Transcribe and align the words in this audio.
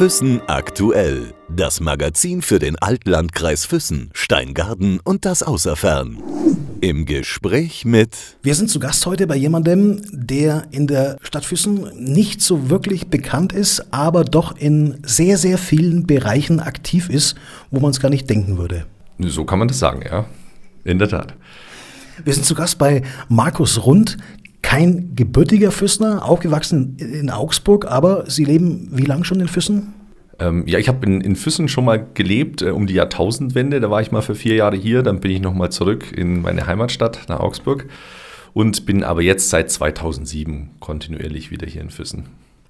Füssen 0.00 0.40
aktuell. 0.46 1.34
Das 1.54 1.78
Magazin 1.80 2.40
für 2.40 2.58
den 2.58 2.76
Altlandkreis 2.76 3.66
Füssen, 3.66 4.08
Steingarten 4.14 4.98
und 4.98 5.26
das 5.26 5.42
Außerfern. 5.42 6.16
Im 6.80 7.04
Gespräch 7.04 7.84
mit. 7.84 8.16
Wir 8.42 8.54
sind 8.54 8.70
zu 8.70 8.80
Gast 8.80 9.04
heute 9.04 9.26
bei 9.26 9.36
jemandem, 9.36 10.00
der 10.10 10.68
in 10.70 10.86
der 10.86 11.18
Stadt 11.20 11.44
Füssen 11.44 11.90
nicht 11.98 12.40
so 12.40 12.70
wirklich 12.70 13.08
bekannt 13.08 13.52
ist, 13.52 13.92
aber 13.92 14.24
doch 14.24 14.56
in 14.56 14.96
sehr, 15.04 15.36
sehr 15.36 15.58
vielen 15.58 16.06
Bereichen 16.06 16.60
aktiv 16.60 17.10
ist, 17.10 17.36
wo 17.70 17.78
man 17.80 17.90
es 17.90 18.00
gar 18.00 18.08
nicht 18.08 18.30
denken 18.30 18.56
würde. 18.56 18.86
So 19.18 19.44
kann 19.44 19.58
man 19.58 19.68
das 19.68 19.78
sagen, 19.78 20.00
ja. 20.02 20.24
In 20.82 20.98
der 20.98 21.10
Tat. 21.10 21.34
Wir 22.24 22.32
sind 22.32 22.46
zu 22.46 22.54
Gast 22.54 22.78
bei 22.78 23.02
Markus 23.28 23.84
Rund, 23.84 24.16
kein 24.62 25.14
gebürtiger 25.14 25.72
Füssner, 25.72 26.24
aufgewachsen 26.24 26.96
in 26.96 27.28
Augsburg, 27.28 27.86
aber 27.86 28.30
Sie 28.30 28.44
leben 28.44 28.88
wie 28.92 29.04
lange 29.04 29.24
schon 29.24 29.40
in 29.40 29.48
Füssen? 29.48 29.94
Ähm, 30.40 30.64
ja, 30.66 30.78
ich 30.78 30.88
habe 30.88 31.04
in, 31.06 31.20
in, 31.20 31.36
Füssen 31.36 31.68
schon 31.68 31.84
mal 31.84 32.04
gelebt, 32.14 32.62
äh, 32.62 32.70
um 32.70 32.86
die 32.86 32.94
Jahrtausendwende. 32.94 33.78
Da 33.80 33.90
war 33.90 34.00
ich 34.00 34.10
mal 34.10 34.22
für 34.22 34.34
vier 34.34 34.54
Jahre 34.54 34.76
hier, 34.76 35.02
dann 35.02 35.20
bin 35.20 35.30
ich 35.30 35.40
nochmal 35.40 35.70
zurück 35.70 36.12
in 36.16 36.40
meine 36.40 36.66
Heimatstadt 36.66 37.28
nach 37.28 37.40
Augsburg 37.40 37.86
und 38.54 38.86
bin 38.86 39.04
aber 39.04 39.22
jetzt 39.22 39.50
seit 39.50 39.70
2007 39.70 40.70
kontinuierlich 40.80 41.50
wieder 41.50 41.66
hier 41.66 41.82
in 41.82 41.90
Füssen. 41.90 42.24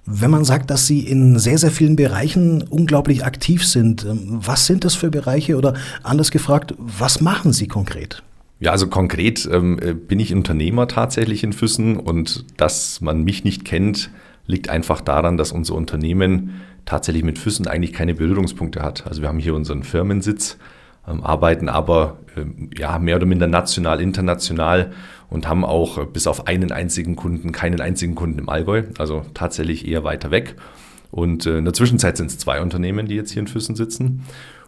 Wenn 0.05 0.31
man 0.31 0.45
sagt, 0.45 0.71
dass 0.71 0.87
Sie 0.87 1.01
in 1.01 1.39
sehr, 1.39 1.59
sehr 1.59 1.71
vielen 1.71 1.95
Bereichen 1.95 2.63
unglaublich 2.63 3.25
aktiv 3.25 3.65
sind, 3.65 4.05
ähm, 4.05 4.41
was 4.45 4.67
sind 4.67 4.85
das 4.85 4.97
für 4.97 5.11
Bereiche 5.11 5.57
oder 5.57 5.75
anders 6.03 6.33
gefragt, 6.33 6.75
was 6.79 7.21
machen 7.21 7.53
Sie 7.53 7.69
konkret? 7.69 8.23
Ja, 8.59 8.73
also 8.73 8.89
konkret 8.89 9.49
ähm, 9.51 9.79
äh, 9.81 9.95
bin 9.95 10.19
ich 10.19 10.35
Unternehmer 10.35 10.89
tatsächlich 10.89 11.45
in 11.45 11.53
Füssen 11.53 11.97
und 11.97 12.45
dass 12.57 13.01
man 13.01 13.23
mich 13.23 13.45
nicht 13.45 13.65
kennt, 13.65 14.11
liegt 14.47 14.69
einfach 14.69 15.01
daran, 15.01 15.37
dass 15.37 15.53
unser 15.53 15.75
Unternehmen 15.75 16.61
tatsächlich 16.91 17.23
mit 17.23 17.39
Füssen 17.39 17.69
eigentlich 17.69 17.93
keine 17.93 18.15
Berührungspunkte 18.15 18.83
hat. 18.83 19.07
Also 19.07 19.23
wir 19.23 19.29
haben 19.29 19.39
hier 19.39 19.55
unseren 19.55 19.85
Firmensitz, 19.85 20.59
ähm, 21.07 21.23
arbeiten 21.23 21.69
aber 21.69 22.19
ähm, 22.37 22.71
ja, 22.77 22.99
mehr 22.99 23.17
oder 23.17 23.27
minder 23.27 23.47
national, 23.47 24.01
international 24.01 24.91
und 25.29 25.49
haben 25.49 25.65
auch 25.65 25.99
äh, 25.99 26.05
bis 26.05 26.27
auf 26.27 26.49
einen 26.49 26.73
einzigen 26.73 27.15
Kunden, 27.15 27.53
keinen 27.53 27.81
einzigen 27.81 28.17
Kunden 28.17 28.41
im 28.41 28.49
Allgäu, 28.49 28.83
also 28.99 29.25
tatsächlich 29.35 29.87
eher 29.87 30.03
weiter 30.03 30.33
weg. 30.33 30.57
Und 31.13 31.47
äh, 31.47 31.59
in 31.59 31.65
der 31.65 31.75
Zwischenzeit 31.75 32.17
sind 32.17 32.27
es 32.27 32.39
zwei 32.39 32.61
Unternehmen, 32.61 33.07
die 33.07 33.15
jetzt 33.15 33.31
hier 33.31 33.41
in 33.41 33.47
Füssen 33.47 33.77
sitzen. 33.77 34.25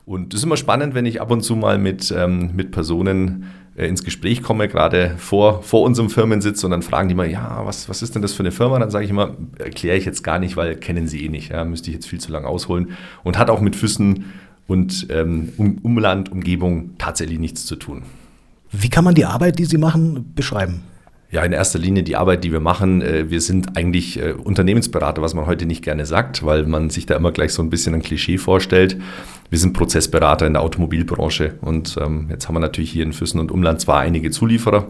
Und 0.06 0.32
es 0.32 0.40
ist 0.40 0.44
immer 0.44 0.56
spannend, 0.56 0.94
wenn 0.94 1.06
ich 1.06 1.20
ab 1.20 1.30
und 1.32 1.42
zu 1.42 1.56
mal 1.56 1.78
mit, 1.78 2.14
ähm, 2.16 2.50
mit 2.54 2.70
Personen 2.70 3.46
ins 3.86 4.04
Gespräch 4.04 4.42
komme, 4.42 4.68
gerade 4.68 5.14
vor, 5.18 5.62
vor 5.62 5.82
unserem 5.82 6.10
Firmensitz 6.10 6.64
und 6.64 6.70
dann 6.70 6.82
fragen 6.82 7.08
die 7.08 7.14
mal, 7.14 7.30
ja, 7.30 7.62
was, 7.64 7.88
was 7.88 8.02
ist 8.02 8.14
denn 8.14 8.22
das 8.22 8.32
für 8.32 8.42
eine 8.42 8.52
Firma? 8.52 8.78
Dann 8.78 8.90
sage 8.90 9.04
ich 9.04 9.10
immer, 9.10 9.36
erkläre 9.58 9.96
ich 9.96 10.04
jetzt 10.04 10.22
gar 10.22 10.38
nicht, 10.38 10.56
weil 10.56 10.76
kennen 10.76 11.08
sie 11.08 11.24
eh 11.24 11.28
nicht. 11.28 11.50
Ja, 11.50 11.64
müsste 11.64 11.90
ich 11.90 11.94
jetzt 11.94 12.08
viel 12.08 12.20
zu 12.20 12.32
lange 12.32 12.46
ausholen. 12.46 12.92
Und 13.22 13.38
hat 13.38 13.50
auch 13.50 13.60
mit 13.60 13.76
Füssen 13.76 14.32
und 14.66 15.06
ähm, 15.10 15.52
um, 15.56 15.78
Umland, 15.78 16.30
Umgebung 16.30 16.92
tatsächlich 16.98 17.38
nichts 17.38 17.66
zu 17.66 17.76
tun. 17.76 18.02
Wie 18.70 18.88
kann 18.88 19.04
man 19.04 19.14
die 19.14 19.24
Arbeit, 19.24 19.58
die 19.58 19.64
Sie 19.64 19.78
machen, 19.78 20.32
beschreiben? 20.34 20.82
Ja, 21.32 21.42
in 21.44 21.52
erster 21.52 21.78
Linie 21.78 22.02
die 22.02 22.14
Arbeit, 22.14 22.44
die 22.44 22.52
wir 22.52 22.60
machen. 22.60 23.00
Äh, 23.00 23.30
wir 23.30 23.40
sind 23.40 23.78
eigentlich 23.78 24.20
äh, 24.20 24.32
Unternehmensberater, 24.32 25.22
was 25.22 25.32
man 25.32 25.46
heute 25.46 25.64
nicht 25.64 25.82
gerne 25.82 26.04
sagt, 26.04 26.44
weil 26.44 26.66
man 26.66 26.90
sich 26.90 27.06
da 27.06 27.16
immer 27.16 27.32
gleich 27.32 27.54
so 27.54 27.62
ein 27.62 27.70
bisschen 27.70 27.94
ein 27.94 28.02
Klischee 28.02 28.36
vorstellt. 28.36 28.98
Wir 29.48 29.58
sind 29.58 29.72
Prozessberater 29.72 30.46
in 30.46 30.52
der 30.52 30.62
Automobilbranche 30.62 31.54
und 31.62 31.96
ähm, 31.98 32.26
jetzt 32.28 32.48
haben 32.48 32.54
wir 32.54 32.60
natürlich 32.60 32.90
hier 32.90 33.02
in 33.02 33.14
Füssen 33.14 33.40
und 33.40 33.50
Umland 33.50 33.80
zwar 33.80 34.00
einige 34.00 34.30
Zulieferer, 34.30 34.88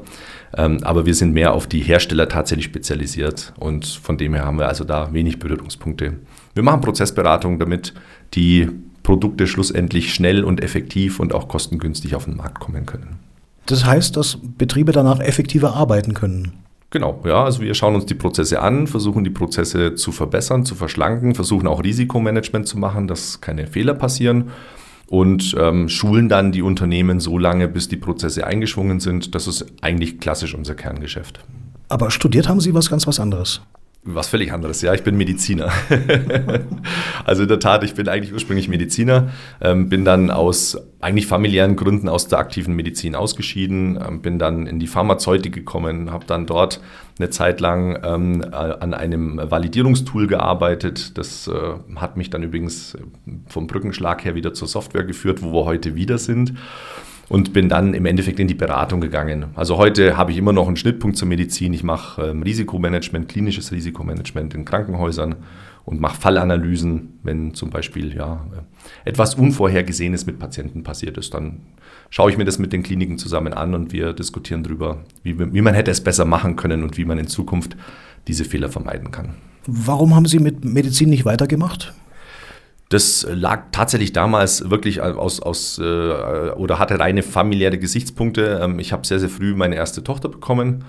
ähm, 0.56 0.78
aber 0.82 1.06
wir 1.06 1.14
sind 1.14 1.32
mehr 1.32 1.52
auf 1.52 1.68
die 1.68 1.80
Hersteller 1.80 2.28
tatsächlich 2.28 2.66
spezialisiert 2.66 3.52
und 3.60 3.86
von 3.86 4.18
dem 4.18 4.34
her 4.34 4.44
haben 4.44 4.58
wir 4.58 4.66
also 4.66 4.82
da 4.82 5.12
wenig 5.12 5.38
Berührungspunkte. 5.38 6.14
Wir 6.54 6.62
machen 6.64 6.80
Prozessberatung, 6.80 7.60
damit 7.60 7.94
die 8.34 8.68
Produkte 9.04 9.46
schlussendlich 9.46 10.12
schnell 10.12 10.42
und 10.42 10.60
effektiv 10.60 11.20
und 11.20 11.34
auch 11.34 11.46
kostengünstig 11.46 12.16
auf 12.16 12.24
den 12.24 12.36
Markt 12.36 12.58
kommen 12.58 12.84
können. 12.84 13.31
Das 13.66 13.84
heißt, 13.84 14.16
dass 14.16 14.38
Betriebe 14.42 14.92
danach 14.92 15.20
effektiver 15.20 15.74
arbeiten 15.74 16.14
können. 16.14 16.52
Genau, 16.90 17.22
ja, 17.24 17.44
also 17.44 17.62
wir 17.62 17.72
schauen 17.74 17.94
uns 17.94 18.04
die 18.04 18.14
Prozesse 18.14 18.60
an, 18.60 18.86
versuchen 18.86 19.24
die 19.24 19.30
Prozesse 19.30 19.94
zu 19.94 20.12
verbessern, 20.12 20.66
zu 20.66 20.74
verschlanken, 20.74 21.34
versuchen 21.34 21.66
auch 21.66 21.82
Risikomanagement 21.82 22.68
zu 22.68 22.78
machen, 22.78 23.08
dass 23.08 23.40
keine 23.40 23.66
Fehler 23.66 23.94
passieren 23.94 24.50
und 25.08 25.56
ähm, 25.58 25.88
schulen 25.88 26.28
dann 26.28 26.52
die 26.52 26.60
Unternehmen 26.60 27.18
so 27.18 27.38
lange, 27.38 27.66
bis 27.66 27.88
die 27.88 27.96
Prozesse 27.96 28.46
eingeschwungen 28.46 29.00
sind. 29.00 29.34
Das 29.34 29.46
ist 29.46 29.64
eigentlich 29.80 30.20
klassisch 30.20 30.54
unser 30.54 30.74
Kerngeschäft. 30.74 31.40
Aber 31.88 32.10
studiert 32.10 32.48
haben 32.48 32.60
Sie 32.60 32.74
was 32.74 32.90
ganz 32.90 33.06
was 33.06 33.18
anderes. 33.18 33.62
Was 34.04 34.26
völlig 34.26 34.52
anderes, 34.52 34.82
ja, 34.82 34.92
ich 34.94 35.04
bin 35.04 35.16
Mediziner. 35.16 35.70
also 37.24 37.42
in 37.42 37.48
der 37.48 37.60
Tat, 37.60 37.84
ich 37.84 37.94
bin 37.94 38.08
eigentlich 38.08 38.32
ursprünglich 38.32 38.68
Mediziner, 38.68 39.30
ähm, 39.60 39.88
bin 39.88 40.04
dann 40.04 40.28
aus 40.32 40.76
eigentlich 41.00 41.28
familiären 41.28 41.76
Gründen 41.76 42.08
aus 42.08 42.26
der 42.26 42.40
aktiven 42.40 42.74
Medizin 42.74 43.14
ausgeschieden, 43.14 43.96
ähm, 44.04 44.20
bin 44.20 44.40
dann 44.40 44.66
in 44.66 44.80
die 44.80 44.88
Pharmazeutik 44.88 45.52
gekommen, 45.52 46.10
habe 46.10 46.24
dann 46.26 46.46
dort 46.46 46.80
eine 47.20 47.30
Zeit 47.30 47.60
lang 47.60 47.96
ähm, 48.02 48.42
äh, 48.42 48.56
an 48.56 48.92
einem 48.92 49.40
Validierungstool 49.40 50.26
gearbeitet. 50.26 51.16
Das 51.16 51.46
äh, 51.46 51.52
hat 51.94 52.16
mich 52.16 52.28
dann 52.28 52.42
übrigens 52.42 52.98
vom 53.46 53.68
Brückenschlag 53.68 54.24
her 54.24 54.34
wieder 54.34 54.52
zur 54.52 54.66
Software 54.66 55.04
geführt, 55.04 55.44
wo 55.44 55.52
wir 55.52 55.64
heute 55.64 55.94
wieder 55.94 56.18
sind 56.18 56.54
und 57.32 57.54
bin 57.54 57.70
dann 57.70 57.94
im 57.94 58.04
Endeffekt 58.04 58.38
in 58.40 58.46
die 58.46 58.52
Beratung 58.52 59.00
gegangen. 59.00 59.46
Also 59.54 59.78
heute 59.78 60.18
habe 60.18 60.32
ich 60.32 60.36
immer 60.36 60.52
noch 60.52 60.66
einen 60.66 60.76
Schnittpunkt 60.76 61.16
zur 61.16 61.26
Medizin. 61.26 61.72
Ich 61.72 61.82
mache 61.82 62.20
ähm, 62.26 62.42
Risikomanagement, 62.42 63.26
klinisches 63.26 63.72
Risikomanagement 63.72 64.52
in 64.52 64.66
Krankenhäusern 64.66 65.36
und 65.86 65.98
mache 65.98 66.20
Fallanalysen, 66.20 67.20
wenn 67.22 67.54
zum 67.54 67.70
Beispiel 67.70 68.14
ja, 68.14 68.44
äh, 68.54 69.08
etwas 69.08 69.34
Unvorhergesehenes 69.34 70.26
mit 70.26 70.38
Patienten 70.38 70.82
passiert 70.82 71.16
ist. 71.16 71.32
Dann 71.32 71.60
schaue 72.10 72.30
ich 72.30 72.36
mir 72.36 72.44
das 72.44 72.58
mit 72.58 72.70
den 72.74 72.82
Kliniken 72.82 73.16
zusammen 73.16 73.54
an 73.54 73.74
und 73.74 73.94
wir 73.94 74.12
diskutieren 74.12 74.62
darüber, 74.62 74.98
wie, 75.22 75.38
wie 75.38 75.62
man 75.62 75.72
hätte 75.72 75.90
es 75.90 76.04
besser 76.04 76.26
machen 76.26 76.56
können 76.56 76.82
und 76.82 76.98
wie 76.98 77.06
man 77.06 77.16
in 77.16 77.28
Zukunft 77.28 77.78
diese 78.28 78.44
Fehler 78.44 78.68
vermeiden 78.68 79.10
kann. 79.10 79.36
Warum 79.66 80.14
haben 80.14 80.26
Sie 80.26 80.38
mit 80.38 80.66
Medizin 80.66 81.08
nicht 81.08 81.24
weitergemacht? 81.24 81.94
Das 82.92 83.26
lag 83.30 83.68
tatsächlich 83.72 84.12
damals 84.12 84.68
wirklich 84.68 85.00
aus, 85.00 85.40
aus 85.40 85.78
äh, 85.78 85.82
oder 85.82 86.78
hatte 86.78 86.98
reine 86.98 87.22
familiäre 87.22 87.78
Gesichtspunkte. 87.78 88.60
Ähm, 88.62 88.78
ich 88.80 88.92
habe 88.92 89.06
sehr, 89.06 89.18
sehr 89.18 89.30
früh 89.30 89.54
meine 89.54 89.76
erste 89.76 90.04
Tochter 90.04 90.28
bekommen 90.28 90.84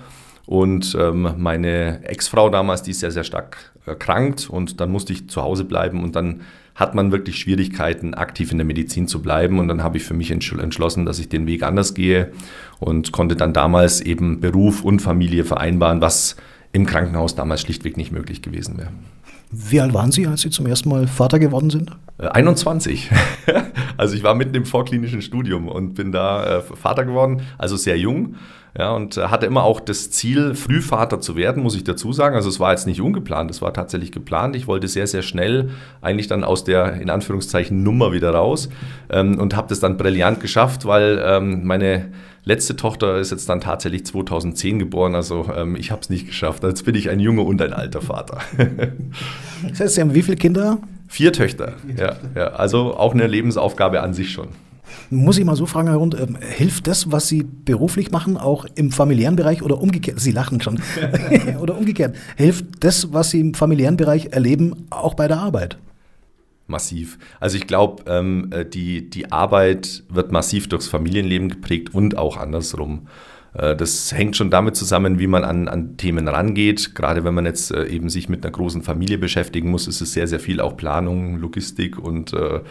und 0.46 0.98
ähm, 1.00 1.36
meine 1.38 2.04
Ex-Frau 2.04 2.50
damals, 2.50 2.84
die 2.84 2.92
ist 2.92 3.00
sehr, 3.00 3.12
sehr 3.12 3.24
stark 3.24 3.72
erkrankt 3.86 4.50
und 4.50 4.82
dann 4.82 4.92
musste 4.92 5.14
ich 5.14 5.30
zu 5.30 5.44
Hause 5.44 5.64
bleiben 5.64 6.04
und 6.04 6.18
dann 6.18 6.42
hat 6.76 6.94
man 6.94 7.14
wirklich 7.14 7.40
Schwierigkeiten, 7.40 8.16
aktiv 8.16 8.52
in 8.52 8.58
der 8.58 8.66
Medizin 8.66 9.08
zu 9.08 9.22
bleiben. 9.22 9.60
Und 9.60 9.68
dann 9.70 9.84
habe 9.84 9.98
ich 9.98 10.04
für 10.04 10.16
mich 10.16 10.32
entschlossen, 10.32 11.06
dass 11.06 11.20
ich 11.20 11.30
den 11.30 11.46
Weg 11.46 11.64
anders 11.64 11.94
gehe 11.94 12.32
und 12.80 13.12
konnte 13.14 13.36
dann 13.36 13.54
damals 13.54 14.02
eben 14.02 14.42
Beruf 14.42 14.84
und 14.84 15.00
Familie 15.00 15.46
vereinbaren, 15.46 16.02
was 16.02 16.36
im 16.74 16.86
Krankenhaus 16.86 17.36
damals 17.36 17.62
schlichtweg 17.62 17.96
nicht 17.96 18.12
möglich 18.12 18.42
gewesen 18.42 18.78
wäre. 18.80 18.90
Wie 19.56 19.80
alt 19.80 19.94
waren 19.94 20.12
Sie, 20.12 20.26
als 20.26 20.42
Sie 20.42 20.50
zum 20.50 20.66
ersten 20.66 20.90
Mal 20.90 21.06
Vater 21.06 21.38
geworden 21.38 21.70
sind? 21.70 21.92
21. 22.18 23.12
Äh, 23.46 23.62
also 23.98 24.16
ich 24.16 24.24
war 24.24 24.34
mitten 24.34 24.56
im 24.56 24.66
vorklinischen 24.66 25.22
Studium 25.22 25.68
und 25.68 25.94
bin 25.94 26.12
da 26.12 26.58
äh, 26.58 26.62
Vater 26.62 27.06
geworden, 27.06 27.42
also 27.60 27.78
sehr 27.78 27.98
jung. 27.98 28.36
Ja, 28.78 28.92
und 28.92 29.18
äh, 29.18 29.28
hatte 29.28 29.46
immer 29.46 29.64
auch 29.64 29.80
das 29.80 30.10
Ziel, 30.10 30.56
Frühvater 30.56 31.22
zu 31.22 31.36
werden, 31.36 31.62
muss 31.62 31.76
ich 31.76 31.84
dazu 31.84 32.12
sagen. 32.12 32.36
Also 32.36 32.50
es 32.50 32.60
war 32.60 32.72
jetzt 32.72 32.88
nicht 32.88 33.02
ungeplant, 33.02 33.52
es 33.52 33.62
war 33.62 33.72
tatsächlich 33.72 34.12
geplant. 34.12 34.56
Ich 34.56 34.66
wollte 34.66 34.88
sehr, 34.88 35.06
sehr 35.06 35.22
schnell 35.22 35.70
eigentlich 36.02 36.28
dann 36.28 36.44
aus 36.44 36.64
der, 36.64 36.94
in 36.94 37.12
Anführungszeichen, 37.12 37.84
Nummer 37.84 38.12
wieder 38.14 38.32
raus 38.32 38.70
ähm, 39.12 39.40
und 39.40 39.56
habe 39.56 39.68
das 39.68 39.80
dann 39.80 39.98
brillant 39.98 40.40
geschafft, 40.40 40.86
weil 40.86 41.22
ähm, 41.24 41.66
meine 41.66 42.06
letzte 42.46 42.76
Tochter 42.76 43.18
ist 43.18 43.30
jetzt 43.30 43.48
dann 43.48 43.62
tatsächlich 43.62 44.08
2010 44.08 44.80
geboren, 44.80 45.14
also 45.14 45.50
ähm, 45.56 45.76
ich 45.76 45.92
habe 45.92 46.02
es 46.02 46.10
nicht 46.10 46.26
geschafft. 46.26 46.64
Jetzt 46.64 46.84
bin 46.84 46.96
ich 46.96 47.10
ein 47.10 47.20
junger 47.20 47.46
und 47.46 47.62
ein 47.62 47.74
alter 47.74 48.02
Vater. 48.02 48.40
das 49.70 49.80
heißt, 49.80 49.96
Sie 49.96 50.02
haben 50.02 50.16
wie 50.16 50.24
viele 50.24 50.38
Kinder? 50.38 50.80
Vier 51.08 51.32
Töchter, 51.32 51.74
ja, 51.96 52.16
ja, 52.36 52.48
also 52.48 52.98
auch 52.98 53.14
eine 53.14 53.28
Lebensaufgabe 53.28 54.02
an 54.02 54.16
sich 54.16 54.32
schon. 54.32 54.48
Muss 55.10 55.38
ich 55.38 55.46
mal 55.46 55.56
so 55.56 55.66
fragen, 55.66 55.88
Herr 55.90 55.98
Rund, 55.98 56.16
äh, 56.16 56.28
hilft 56.42 56.88
das, 56.88 57.12
was 57.12 57.28
Sie 57.28 57.44
beruflich 57.44 58.12
machen, 58.12 58.38
auch 58.38 58.66
im 58.76 58.92
familiären 58.92 59.36
Bereich 59.36 59.62
oder 59.62 59.80
umgekehrt? 59.80 60.20
Sie 60.20 60.32
lachen 60.32 60.62
schon. 60.62 60.80
oder 61.62 61.78
umgekehrt. 61.78 62.16
Hilft 62.36 62.66
das, 62.80 63.14
was 63.14 63.32
Sie 63.32 63.40
im 63.40 63.54
familiären 63.54 63.98
Bereich 63.98 64.28
erleben, 64.32 64.88
auch 64.90 65.14
bei 65.14 65.28
der 65.28 65.40
Arbeit? 65.40 65.78
Massiv. 66.68 67.20
Also 67.40 67.58
ich 67.58 67.68
glaube, 67.68 68.04
ähm, 68.08 68.50
äh, 68.52 68.66
die, 68.66 69.10
die 69.10 69.32
Arbeit 69.32 70.04
wird 70.10 70.32
massiv 70.32 70.70
durchs 70.70 70.88
Familienleben 70.88 71.50
geprägt 71.50 71.94
und 71.94 72.18
auch 72.18 72.38
andersrum. 72.38 73.08
Äh, 73.54 73.76
das 73.76 74.14
hängt 74.14 74.36
schon 74.36 74.50
damit 74.50 74.76
zusammen, 74.76 75.20
wie 75.20 75.28
man 75.28 75.44
an, 75.44 75.68
an 75.68 75.98
Themen 75.98 76.28
rangeht. 76.28 76.96
Gerade 76.96 77.24
wenn 77.24 77.34
man 77.34 77.46
jetzt 77.46 77.72
äh, 77.72 77.86
eben 77.86 78.10
sich 78.10 78.30
mit 78.30 78.44
einer 78.44 78.52
großen 78.52 78.82
Familie 78.82 79.18
beschäftigen 79.18 79.70
muss, 79.70 79.88
ist 79.88 80.02
es 80.02 80.14
sehr, 80.14 80.28
sehr 80.28 80.40
viel 80.40 80.60
auch 80.60 80.76
Planung, 80.76 81.38
Logistik 81.38 81.98
und 81.98 82.34
äh, 82.34 82.62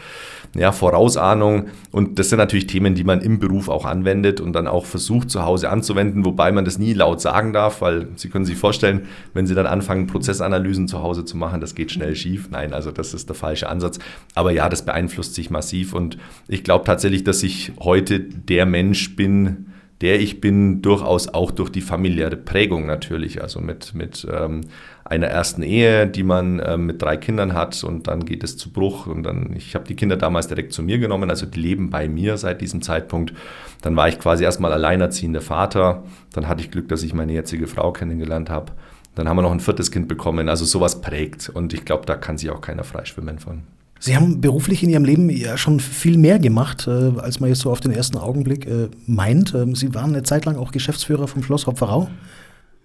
ja, 0.54 0.72
Vorausahnung. 0.72 1.68
Und 1.90 2.18
das 2.18 2.28
sind 2.28 2.38
natürlich 2.38 2.66
Themen, 2.66 2.94
die 2.94 3.04
man 3.04 3.20
im 3.20 3.38
Beruf 3.38 3.68
auch 3.68 3.84
anwendet 3.84 4.40
und 4.40 4.52
dann 4.52 4.66
auch 4.66 4.86
versucht 4.86 5.30
zu 5.30 5.44
Hause 5.44 5.70
anzuwenden, 5.70 6.24
wobei 6.24 6.52
man 6.52 6.64
das 6.64 6.78
nie 6.78 6.92
laut 6.92 7.20
sagen 7.20 7.52
darf, 7.52 7.80
weil 7.80 8.08
Sie 8.16 8.28
können 8.28 8.44
sich 8.44 8.56
vorstellen, 8.56 9.06
wenn 9.34 9.46
Sie 9.46 9.54
dann 9.54 9.66
anfangen, 9.66 10.06
Prozessanalysen 10.06 10.88
zu 10.88 11.02
Hause 11.02 11.24
zu 11.24 11.36
machen, 11.36 11.60
das 11.60 11.74
geht 11.74 11.92
schnell 11.92 12.14
schief. 12.16 12.48
Nein, 12.50 12.72
also 12.72 12.90
das 12.90 13.14
ist 13.14 13.28
der 13.28 13.36
falsche 13.36 13.68
Ansatz. 13.68 13.98
Aber 14.34 14.50
ja, 14.50 14.68
das 14.68 14.84
beeinflusst 14.84 15.34
sich 15.34 15.50
massiv 15.50 15.94
und 15.94 16.18
ich 16.48 16.64
glaube 16.64 16.84
tatsächlich, 16.84 17.24
dass 17.24 17.42
ich 17.42 17.72
heute 17.78 18.20
der 18.20 18.66
Mensch 18.66 19.16
bin, 19.16 19.71
der 20.02 20.20
ich 20.20 20.40
bin, 20.40 20.82
durchaus 20.82 21.28
auch 21.28 21.52
durch 21.52 21.70
die 21.70 21.80
familiäre 21.80 22.36
Prägung 22.36 22.86
natürlich. 22.86 23.40
Also 23.40 23.60
mit, 23.60 23.94
mit 23.94 24.26
ähm, 24.30 24.62
einer 25.04 25.28
ersten 25.28 25.62
Ehe, 25.62 26.08
die 26.08 26.24
man 26.24 26.58
äh, 26.58 26.76
mit 26.76 27.00
drei 27.00 27.16
Kindern 27.16 27.54
hat 27.54 27.84
und 27.84 28.08
dann 28.08 28.24
geht 28.24 28.42
es 28.42 28.56
zu 28.56 28.72
Bruch. 28.72 29.06
Und 29.06 29.22
dann, 29.22 29.54
ich 29.56 29.76
habe 29.76 29.86
die 29.86 29.94
Kinder 29.94 30.16
damals 30.16 30.48
direkt 30.48 30.72
zu 30.72 30.82
mir 30.82 30.98
genommen, 30.98 31.30
also 31.30 31.46
die 31.46 31.60
leben 31.60 31.90
bei 31.90 32.08
mir 32.08 32.36
seit 32.36 32.60
diesem 32.60 32.82
Zeitpunkt. 32.82 33.32
Dann 33.80 33.94
war 33.94 34.08
ich 34.08 34.18
quasi 34.18 34.42
erstmal 34.42 34.72
alleinerziehender 34.72 35.40
Vater. 35.40 36.02
Dann 36.32 36.48
hatte 36.48 36.62
ich 36.62 36.70
Glück, 36.72 36.88
dass 36.88 37.04
ich 37.04 37.14
meine 37.14 37.32
jetzige 37.32 37.68
Frau 37.68 37.92
kennengelernt 37.92 38.50
habe. 38.50 38.72
Dann 39.14 39.28
haben 39.28 39.36
wir 39.36 39.42
noch 39.42 39.52
ein 39.52 39.60
viertes 39.60 39.92
Kind 39.92 40.08
bekommen. 40.08 40.48
Also 40.48 40.64
sowas 40.64 41.00
prägt. 41.00 41.48
Und 41.48 41.72
ich 41.72 41.84
glaube, 41.84 42.06
da 42.06 42.16
kann 42.16 42.38
sich 42.38 42.50
auch 42.50 42.60
keiner 42.60 42.82
freischwimmen 42.82 43.38
von. 43.38 43.62
Sie 44.04 44.16
haben 44.16 44.40
beruflich 44.40 44.82
in 44.82 44.90
Ihrem 44.90 45.04
Leben 45.04 45.30
ja 45.30 45.56
schon 45.56 45.78
viel 45.78 46.18
mehr 46.18 46.40
gemacht, 46.40 46.88
äh, 46.88 47.12
als 47.18 47.38
man 47.38 47.50
jetzt 47.50 47.60
so 47.60 47.70
auf 47.70 47.78
den 47.78 47.92
ersten 47.92 48.18
Augenblick 48.18 48.66
äh, 48.66 48.88
meint. 49.06 49.54
Ähm, 49.54 49.76
Sie 49.76 49.94
waren 49.94 50.10
eine 50.10 50.24
Zeit 50.24 50.44
lang 50.44 50.56
auch 50.56 50.72
Geschäftsführer 50.72 51.28
vom 51.28 51.44
Schloss 51.44 51.68
Hopferau. 51.68 52.10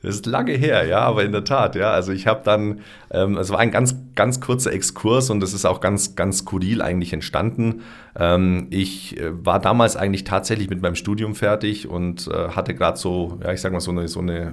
Das 0.07 0.15
ist 0.15 0.25
lange 0.25 0.53
her, 0.53 0.85
ja, 0.87 0.99
aber 0.99 1.25
in 1.25 1.33
der 1.33 1.43
Tat, 1.43 1.75
ja. 1.75 1.91
Also 1.91 2.13
ich 2.13 2.27
habe 2.27 2.39
dann, 2.45 2.79
ähm, 3.11 3.35
es 3.35 3.49
war 3.49 3.59
ein 3.59 3.71
ganz, 3.71 3.93
ganz 4.15 4.39
kurzer 4.39 4.71
Exkurs 4.71 5.29
und 5.29 5.43
es 5.43 5.53
ist 5.53 5.65
auch 5.65 5.81
ganz, 5.81 6.15
ganz 6.15 6.37
skurril 6.37 6.81
eigentlich 6.81 7.11
entstanden. 7.11 7.81
Ähm, 8.17 8.67
ich 8.69 9.19
äh, 9.19 9.45
war 9.45 9.59
damals 9.59 9.97
eigentlich 9.97 10.23
tatsächlich 10.23 10.69
mit 10.69 10.81
meinem 10.81 10.95
Studium 10.95 11.35
fertig 11.35 11.89
und 11.89 12.29
äh, 12.29 12.51
hatte 12.51 12.73
gerade 12.73 12.97
so, 12.97 13.37
ja, 13.43 13.51
ich 13.51 13.59
sag 13.59 13.73
mal 13.73 13.81
so 13.81 13.91
eine, 13.91 14.07
so 14.07 14.21
eine 14.21 14.39
äh, 14.39 14.51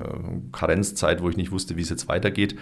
Karenzzeit, 0.51 1.23
wo 1.23 1.29
ich 1.29 1.37
nicht 1.37 1.53
wusste, 1.53 1.77
wie 1.77 1.83
es 1.83 1.89
jetzt 1.89 2.09
weitergeht 2.09 2.57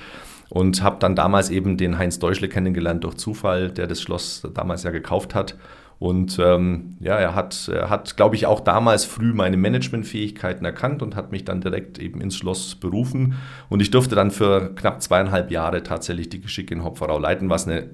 und 0.51 0.83
habe 0.83 0.97
dann 0.99 1.17
damals 1.17 1.49
eben 1.49 1.79
den 1.79 1.97
Heinz 1.97 2.19
Deutschle 2.19 2.51
kennengelernt 2.51 3.05
durch 3.05 3.15
Zufall, 3.15 3.71
der 3.71 3.87
das 3.87 4.03
Schloss 4.03 4.47
damals 4.53 4.83
ja 4.83 4.91
gekauft 4.91 5.35
hat. 5.35 5.57
Und 6.03 6.41
ähm, 6.41 6.97
ja, 6.99 7.15
er 7.15 7.37
hat, 7.37 7.69
er 7.73 7.89
hat, 7.89 8.17
glaube 8.17 8.35
ich, 8.35 8.47
auch 8.47 8.59
damals 8.59 9.05
früh 9.05 9.33
meine 9.33 9.57
Managementfähigkeiten 9.57 10.67
erkannt 10.67 11.01
und 11.01 11.15
hat 11.15 11.31
mich 11.31 11.45
dann 11.45 11.61
direkt 11.61 12.01
eben 12.01 12.21
ins 12.21 12.35
Schloss 12.35 12.75
berufen. 12.75 13.35
Und 13.69 13.81
ich 13.81 13.93
durfte 13.93 14.17
dann 14.17 14.33
für 14.33 14.75
knapp 14.75 15.01
zweieinhalb 15.01 15.53
Jahre 15.53 15.85
tatsächlich 15.85 16.29
die 16.29 16.41
Geschicke 16.41 16.75
in 16.75 16.83
Hopferau 16.83 17.21
leiten, 17.21 17.51
was 17.51 17.69
eine 17.69 17.91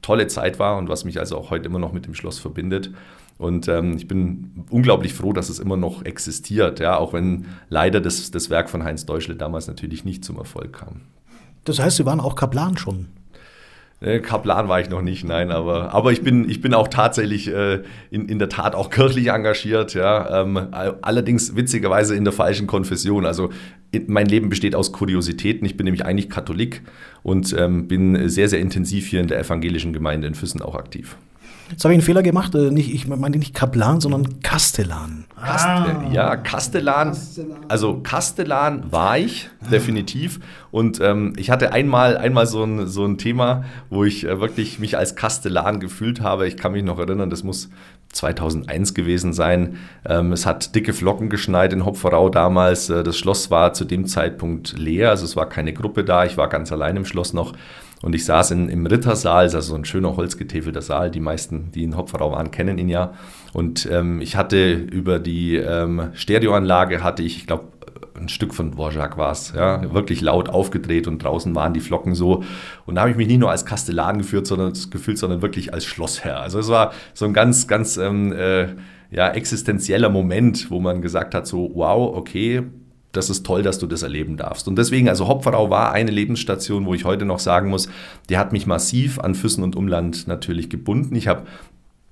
tolle 0.00 0.26
Zeit 0.28 0.58
war 0.58 0.78
und 0.78 0.88
was 0.88 1.04
mich 1.04 1.20
also 1.20 1.36
auch 1.36 1.50
heute 1.50 1.66
immer 1.66 1.78
noch 1.78 1.92
mit 1.92 2.06
dem 2.06 2.14
Schloss 2.14 2.38
verbindet. 2.38 2.92
Und 3.36 3.68
ähm, 3.68 3.94
ich 3.94 4.08
bin 4.08 4.64
unglaublich 4.70 5.12
froh, 5.12 5.34
dass 5.34 5.50
es 5.50 5.58
immer 5.58 5.76
noch 5.76 6.02
existiert, 6.06 6.80
ja, 6.80 6.96
auch 6.96 7.12
wenn 7.12 7.44
leider 7.68 8.00
das, 8.00 8.30
das 8.30 8.48
Werk 8.48 8.70
von 8.70 8.84
Heinz 8.84 9.04
Deutschle 9.04 9.36
damals 9.36 9.66
natürlich 9.66 10.06
nicht 10.06 10.24
zum 10.24 10.38
Erfolg 10.38 10.72
kam. 10.72 11.02
Das 11.64 11.78
heißt, 11.78 11.98
Sie 11.98 12.06
waren 12.06 12.20
auch 12.20 12.36
Kaplan 12.36 12.78
schon? 12.78 13.08
Äh, 14.00 14.20
Kaplan 14.20 14.68
war 14.68 14.80
ich 14.80 14.88
noch 14.88 15.02
nicht, 15.02 15.24
nein, 15.24 15.50
aber, 15.50 15.92
aber 15.92 16.10
ich, 16.10 16.22
bin, 16.22 16.48
ich 16.48 16.62
bin 16.62 16.72
auch 16.72 16.88
tatsächlich 16.88 17.48
äh, 17.48 17.82
in, 18.10 18.28
in 18.28 18.38
der 18.38 18.48
Tat 18.48 18.74
auch 18.74 18.88
kirchlich 18.88 19.28
engagiert, 19.28 19.92
ja. 19.92 20.42
Ähm, 20.42 20.68
allerdings 21.02 21.54
witzigerweise 21.54 22.16
in 22.16 22.24
der 22.24 22.32
falschen 22.32 22.66
Konfession. 22.66 23.26
Also 23.26 23.50
mein 24.06 24.26
Leben 24.26 24.48
besteht 24.48 24.74
aus 24.74 24.92
Kuriositäten. 24.92 25.66
Ich 25.66 25.76
bin 25.76 25.84
nämlich 25.84 26.04
eigentlich 26.06 26.30
Katholik 26.30 26.82
und 27.22 27.54
ähm, 27.58 27.88
bin 27.88 28.28
sehr, 28.28 28.48
sehr 28.48 28.60
intensiv 28.60 29.06
hier 29.06 29.20
in 29.20 29.26
der 29.26 29.38
evangelischen 29.38 29.92
Gemeinde 29.92 30.28
in 30.28 30.34
Füssen 30.34 30.62
auch 30.62 30.76
aktiv. 30.76 31.16
Jetzt 31.70 31.84
habe 31.84 31.94
ich 31.94 31.98
einen 31.98 32.04
Fehler 32.04 32.22
gemacht. 32.22 32.54
Äh, 32.54 32.70
nicht, 32.70 32.92
ich 32.92 33.06
meine 33.06 33.38
nicht 33.38 33.54
Kaplan, 33.54 34.00
sondern 34.00 34.40
Kastellan. 34.42 35.24
Kast 35.40 35.66
ah. 35.66 36.04
Ja, 36.12 36.36
Kastellan. 36.36 37.16
Also 37.68 38.00
Kastellan 38.02 38.92
war 38.92 39.18
ich, 39.18 39.48
definitiv. 39.70 40.40
Und 40.70 41.00
ähm, 41.00 41.32
ich 41.36 41.50
hatte 41.50 41.72
einmal, 41.72 42.16
einmal 42.16 42.46
so, 42.46 42.64
ein, 42.64 42.86
so 42.86 43.04
ein 43.04 43.18
Thema, 43.18 43.64
wo 43.88 44.04
ich 44.04 44.26
äh, 44.26 44.40
wirklich 44.40 44.78
mich 44.78 44.98
als 44.98 45.16
Kastellan 45.16 45.80
gefühlt 45.80 46.20
habe. 46.20 46.46
Ich 46.46 46.56
kann 46.56 46.72
mich 46.72 46.84
noch 46.84 46.98
erinnern, 46.98 47.30
das 47.30 47.42
muss 47.42 47.70
2001 48.12 48.94
gewesen 48.94 49.32
sein. 49.32 49.78
Ähm, 50.04 50.32
es 50.32 50.44
hat 50.46 50.74
dicke 50.74 50.92
Flocken 50.92 51.30
geschneit 51.30 51.72
in 51.72 51.84
Hopferau 51.84 52.28
damals. 52.28 52.90
Äh, 52.90 53.02
das 53.02 53.16
Schloss 53.16 53.50
war 53.50 53.72
zu 53.72 53.84
dem 53.84 54.06
Zeitpunkt 54.06 54.76
leer, 54.76 55.10
also 55.10 55.24
es 55.24 55.36
war 55.36 55.48
keine 55.48 55.72
Gruppe 55.72 56.04
da. 56.04 56.24
Ich 56.24 56.36
war 56.36 56.48
ganz 56.48 56.72
allein 56.72 56.96
im 56.96 57.04
Schloss 57.04 57.32
noch. 57.32 57.52
Und 58.02 58.14
ich 58.14 58.24
saß 58.24 58.52
in, 58.52 58.68
im 58.68 58.86
Rittersaal, 58.86 59.42
also 59.42 59.60
so 59.60 59.74
ein 59.74 59.84
schöner 59.84 60.16
holzgetäfelter 60.16 60.80
Saal. 60.80 61.10
Die 61.10 61.20
meisten, 61.20 61.70
die 61.72 61.84
in 61.84 61.96
Hopferau 61.96 62.32
waren, 62.32 62.50
kennen 62.50 62.78
ihn 62.78 62.88
ja. 62.88 63.12
Und 63.52 63.88
ähm, 63.90 64.20
ich 64.20 64.36
hatte 64.36 64.72
über 64.72 65.18
die 65.18 65.56
ähm, 65.56 66.10
Stereoanlage, 66.14 67.02
hatte 67.02 67.22
ich, 67.22 67.36
ich 67.36 67.46
glaube, 67.46 67.64
ein 68.20 68.28
Stück 68.28 68.54
von 68.54 68.72
Dvorak 68.72 69.16
war 69.16 69.32
es, 69.32 69.52
ja, 69.56 69.92
wirklich 69.92 70.20
laut 70.20 70.48
aufgedreht 70.48 71.08
und 71.08 71.22
draußen 71.22 71.54
waren 71.54 71.74
die 71.74 71.80
Flocken 71.80 72.14
so. 72.14 72.42
Und 72.86 72.94
da 72.94 73.02
habe 73.02 73.10
ich 73.10 73.16
mich 73.16 73.28
nicht 73.28 73.40
nur 73.40 73.50
als 73.50 73.64
Kastellan 73.64 74.18
geführt, 74.18 74.46
sondern, 74.46 74.72
gefühlt, 74.90 75.18
sondern 75.18 75.42
wirklich 75.42 75.72
als 75.72 75.84
Schlossherr. 75.84 76.40
Also 76.40 76.58
es 76.58 76.68
war 76.68 76.92
so 77.14 77.24
ein 77.24 77.32
ganz, 77.32 77.66
ganz 77.66 77.96
ähm, 77.96 78.32
äh, 78.32 78.68
ja, 79.10 79.28
existenzieller 79.28 80.08
Moment, 80.08 80.70
wo 80.70 80.80
man 80.80 81.02
gesagt 81.02 81.34
hat, 81.34 81.46
so, 81.46 81.70
wow, 81.74 82.16
okay, 82.16 82.62
das 83.12 83.30
ist 83.30 83.44
toll, 83.44 83.62
dass 83.62 83.78
du 83.78 83.86
das 83.86 84.02
erleben 84.02 84.36
darfst. 84.36 84.68
Und 84.68 84.76
deswegen, 84.76 85.08
also 85.08 85.26
Hopferau 85.26 85.70
war 85.70 85.92
eine 85.92 86.10
Lebensstation, 86.10 86.86
wo 86.86 86.94
ich 86.94 87.04
heute 87.04 87.24
noch 87.24 87.40
sagen 87.40 87.68
muss, 87.68 87.88
die 88.28 88.38
hat 88.38 88.52
mich 88.52 88.66
massiv 88.66 89.18
an 89.18 89.34
Füssen 89.34 89.64
und 89.64 89.76
Umland 89.76 90.28
natürlich 90.28 90.70
gebunden. 90.70 91.16
Ich 91.16 91.26
habe 91.26 91.42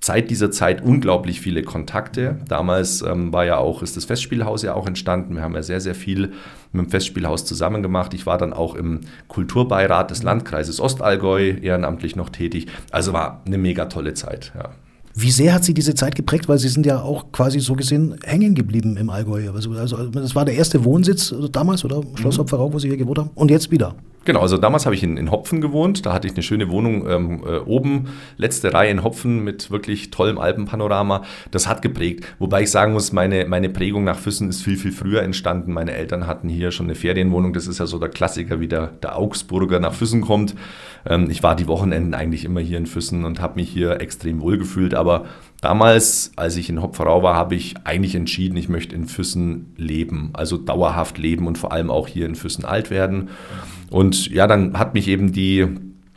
seit 0.01 0.29
dieser 0.29 0.49
Zeit 0.49 0.81
unglaublich 0.81 1.41
viele 1.41 1.63
Kontakte. 1.63 2.39
Damals 2.47 3.01
ähm, 3.01 3.33
war 3.33 3.45
ja 3.45 3.57
auch, 3.57 3.83
ist 3.83 3.97
das 3.97 4.05
Festspielhaus 4.05 4.61
ja 4.63 4.73
auch 4.73 4.87
entstanden. 4.87 5.35
Wir 5.35 5.41
haben 5.41 5.55
ja 5.55 5.63
sehr, 5.63 5.81
sehr 5.81 5.95
viel 5.95 6.31
mit 6.71 6.85
dem 6.85 6.89
Festspielhaus 6.89 7.45
zusammen 7.45 7.83
gemacht. 7.83 8.13
Ich 8.13 8.25
war 8.25 8.37
dann 8.37 8.53
auch 8.53 8.75
im 8.75 9.01
Kulturbeirat 9.27 10.11
des 10.11 10.23
Landkreises 10.23 10.79
Ostallgäu 10.79 11.55
ehrenamtlich 11.61 12.15
noch 12.15 12.29
tätig. 12.29 12.67
Also 12.91 13.13
war 13.13 13.41
eine 13.45 13.57
mega 13.57 13.85
tolle 13.85 14.13
Zeit, 14.13 14.53
ja. 14.55 14.71
Wie 15.21 15.31
sehr 15.31 15.53
hat 15.53 15.65
Sie 15.65 15.73
diese 15.73 15.95
Zeit 15.95 16.15
geprägt? 16.15 16.47
Weil 16.47 16.59
Sie 16.59 16.69
sind 16.69 16.85
ja 16.85 17.01
auch 17.01 17.31
quasi 17.33 17.59
so 17.59 17.73
gesehen 17.73 18.15
hängen 18.23 18.55
geblieben 18.55 18.95
im 18.95 19.09
Allgäu. 19.09 19.51
Also, 19.53 19.71
also 19.71 20.07
das 20.07 20.33
war 20.33 20.45
der 20.45 20.55
erste 20.55 20.85
Wohnsitz 20.85 21.35
damals, 21.51 21.83
oder? 21.83 22.01
Schloss 22.15 22.37
mhm. 22.37 22.41
Hopferau, 22.41 22.71
wo 22.71 22.79
Sie 22.79 22.87
hier 22.87 22.97
gewohnt 22.97 23.17
haben. 23.17 23.29
Und 23.35 23.51
jetzt 23.51 23.69
wieder. 23.69 23.95
Genau, 24.29 24.41
also 24.41 24.57
damals 24.57 24.85
habe 24.85 24.93
ich 24.93 25.01
in, 25.01 25.17
in 25.17 25.31
Hopfen 25.31 25.59
gewohnt. 25.59 26.05
Da 26.05 26.13
hatte 26.13 26.27
ich 26.27 26.33
eine 26.33 26.43
schöne 26.43 26.69
Wohnung 26.69 27.09
ähm, 27.09 27.43
äh, 27.43 27.57
oben, 27.59 28.09
letzte 28.37 28.73
Reihe 28.73 28.91
in 28.91 29.03
Hopfen 29.03 29.43
mit 29.43 29.71
wirklich 29.71 30.11
tollem 30.11 30.37
Alpenpanorama. 30.37 31.23
Das 31.49 31.67
hat 31.67 31.81
geprägt. 31.81 32.25
Wobei 32.37 32.61
ich 32.61 32.69
sagen 32.69 32.93
muss, 32.93 33.11
meine, 33.11 33.45
meine 33.45 33.69
Prägung 33.69 34.03
nach 34.03 34.19
Füssen 34.19 34.47
ist 34.49 34.61
viel, 34.61 34.77
viel 34.77 34.91
früher 34.91 35.23
entstanden. 35.23 35.73
Meine 35.73 35.93
Eltern 35.93 36.27
hatten 36.27 36.47
hier 36.47 36.69
schon 36.71 36.85
eine 36.85 36.95
Ferienwohnung. 36.95 37.53
Das 37.53 37.65
ist 37.65 37.79
ja 37.79 37.87
so 37.87 37.97
der 37.97 38.09
Klassiker, 38.09 38.59
wie 38.59 38.67
der, 38.67 38.87
der 39.01 39.17
Augsburger 39.17 39.79
nach 39.79 39.93
Füssen 39.93 40.21
kommt. 40.21 40.53
Ähm, 41.07 41.29
ich 41.31 41.41
war 41.41 41.55
die 41.55 41.67
Wochenenden 41.67 42.13
eigentlich 42.13 42.45
immer 42.45 42.59
hier 42.59 42.77
in 42.77 42.85
Füssen 42.85 43.25
und 43.25 43.41
habe 43.41 43.55
mich 43.55 43.69
hier 43.69 43.99
extrem 44.01 44.41
wohl 44.41 44.59
gefühlt. 44.59 44.93
Aber 44.93 45.08
damals, 45.61 46.31
als 46.35 46.55
ich 46.57 46.69
in 46.69 46.81
Hopferau 46.81 47.23
war, 47.23 47.35
habe 47.35 47.55
ich 47.55 47.75
eigentlich 47.83 48.15
entschieden, 48.15 48.57
ich 48.57 48.69
möchte 48.69 48.95
in 48.95 49.07
Füssen 49.07 49.73
leben. 49.77 50.29
Also 50.33 50.57
dauerhaft 50.57 51.17
leben 51.17 51.47
und 51.47 51.57
vor 51.57 51.71
allem 51.71 51.89
auch 51.89 52.07
hier 52.07 52.25
in 52.25 52.35
Füssen 52.35 52.65
alt 52.65 52.89
werden. 52.89 53.29
Und 53.89 54.29
ja, 54.29 54.47
dann 54.47 54.77
hat 54.77 54.93
mich 54.93 55.07
eben 55.07 55.31
die 55.31 55.67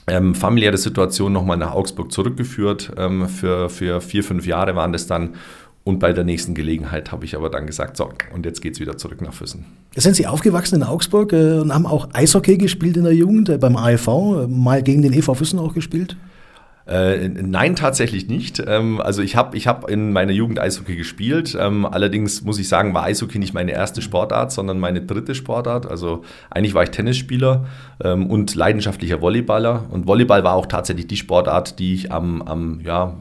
ähm, 0.07 0.35
familiäre 0.35 0.79
Situation 0.79 1.33
nochmal 1.33 1.57
nach 1.57 1.73
Augsburg 1.73 2.13
zurückgeführt. 2.13 2.93
Ähm, 2.97 3.29
für, 3.29 3.69
für 3.69 4.01
vier, 4.01 4.25
fünf 4.25 4.47
Jahre 4.47 4.77
waren 4.77 4.93
das 4.93 5.07
dann. 5.07 5.35
Und 5.85 5.99
bei 5.99 6.13
der 6.13 6.23
nächsten 6.23 6.55
Gelegenheit 6.55 7.11
habe 7.11 7.25
ich 7.25 7.35
aber 7.35 7.51
dann 7.51 7.67
gesagt, 7.67 7.97
so, 7.97 8.09
und 8.33 8.47
jetzt 8.47 8.63
geht 8.63 8.75
es 8.75 8.81
wieder 8.81 8.97
zurück 8.97 9.21
nach 9.21 9.33
Füssen. 9.33 9.65
Sind 9.97 10.15
Sie 10.15 10.29
aufgewachsen 10.29 10.77
in 10.77 10.83
Augsburg 10.85 11.33
äh, 11.33 11.59
und 11.59 11.75
haben 11.75 11.87
auch 11.87 12.09
Eishockey 12.13 12.57
gespielt 12.57 12.97
in 12.97 13.03
der 13.03 13.15
Jugend, 13.15 13.49
äh, 13.49 13.59
beim 13.59 13.77
AEV, 13.77 14.09
äh, 14.09 14.47
mal 14.47 14.83
gegen 14.83 15.03
den 15.03 15.13
EV 15.13 15.35
Füssen 15.35 15.59
auch 15.59 15.75
gespielt? 15.75 16.17
Äh, 16.93 17.31
nein, 17.31 17.75
tatsächlich 17.75 18.29
nicht. 18.29 18.63
Ähm, 18.67 19.01
also 19.01 19.23
ich 19.23 19.35
habe 19.35 19.57
ich 19.57 19.67
hab 19.67 19.89
in 19.89 20.13
meiner 20.13 20.33
Jugend 20.33 20.59
Eishockey 20.61 20.95
gespielt. 20.95 21.57
Ähm, 21.59 21.87
allerdings 21.87 22.43
muss 22.43 22.59
ich 22.59 22.69
sagen, 22.69 22.93
war 22.93 23.05
Eishockey 23.05 23.39
nicht 23.39 23.55
meine 23.55 23.73
erste 23.73 24.03
Sportart, 24.03 24.53
sondern 24.53 24.79
meine 24.79 25.01
dritte 25.01 25.35
Sportart. 25.35 25.91
Also 25.91 26.23
eigentlich 26.51 26.75
war 26.75 26.83
ich 26.83 26.91
Tennisspieler 26.91 27.65
ähm, 28.05 28.27
und 28.27 28.55
leidenschaftlicher 28.55 29.23
Volleyballer. 29.23 29.87
Und 29.89 30.07
Volleyball 30.07 30.45
war 30.45 30.53
auch 30.53 30.67
tatsächlich 30.67 31.07
die 31.07 31.17
Sportart, 31.17 31.79
die 31.79 31.95
ich 31.95 32.13
am, 32.13 32.43
am 32.43 32.81
ja, 32.85 33.17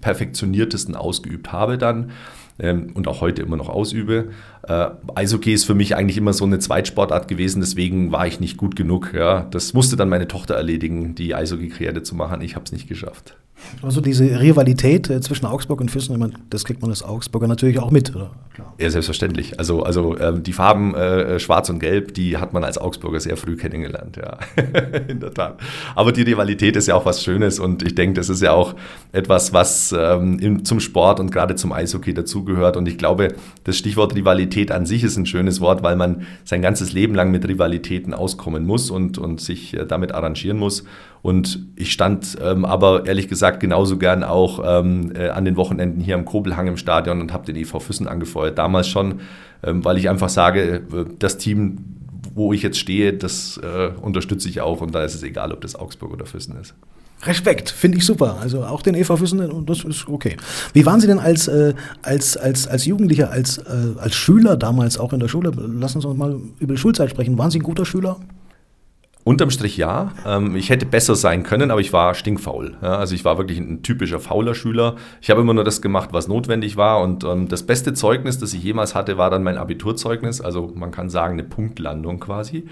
perfektioniertesten 0.00 0.96
ausgeübt 0.96 1.52
habe 1.52 1.76
dann. 1.76 2.12
ähm, 2.58 2.92
und 2.94 3.08
auch 3.08 3.20
heute 3.20 3.42
immer 3.42 3.56
noch 3.56 3.68
ausübe. 3.68 4.30
Äh, 4.68 4.90
Eishockey 5.14 5.52
ist 5.52 5.64
für 5.64 5.74
mich 5.74 5.96
eigentlich 5.96 6.16
immer 6.16 6.32
so 6.32 6.44
eine 6.44 6.58
Zweitsportart 6.58 7.28
gewesen, 7.28 7.60
deswegen 7.60 8.12
war 8.12 8.26
ich 8.26 8.40
nicht 8.40 8.56
gut 8.56 8.76
genug. 8.76 9.12
Ja. 9.14 9.46
Das 9.50 9.74
musste 9.74 9.96
dann 9.96 10.08
meine 10.08 10.28
Tochter 10.28 10.54
erledigen, 10.54 11.14
die 11.14 11.34
Eishockey-Karriere 11.34 12.02
zu 12.02 12.14
machen. 12.14 12.40
Ich 12.42 12.54
habe 12.54 12.64
es 12.64 12.72
nicht 12.72 12.88
geschafft. 12.88 13.36
Also 13.82 14.00
diese 14.00 14.40
Rivalität 14.40 15.10
äh, 15.10 15.20
zwischen 15.20 15.46
Augsburg 15.46 15.80
und 15.80 15.90
Füssen, 15.90 16.18
meine, 16.18 16.34
das 16.50 16.64
kriegt 16.64 16.82
man 16.82 16.90
als 16.90 17.02
Augsburger 17.02 17.48
natürlich 17.48 17.78
auch 17.78 17.90
mit, 17.90 18.14
oder? 18.14 18.30
Klar. 18.54 18.74
Ja, 18.78 18.90
selbstverständlich. 18.90 19.58
Also, 19.58 19.82
also 19.82 20.18
ähm, 20.18 20.42
die 20.42 20.52
Farben 20.52 20.94
äh, 20.94 21.38
Schwarz 21.38 21.70
und 21.70 21.78
Gelb, 21.78 22.14
die 22.14 22.36
hat 22.36 22.52
man 22.52 22.64
als 22.64 22.78
Augsburger 22.78 23.18
sehr 23.18 23.36
früh 23.36 23.56
kennengelernt, 23.56 24.16
ja. 24.16 24.38
In 25.08 25.20
der 25.20 25.32
Tat. 25.32 25.58
Aber 25.94 26.12
die 26.12 26.22
Rivalität 26.22 26.76
ist 26.76 26.86
ja 26.86 26.94
auch 26.94 27.06
was 27.06 27.22
Schönes 27.24 27.58
und 27.58 27.82
ich 27.82 27.94
denke, 27.94 28.20
das 28.20 28.28
ist 28.28 28.42
ja 28.42 28.52
auch 28.52 28.74
etwas, 29.12 29.52
was 29.52 29.94
ähm, 29.96 30.38
im, 30.38 30.64
zum 30.64 30.80
Sport 30.80 31.18
und 31.18 31.32
gerade 31.32 31.54
zum 31.56 31.72
Eishockey 31.72 32.14
dazugehört. 32.14 32.76
Und 32.76 32.86
ich 32.88 32.98
glaube, 32.98 33.34
das 33.64 33.76
Stichwort 33.76 34.14
Rivalität 34.14 34.51
an 34.70 34.86
sich 34.86 35.02
ist 35.04 35.16
ein 35.16 35.26
schönes 35.26 35.60
Wort, 35.60 35.82
weil 35.82 35.96
man 35.96 36.26
sein 36.44 36.62
ganzes 36.62 36.92
Leben 36.92 37.14
lang 37.14 37.30
mit 37.30 37.46
Rivalitäten 37.46 38.14
auskommen 38.14 38.64
muss 38.64 38.90
und, 38.90 39.18
und 39.18 39.40
sich 39.40 39.74
äh, 39.74 39.86
damit 39.86 40.12
arrangieren 40.12 40.58
muss. 40.58 40.84
Und 41.22 41.66
ich 41.76 41.92
stand 41.92 42.36
ähm, 42.42 42.64
aber 42.64 43.06
ehrlich 43.06 43.28
gesagt 43.28 43.60
genauso 43.60 43.96
gern 43.96 44.24
auch 44.24 44.60
ähm, 44.64 45.12
äh, 45.14 45.28
an 45.28 45.44
den 45.44 45.56
Wochenenden 45.56 46.00
hier 46.00 46.16
am 46.16 46.24
Kobelhang 46.24 46.66
im 46.66 46.76
Stadion 46.76 47.20
und 47.20 47.32
habe 47.32 47.46
den 47.46 47.56
EV 47.56 47.80
Füssen 47.80 48.08
angefeuert. 48.08 48.58
Damals 48.58 48.88
schon, 48.88 49.20
ähm, 49.62 49.84
weil 49.84 49.98
ich 49.98 50.08
einfach 50.08 50.28
sage, 50.28 50.82
äh, 50.92 51.04
das 51.18 51.38
Team, 51.38 51.78
wo 52.34 52.52
ich 52.52 52.62
jetzt 52.62 52.78
stehe, 52.78 53.12
das 53.12 53.60
äh, 53.62 53.90
unterstütze 54.00 54.48
ich 54.48 54.60
auch 54.60 54.80
und 54.80 54.94
da 54.94 55.04
ist 55.04 55.14
es 55.14 55.22
egal, 55.22 55.52
ob 55.52 55.60
das 55.60 55.76
Augsburg 55.76 56.12
oder 56.12 56.26
Füssen 56.26 56.56
ist. 56.60 56.74
Respekt, 57.24 57.70
finde 57.70 57.98
ich 57.98 58.06
super. 58.06 58.38
Also 58.40 58.64
auch 58.64 58.82
den 58.82 58.94
EV 58.94 59.16
Füssen, 59.16 59.64
das 59.64 59.84
ist 59.84 60.08
okay. 60.08 60.36
Wie 60.72 60.84
waren 60.84 61.00
Sie 61.00 61.06
denn 61.06 61.20
als, 61.20 61.46
äh, 61.48 61.74
als, 62.02 62.36
als, 62.36 62.66
als 62.66 62.84
Jugendlicher, 62.84 63.30
als, 63.30 63.58
äh, 63.58 63.98
als 63.98 64.14
Schüler 64.14 64.56
damals 64.56 64.98
auch 64.98 65.12
in 65.12 65.20
der 65.20 65.28
Schule? 65.28 65.52
Lassen 65.56 66.00
Sie 66.00 66.08
uns 66.08 66.18
mal 66.18 66.40
über 66.58 66.74
die 66.74 66.80
Schulzeit 66.80 67.10
sprechen. 67.10 67.38
Waren 67.38 67.50
Sie 67.50 67.60
ein 67.60 67.62
guter 67.62 67.84
Schüler? 67.84 68.18
Unterm 69.24 69.50
Strich 69.50 69.76
ja. 69.76 70.12
Ähm, 70.26 70.56
ich 70.56 70.68
hätte 70.68 70.84
besser 70.84 71.14
sein 71.14 71.44
können, 71.44 71.70
aber 71.70 71.80
ich 71.80 71.92
war 71.92 72.14
stinkfaul. 72.14 72.76
Also 72.80 73.14
ich 73.14 73.24
war 73.24 73.38
wirklich 73.38 73.58
ein 73.58 73.84
typischer 73.84 74.18
fauler 74.18 74.56
Schüler. 74.56 74.96
Ich 75.20 75.30
habe 75.30 75.40
immer 75.40 75.54
nur 75.54 75.62
das 75.62 75.80
gemacht, 75.80 76.08
was 76.12 76.26
notwendig 76.26 76.76
war. 76.76 77.00
Und 77.00 77.22
ähm, 77.22 77.46
das 77.46 77.62
beste 77.62 77.94
Zeugnis, 77.94 78.38
das 78.38 78.52
ich 78.52 78.64
jemals 78.64 78.96
hatte, 78.96 79.18
war 79.18 79.30
dann 79.30 79.44
mein 79.44 79.58
Abiturzeugnis. 79.58 80.40
Also 80.40 80.72
man 80.74 80.90
kann 80.90 81.08
sagen, 81.08 81.34
eine 81.34 81.44
Punktlandung 81.44 82.18
quasi. 82.18 82.66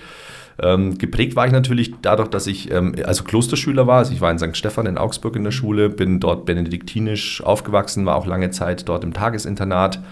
Ähm, 0.63 0.99
geprägt 0.99 1.37
war 1.37 1.47
ich 1.47 1.53
natürlich 1.53 1.93
dadurch, 2.03 2.29
dass 2.29 2.47
ich 2.47 2.71
also 2.73 3.25
Klosterschüler 3.25 3.87
war. 3.87 3.99
Also 3.99 4.13
ich 4.13 4.21
war 4.21 4.31
in 4.31 4.39
St. 4.39 4.57
Stephan 4.57 4.87
in 4.87 4.99
Augsburg 4.99 5.37
in 5.37 5.45
der 5.45 5.51
Schule, 5.51 5.89
bin 5.89 6.21
dort 6.21 6.45
benediktinisch 6.45 7.43
aufgewachsen, 7.43 8.07
war 8.07 8.17
auch 8.17 8.27
lange 8.27 8.51
Zeit 8.51 8.89
dort 8.89 9.05
im 9.05 9.13
Tagesinternat 9.13 9.97
ähm, 9.97 10.03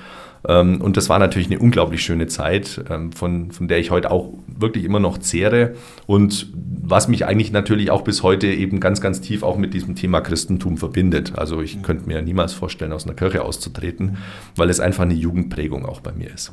und 0.42 0.96
das 0.96 1.08
war 1.08 1.18
natürlich 1.18 1.48
eine 1.48 1.58
unglaublich 1.58 2.02
schöne 2.02 2.26
Zeit, 2.26 2.84
ähm, 2.88 3.12
von, 3.12 3.50
von 3.50 3.68
der 3.68 3.78
ich 3.78 3.90
heute 3.90 4.10
auch 4.10 4.32
wirklich 4.46 4.84
immer 4.84 5.00
noch 5.00 5.18
zehre 5.18 5.74
und 6.06 6.48
was 6.54 7.08
mich 7.08 7.26
eigentlich 7.26 7.52
natürlich 7.52 7.90
auch 7.90 8.02
bis 8.02 8.22
heute 8.22 8.46
eben 8.46 8.80
ganz, 8.80 9.00
ganz 9.00 9.20
tief 9.20 9.42
auch 9.42 9.56
mit 9.58 9.74
diesem 9.74 9.94
Thema 9.94 10.20
Christentum 10.20 10.78
verbindet. 10.78 11.32
Also 11.36 11.60
ich 11.60 11.82
könnte 11.82 12.06
mir 12.06 12.22
niemals 12.22 12.52
vorstellen, 12.52 12.92
aus 12.92 13.04
einer 13.04 13.14
Kirche 13.14 13.42
auszutreten, 13.42 14.18
weil 14.56 14.70
es 14.70 14.80
einfach 14.80 15.02
eine 15.02 15.14
Jugendprägung 15.14 15.84
auch 15.84 16.00
bei 16.00 16.12
mir 16.12 16.32
ist. 16.32 16.52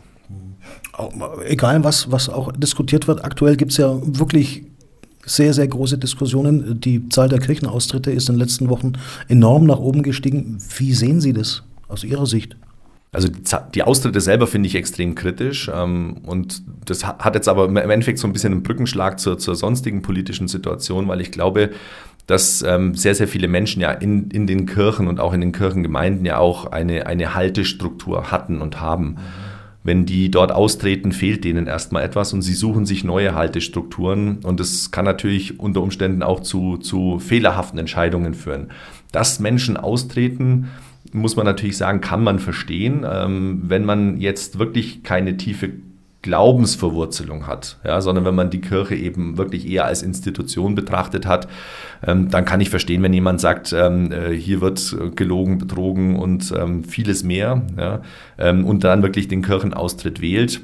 Egal, 1.46 1.84
was, 1.84 2.12
was 2.12 2.30
auch 2.30 2.52
diskutiert 2.52 3.08
wird, 3.08 3.24
aktuell 3.24 3.56
gibt 3.56 3.72
es 3.72 3.78
ja 3.78 3.98
wirklich 4.02 4.64
sehr, 5.26 5.54
sehr 5.54 5.68
große 5.68 5.98
Diskussionen. 5.98 6.80
Die 6.80 7.08
Zahl 7.10 7.30
der 7.30 7.40
Kirchenaustritte 7.40 8.12
ist 8.12 8.30
in 8.30 8.36
den 8.36 8.42
letzten 8.42 8.70
Wochen 8.70 8.94
enorm 9.28 9.66
nach 9.66 9.80
oben 9.80 10.04
gestiegen. 10.04 10.58
Wie 10.78 10.94
sehen 10.94 11.22
Sie 11.22 11.34
das 11.34 11.64
aus 11.88 12.04
Ihrer 12.04 12.26
Sicht? 12.26 12.58
Also 13.16 13.30
die 13.74 13.84
Austritte 13.84 14.20
selber 14.20 14.46
finde 14.46 14.68
ich 14.68 14.76
extrem 14.76 15.16
kritisch 15.16 15.72
ähm, 15.74 16.18
und 16.26 16.62
das 16.84 17.06
hat 17.06 17.34
jetzt 17.34 17.48
aber 17.48 17.66
im 17.66 17.78
Endeffekt 17.78 18.20
so 18.20 18.28
ein 18.28 18.34
bisschen 18.34 18.52
einen 18.52 18.64
Brückenschlag 18.64 19.22
zur, 19.22 19.38
zur 19.38 19.56
sonstigen 19.56 20.02
politischen 20.02 20.50
Situation, 20.50 21.08
weil 21.08 21.22
ich 21.22 21.32
glaube, 21.32 21.72
dass 22.28 22.62
ähm, 22.62 22.94
sehr, 22.94 23.16
sehr 23.16 23.30
viele 23.30 23.48
Menschen 23.48 23.82
ja 23.82 23.92
in, 23.92 24.30
in 24.32 24.48
den 24.48 24.66
Kirchen 24.66 25.08
und 25.08 25.22
auch 25.22 25.32
in 25.32 25.40
den 25.40 25.54
Kirchengemeinden 25.54 26.26
ja 26.26 26.40
auch 26.40 26.66
eine, 26.66 27.08
eine 27.08 27.36
Haltestruktur 27.36 28.32
hatten 28.32 28.62
und 28.62 28.82
haben. 28.82 29.16
Wenn 29.84 30.06
die 30.06 30.30
dort 30.30 30.52
austreten, 30.52 31.14
fehlt 31.14 31.46
denen 31.46 31.68
erstmal 31.68 32.04
etwas 32.04 32.34
und 32.34 32.42
sie 32.42 32.56
suchen 32.56 32.86
sich 32.86 33.06
neue 33.06 33.34
Haltestrukturen 33.34 34.40
und 34.44 34.60
das 34.60 34.92
kann 34.92 35.06
natürlich 35.06 35.58
unter 35.58 35.82
Umständen 35.82 36.22
auch 36.22 36.42
zu, 36.42 36.78
zu 36.78 37.20
fehlerhaften 37.20 37.80
Entscheidungen 37.80 38.34
führen. 38.34 38.72
Dass 39.14 39.40
Menschen 39.40 39.78
austreten, 39.78 40.68
muss 41.12 41.36
man 41.36 41.46
natürlich 41.46 41.78
sagen, 41.78 42.02
kann 42.02 42.24
man 42.24 42.40
verstehen, 42.40 43.06
ähm, 43.10 43.62
wenn 43.64 43.86
man 43.86 44.20
jetzt 44.20 44.60
wirklich 44.60 45.04
keine 45.04 45.38
tiefe 45.38 45.72
Glaubensverwurzelung 46.26 47.46
hat, 47.46 47.78
ja, 47.86 48.02
sondern 48.02 48.26
wenn 48.26 48.34
man 48.34 48.50
die 48.50 48.60
Kirche 48.60 48.96
eben 48.96 49.38
wirklich 49.38 49.70
eher 49.70 49.86
als 49.86 50.02
Institution 50.02 50.74
betrachtet 50.74 51.28
hat, 51.28 51.48
ähm, 52.06 52.32
dann 52.32 52.46
kann 52.46 52.62
ich 52.62 52.72
verstehen, 52.72 53.04
wenn 53.04 53.14
jemand 53.14 53.40
sagt, 53.40 53.74
ähm, 53.74 54.12
äh, 54.12 54.32
hier 54.32 54.60
wird 54.60 54.98
gelogen, 55.16 55.60
betrogen 55.60 56.16
und 56.18 56.52
ähm, 56.58 56.84
vieles 56.84 57.24
mehr 57.24 57.62
ja, 57.78 58.02
ähm, 58.40 58.66
und 58.66 58.84
dann 58.84 59.04
wirklich 59.04 59.28
den 59.28 59.44
Kirchenaustritt 59.44 60.20
wählt. 60.20 60.62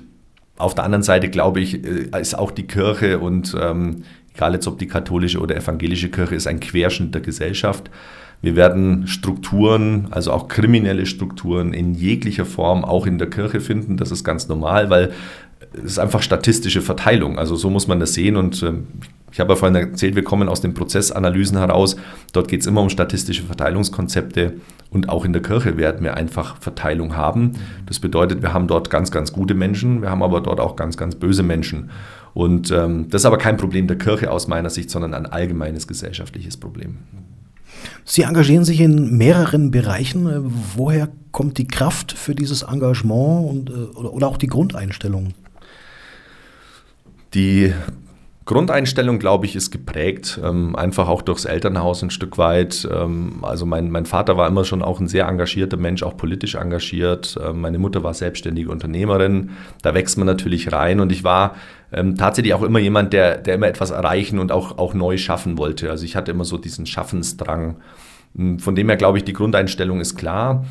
Auf 0.58 0.74
der 0.74 0.84
anderen 0.84 1.04
Seite 1.04 1.30
glaube 1.30 1.60
ich, 1.60 1.86
äh, 1.86 2.20
ist 2.20 2.36
auch 2.36 2.50
die 2.50 2.66
Kirche 2.66 3.20
und 3.20 3.56
ähm, 3.62 4.04
egal 4.34 4.54
jetzt 4.54 4.66
ob 4.66 4.80
die 4.80 4.88
katholische 4.88 5.40
oder 5.40 5.56
evangelische 5.56 6.10
Kirche 6.10 6.34
ist 6.34 6.48
ein 6.48 6.60
Querschnitt 6.60 7.14
der 7.14 7.22
Gesellschaft. 7.22 7.92
Wir 8.42 8.56
werden 8.56 9.08
Strukturen, 9.08 10.08
also 10.12 10.32
auch 10.32 10.48
kriminelle 10.48 11.06
Strukturen 11.06 11.74
in 11.74 11.94
jeglicher 11.94 12.46
Form 12.46 12.84
auch 12.84 13.06
in 13.06 13.18
der 13.18 13.30
Kirche 13.30 13.62
finden. 13.62 13.98
Das 13.98 14.12
ist 14.12 14.24
ganz 14.24 14.48
normal, 14.48 14.90
weil 14.90 15.12
es 15.74 15.84
ist 15.84 16.00
einfach 16.00 16.22
statistische 16.22 16.82
Verteilung. 16.82 17.38
Also 17.38 17.56
so 17.56 17.70
muss 17.70 17.88
man 17.88 18.00
das 18.00 18.14
sehen. 18.14 18.36
Und 18.36 18.62
ähm, 18.64 18.88
ich 19.32 19.40
habe 19.40 19.54
ja 19.54 19.56
vorhin 19.56 19.76
erzählt, 19.76 20.16
wir 20.16 20.24
kommen 20.24 20.50
aus 20.50 20.60
den 20.60 20.74
Prozessanalysen 20.74 21.58
heraus. 21.58 21.96
Dort 22.34 22.48
geht 22.48 22.62
es 22.62 22.68
immer 22.68 22.82
um 22.82 22.90
statistische 22.90 23.44
Verteilungskonzepte. 23.44 24.54
Und 24.90 25.08
auch 25.08 25.24
in 25.24 25.34
der 25.34 25.42
Kirche 25.42 25.78
werden 25.78 26.04
wir 26.04 26.18
einfach 26.18 26.58
Verteilung 26.60 27.16
haben. 27.16 27.54
Das 27.86 28.00
bedeutet, 28.00 28.42
wir 28.42 28.54
haben 28.54 28.68
dort 28.68 28.90
ganz, 28.90 29.12
ganz 29.12 29.32
gute 29.32 29.54
Menschen, 29.54 30.02
wir 30.02 30.10
haben 30.10 30.24
aber 30.24 30.42
dort 30.42 30.60
auch 30.60 30.76
ganz, 30.76 30.98
ganz 30.98 31.16
böse 31.16 31.44
Menschen. 31.44 31.92
Und 32.34 32.72
ähm, 32.72 33.08
das 33.10 33.22
ist 33.22 33.26
aber 33.26 33.38
kein 33.38 33.58
Problem 33.58 33.88
der 33.88 33.98
Kirche 33.98 34.32
aus 34.32 34.48
meiner 34.48 34.70
Sicht, 34.70 34.90
sondern 34.90 35.14
ein 35.14 35.26
allgemeines 35.26 35.88
gesellschaftliches 35.88 36.58
Problem. 36.58 36.98
Sie 38.04 38.24
engagieren 38.24 38.66
sich 38.66 38.80
in 38.80 39.18
mehreren 39.18 39.72
Bereichen. 39.72 40.28
Äh, 40.28 40.40
woher 40.76 41.10
kommt 41.32 41.58
die 41.58 41.68
Kraft 41.68 42.12
für 42.12 42.36
dieses 42.36 42.64
Engagement 42.64 43.50
und, 43.50 43.70
äh, 43.70 43.98
oder, 43.98 44.14
oder 44.14 44.28
auch 44.28 44.38
die 44.38 44.48
Grundeinstellung? 44.48 45.34
Die 47.34 47.74
Grundeinstellung, 48.46 49.20
glaube 49.20 49.46
ich, 49.46 49.56
ist 49.56 49.72
geprägt, 49.72 50.40
ähm, 50.44 50.76
einfach 50.76 51.08
auch 51.08 51.22
durchs 51.22 51.46
Elternhaus 51.46 52.04
ein 52.04 52.10
Stück 52.10 52.38
weit. 52.38 52.86
Ähm, 52.92 53.36
also 53.44 53.66
mein, 53.66 53.92
mein 53.92 54.06
Vater 54.06 54.36
war 54.36 54.48
immer 54.48 54.66
schon 54.66 54.82
auch 54.82 55.00
ein 55.00 55.08
sehr 55.08 55.28
engagierter 55.28 55.78
Mensch, 55.78 56.04
auch 56.04 56.18
politisch 56.18 56.56
engagiert. 56.56 57.40
Ähm, 57.42 57.62
meine 57.62 57.78
Mutter 57.78 58.04
war 58.04 58.14
selbstständige 58.14 58.70
Unternehmerin. 58.70 59.52
Da 59.84 59.94
wächst 59.94 60.18
man 60.18 60.28
natürlich 60.28 60.72
rein 60.72 61.00
und 61.00 61.12
ich 61.12 61.24
war 61.24 61.56
ähm, 61.92 62.16
tatsächlich 62.16 62.54
auch 62.54 62.64
immer 62.64 62.80
jemand, 62.80 63.14
der, 63.14 63.38
der 63.38 63.56
immer 63.56 63.68
etwas 63.68 63.92
erreichen 63.92 64.40
und 64.40 64.52
auch, 64.52 64.78
auch 64.78 64.94
neu 64.94 65.18
schaffen 65.18 65.58
wollte. 65.58 65.90
Also 65.90 66.06
ich 66.06 66.16
hatte 66.16 66.32
immer 66.32 66.46
so 66.46 66.58
diesen 66.58 66.86
Schaffensdrang. 66.86 67.78
Von 68.60 68.76
dem 68.76 68.88
her 68.88 68.98
glaube 68.98 69.18
ich, 69.18 69.26
die 69.26 69.34
Grundeinstellung 69.34 70.00
ist 70.00 70.16
klar 70.16 70.66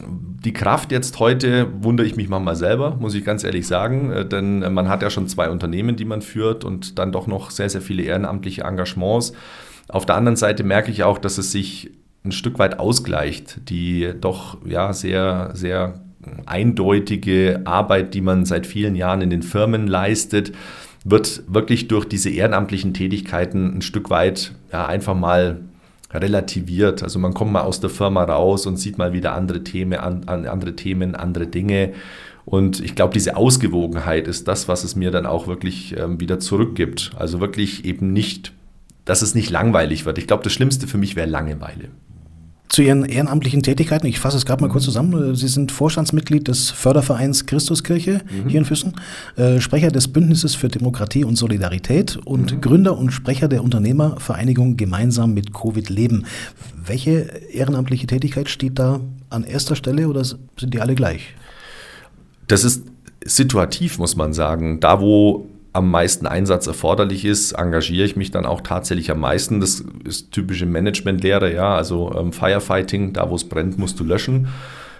die 0.00 0.52
Kraft 0.52 0.92
jetzt 0.92 1.18
heute 1.20 1.68
wundere 1.82 2.06
ich 2.06 2.16
mich 2.16 2.28
manchmal 2.28 2.56
selber, 2.56 2.96
muss 2.98 3.14
ich 3.14 3.24
ganz 3.24 3.44
ehrlich 3.44 3.66
sagen, 3.66 4.10
äh, 4.10 4.26
denn 4.26 4.62
äh, 4.62 4.70
man 4.70 4.88
hat 4.88 5.02
ja 5.02 5.10
schon 5.10 5.28
zwei 5.28 5.50
Unternehmen, 5.50 5.96
die 5.96 6.04
man 6.04 6.22
führt 6.22 6.64
und 6.64 6.98
dann 6.98 7.12
doch 7.12 7.26
noch 7.26 7.50
sehr, 7.50 7.68
sehr 7.68 7.80
viele 7.80 8.02
ehrenamtliche 8.02 8.62
Engagements. 8.62 9.32
Auf 9.88 10.06
der 10.06 10.16
anderen 10.16 10.36
Seite 10.36 10.64
merke 10.64 10.90
ich 10.90 11.04
auch, 11.04 11.18
dass 11.18 11.38
es 11.38 11.52
sich 11.52 11.90
ein 12.24 12.32
Stück 12.32 12.58
weit 12.58 12.78
ausgleicht, 12.78 13.68
die 13.68 14.12
doch 14.18 14.58
ja 14.66 14.92
sehr, 14.94 15.50
sehr 15.52 16.03
eindeutige 16.46 17.62
Arbeit, 17.64 18.14
die 18.14 18.20
man 18.20 18.44
seit 18.44 18.66
vielen 18.66 18.96
Jahren 18.96 19.20
in 19.20 19.30
den 19.30 19.42
Firmen 19.42 19.86
leistet, 19.86 20.52
wird 21.04 21.42
wirklich 21.46 21.88
durch 21.88 22.06
diese 22.06 22.30
ehrenamtlichen 22.30 22.94
Tätigkeiten 22.94 23.76
ein 23.76 23.82
Stück 23.82 24.10
weit 24.10 24.52
ja, 24.72 24.86
einfach 24.86 25.14
mal 25.14 25.60
relativiert. 26.12 27.02
Also 27.02 27.18
man 27.18 27.34
kommt 27.34 27.52
mal 27.52 27.62
aus 27.62 27.80
der 27.80 27.90
Firma 27.90 28.24
raus 28.24 28.66
und 28.66 28.76
sieht 28.76 28.98
mal 28.98 29.12
wieder 29.12 29.32
andere 29.32 29.64
Themen, 29.64 29.98
an, 29.98 30.24
andere 30.26 30.76
Themen, 30.76 31.14
andere 31.14 31.46
Dinge. 31.46 31.92
Und 32.44 32.80
ich 32.80 32.94
glaube, 32.94 33.12
diese 33.12 33.36
Ausgewogenheit 33.36 34.28
ist 34.28 34.48
das, 34.48 34.68
was 34.68 34.84
es 34.84 34.96
mir 34.96 35.10
dann 35.10 35.26
auch 35.26 35.46
wirklich 35.46 35.96
ähm, 35.96 36.20
wieder 36.20 36.38
zurückgibt. 36.38 37.12
Also 37.18 37.40
wirklich 37.40 37.84
eben 37.84 38.12
nicht, 38.12 38.52
dass 39.04 39.22
es 39.22 39.34
nicht 39.34 39.50
langweilig 39.50 40.06
wird. 40.06 40.18
Ich 40.18 40.26
glaube, 40.26 40.44
das 40.44 40.52
Schlimmste 40.52 40.86
für 40.86 40.98
mich 40.98 41.16
wäre 41.16 41.28
Langeweile. 41.28 41.88
Zu 42.74 42.82
Ihren 42.82 43.04
ehrenamtlichen 43.04 43.62
Tätigkeiten, 43.62 44.08
ich 44.08 44.18
fasse 44.18 44.36
es 44.36 44.44
gerade 44.44 44.60
mal 44.60 44.68
kurz 44.68 44.82
zusammen. 44.82 45.36
Sie 45.36 45.46
sind 45.46 45.70
Vorstandsmitglied 45.70 46.48
des 46.48 46.72
Fördervereins 46.72 47.46
Christuskirche 47.46 48.22
mhm. 48.28 48.48
hier 48.48 48.58
in 48.58 48.64
Füssen, 48.64 48.94
äh, 49.36 49.60
Sprecher 49.60 49.92
des 49.92 50.08
Bündnisses 50.08 50.56
für 50.56 50.66
Demokratie 50.66 51.22
und 51.22 51.36
Solidarität 51.36 52.16
und 52.16 52.52
mhm. 52.52 52.60
Gründer 52.60 52.98
und 52.98 53.12
Sprecher 53.12 53.46
der 53.46 53.62
Unternehmervereinigung 53.62 54.76
Gemeinsam 54.76 55.34
mit 55.34 55.54
Covid 55.54 55.88
Leben. 55.88 56.26
Welche 56.84 57.30
ehrenamtliche 57.52 58.08
Tätigkeit 58.08 58.48
steht 58.48 58.76
da 58.80 58.98
an 59.30 59.44
erster 59.44 59.76
Stelle 59.76 60.08
oder 60.08 60.24
sind 60.24 60.74
die 60.74 60.80
alle 60.80 60.96
gleich? 60.96 61.32
Das 62.48 62.64
ist 62.64 62.82
situativ, 63.24 64.00
muss 64.00 64.16
man 64.16 64.32
sagen. 64.32 64.80
Da, 64.80 65.00
wo 65.00 65.46
am 65.74 65.90
meisten 65.90 66.26
Einsatz 66.26 66.68
erforderlich 66.68 67.24
ist, 67.24 67.52
engagiere 67.52 68.06
ich 68.06 68.14
mich 68.14 68.30
dann 68.30 68.46
auch 68.46 68.60
tatsächlich 68.60 69.10
am 69.10 69.20
meisten. 69.20 69.60
Das 69.60 69.84
ist 70.04 70.30
typische 70.30 70.66
Managementlehre, 70.66 71.52
ja, 71.52 71.74
also 71.74 72.14
ähm, 72.16 72.32
Firefighting, 72.32 73.12
da 73.12 73.28
wo 73.28 73.34
es 73.34 73.48
brennt, 73.48 73.76
musst 73.76 73.98
du 73.98 74.04
löschen. 74.04 74.48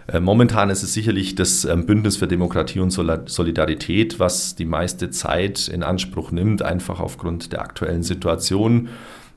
Äh, 0.08 0.18
momentan 0.18 0.70
ist 0.70 0.82
es 0.82 0.92
sicherlich 0.92 1.36
das 1.36 1.64
ähm, 1.64 1.86
Bündnis 1.86 2.16
für 2.16 2.26
Demokratie 2.26 2.80
und 2.80 2.90
Solidarität, 2.90 4.18
was 4.18 4.56
die 4.56 4.64
meiste 4.64 5.10
Zeit 5.10 5.68
in 5.68 5.84
Anspruch 5.84 6.32
nimmt, 6.32 6.62
einfach 6.62 6.98
aufgrund 6.98 7.52
der 7.52 7.62
aktuellen 7.62 8.02
Situation. 8.02 8.88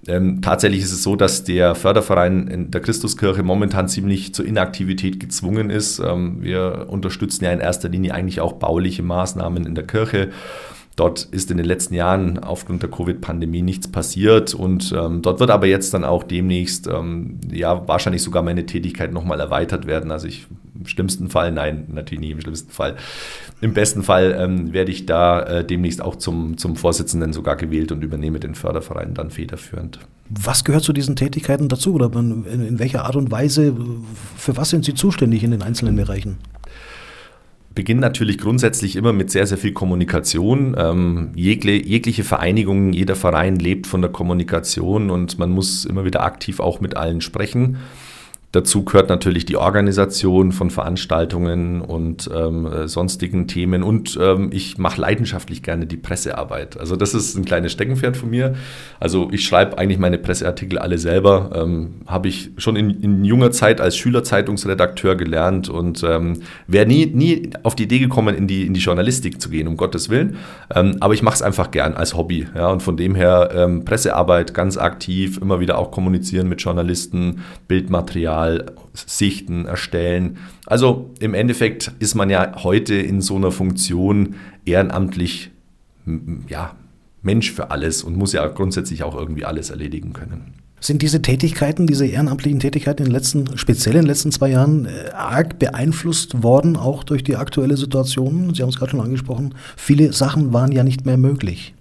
Ähm, 0.08 0.42
tatsächlich 0.42 0.82
ist 0.82 0.92
es 0.92 1.04
so, 1.04 1.16
dass 1.16 1.44
der 1.44 1.76
Förderverein 1.76 2.48
in 2.48 2.72
der 2.72 2.82
Christuskirche 2.82 3.44
momentan 3.44 3.88
ziemlich 3.88 4.34
zur 4.34 4.46
Inaktivität 4.46 5.20
gezwungen 5.20 5.70
ist. 5.70 6.00
Ähm, 6.00 6.42
wir 6.42 6.88
unterstützen 6.90 7.46
ja 7.46 7.52
in 7.52 7.60
erster 7.60 7.90
Linie 7.90 8.16
eigentlich 8.16 8.42
auch 8.42 8.54
bauliche 8.54 9.04
Maßnahmen 9.04 9.68
in 9.68 9.76
der 9.76 9.86
Kirche. 9.86 10.30
Dort 10.98 11.26
ist 11.26 11.52
in 11.52 11.58
den 11.58 11.66
letzten 11.68 11.94
Jahren 11.94 12.40
aufgrund 12.40 12.82
der 12.82 12.90
Covid-Pandemie 12.90 13.62
nichts 13.62 13.88
passiert 13.88 14.56
und 14.56 14.92
ähm, 14.98 15.22
dort 15.22 15.40
wird 15.40 15.52
aber 15.52 15.68
jetzt 15.68 15.94
dann 15.94 16.04
auch 16.04 16.24
demnächst 16.24 16.88
ähm, 16.88 17.40
ja 17.52 17.88
wahrscheinlich 17.88 18.24
sogar 18.24 18.42
meine 18.42 18.66
Tätigkeit 18.66 19.14
nochmal 19.14 19.40
erweitert 19.40 19.86
werden. 19.86 20.10
Also 20.10 20.28
ich 20.28 20.48
im 20.74 20.88
schlimmsten 20.88 21.30
Fall, 21.30 21.52
nein, 21.52 21.86
natürlich 21.90 22.22
nicht 22.22 22.32
im 22.32 22.42
schlimmsten 22.42 22.72
Fall. 22.72 22.96
Im 23.62 23.74
besten 23.74 24.02
Fall 24.02 24.36
ähm, 24.40 24.74
werde 24.74 24.92
ich 24.92 25.06
da 25.06 25.42
äh, 25.42 25.64
demnächst 25.64 26.02
auch 26.02 26.16
zum, 26.16 26.58
zum 26.58 26.76
Vorsitzenden 26.76 27.32
sogar 27.32 27.58
gewählt 27.58 27.92
und 27.92 28.04
übernehme 28.04 28.40
den 28.40 28.56
Förderverein 28.56 29.14
dann 29.14 29.30
federführend. 29.30 30.00
Was 30.30 30.64
gehört 30.64 30.84
zu 30.84 30.94
diesen 30.94 31.16
Tätigkeiten 31.16 31.70
dazu 31.70 31.94
oder 31.94 32.12
in, 32.20 32.44
in 32.46 32.80
welcher 32.80 33.06
Art 33.06 33.16
und 33.16 33.30
Weise, 33.30 33.76
für 34.36 34.58
was 34.58 34.72
sind 34.72 34.84
Sie 34.84 34.96
zuständig 34.96 35.44
in 35.44 35.52
den 35.52 35.62
einzelnen 35.62 35.96
Bereichen? 35.96 36.38
Beginnt 37.78 38.02
natürlich 38.02 38.40
grundsätzlich 38.40 38.96
immer 38.96 39.14
mit 39.14 39.30
sehr, 39.30 39.46
sehr 39.46 39.60
viel 39.60 39.72
Kommunikation. 39.72 40.76
Ähm, 40.76 41.30
jegle, 41.36 41.74
jegliche 41.74 42.24
Vereinigung, 42.24 42.92
jeder 42.92 43.16
Verein 43.16 43.58
lebt 43.58 43.86
von 43.86 44.02
der 44.02 44.10
Kommunikation 44.10 45.12
und 45.12 45.38
man 45.38 45.52
muss 45.52 45.86
immer 45.86 46.04
wieder 46.04 46.24
aktiv 46.24 46.60
auch 46.60 46.82
mit 46.82 46.98
allen 46.98 47.22
sprechen. 47.22 47.78
Dazu 48.54 48.86
gehört 48.86 49.10
natürlich 49.10 49.46
die 49.46 49.58
Organisation 49.58 50.54
von 50.54 50.70
Veranstaltungen 50.70 51.82
und 51.82 52.30
ähm, 52.34 52.66
äh, 52.66 52.88
sonstigen 52.88 53.50
Themen. 53.50 53.84
Und 53.84 54.18
ähm, 54.22 54.52
ich 54.54 54.78
mache 54.78 55.02
leidenschaftlich 55.02 55.64
gerne 55.64 55.86
die 55.86 55.98
Pressearbeit. 55.98 56.80
Also 56.80 56.96
das 56.96 57.14
ist 57.14 57.36
ein 57.36 57.44
kleines 57.44 57.74
Steckenpferd 57.74 58.16
von 58.16 58.30
mir. 58.30 58.56
Also 59.02 59.28
ich 59.34 59.46
schreibe 59.46 59.78
eigentlich 59.78 60.00
meine 60.00 60.18
Presseartikel 60.18 60.80
alle 60.80 60.98
selber. 60.98 61.52
Ähm, 61.56 61.96
Habe 62.08 62.30
ich 62.30 62.52
schon 62.56 62.78
in, 62.78 62.92
in, 63.02 63.26
junger 63.26 63.52
Zeit 63.52 63.82
als 63.82 63.98
Schülerzeitungsredakteur 63.98 65.18
gelernt 65.18 65.68
und 65.68 66.02
ähm, 66.04 66.40
wäre 66.68 66.86
nie, 66.86 67.06
nie 67.08 67.50
auf 67.64 67.76
die 67.76 67.84
Idee 67.84 68.00
gekommen, 68.00 68.34
in 68.34 68.48
die, 68.48 68.66
in 68.66 68.74
die 68.74 68.80
Journalistik 68.80 69.42
zu 69.42 69.50
gehen, 69.50 69.68
um 69.68 69.76
Gottes 69.76 70.10
Willen. 70.10 70.38
Ähm, 70.74 70.96
aber 71.02 71.14
ich 71.14 71.22
mache 71.22 71.36
es 71.36 71.42
einfach 71.42 71.70
gern 71.72 71.96
als 71.96 72.16
Hobby. 72.16 72.48
Ja? 72.56 72.70
Und 72.70 72.82
von 72.82 72.96
dem 72.96 73.14
her 73.14 73.50
ähm, 73.54 73.84
Pressearbeit 73.84 74.54
ganz 74.54 74.78
aktiv, 74.78 75.38
immer 75.42 75.60
wieder 75.60 75.78
auch 75.78 75.92
kommunizieren 75.92 76.48
mit 76.48 76.62
Journalisten, 76.62 77.42
Bildmaterial 77.68 78.37
Material 78.38 78.66
sichten, 78.94 79.66
erstellen. 79.66 80.38
Also 80.66 81.12
im 81.20 81.34
Endeffekt 81.34 81.92
ist 82.00 82.16
man 82.16 82.30
ja 82.30 82.64
heute 82.64 82.96
in 82.96 83.22
so 83.22 83.36
einer 83.36 83.52
Funktion 83.52 84.36
ehrenamtlich 84.66 85.52
ja, 86.48 86.76
Mensch 87.22 87.52
für 87.52 87.72
alles 87.72 88.04
und 88.04 88.16
muss 88.16 88.34
ja 88.34 88.48
grundsätzlich 88.48 89.04
auch 89.04 89.16
irgendwie 89.16 89.46
alles 89.46 89.70
erledigen 89.70 90.14
können. 90.14 90.54
Sind 90.80 91.02
diese 91.02 91.24
Tätigkeiten, 91.24 91.88
diese 91.88 92.06
ehrenamtlichen 92.06 92.60
Tätigkeiten 92.60 93.00
in 93.00 93.10
den 93.10 93.14
letzten, 93.14 93.58
speziell 93.58 93.96
in 93.96 94.02
den 94.02 94.08
letzten 94.08 94.32
zwei 94.32 94.52
Jahren, 94.52 94.86
äh, 94.86 95.10
arg 95.12 95.58
beeinflusst 95.58 96.44
worden, 96.44 96.78
auch 96.78 97.04
durch 97.04 97.24
die 97.24 97.36
aktuelle 97.36 97.78
Situation? 97.78 98.54
Sie 98.54 98.62
haben 98.62 98.70
es 98.70 98.78
gerade 98.78 98.92
schon 98.92 99.02
angesprochen. 99.02 99.56
Viele 99.76 100.14
Sachen 100.14 100.54
waren 100.54 100.72
ja 100.72 100.84
nicht 100.84 101.04
mehr 101.04 101.18
möglich. 101.18 101.74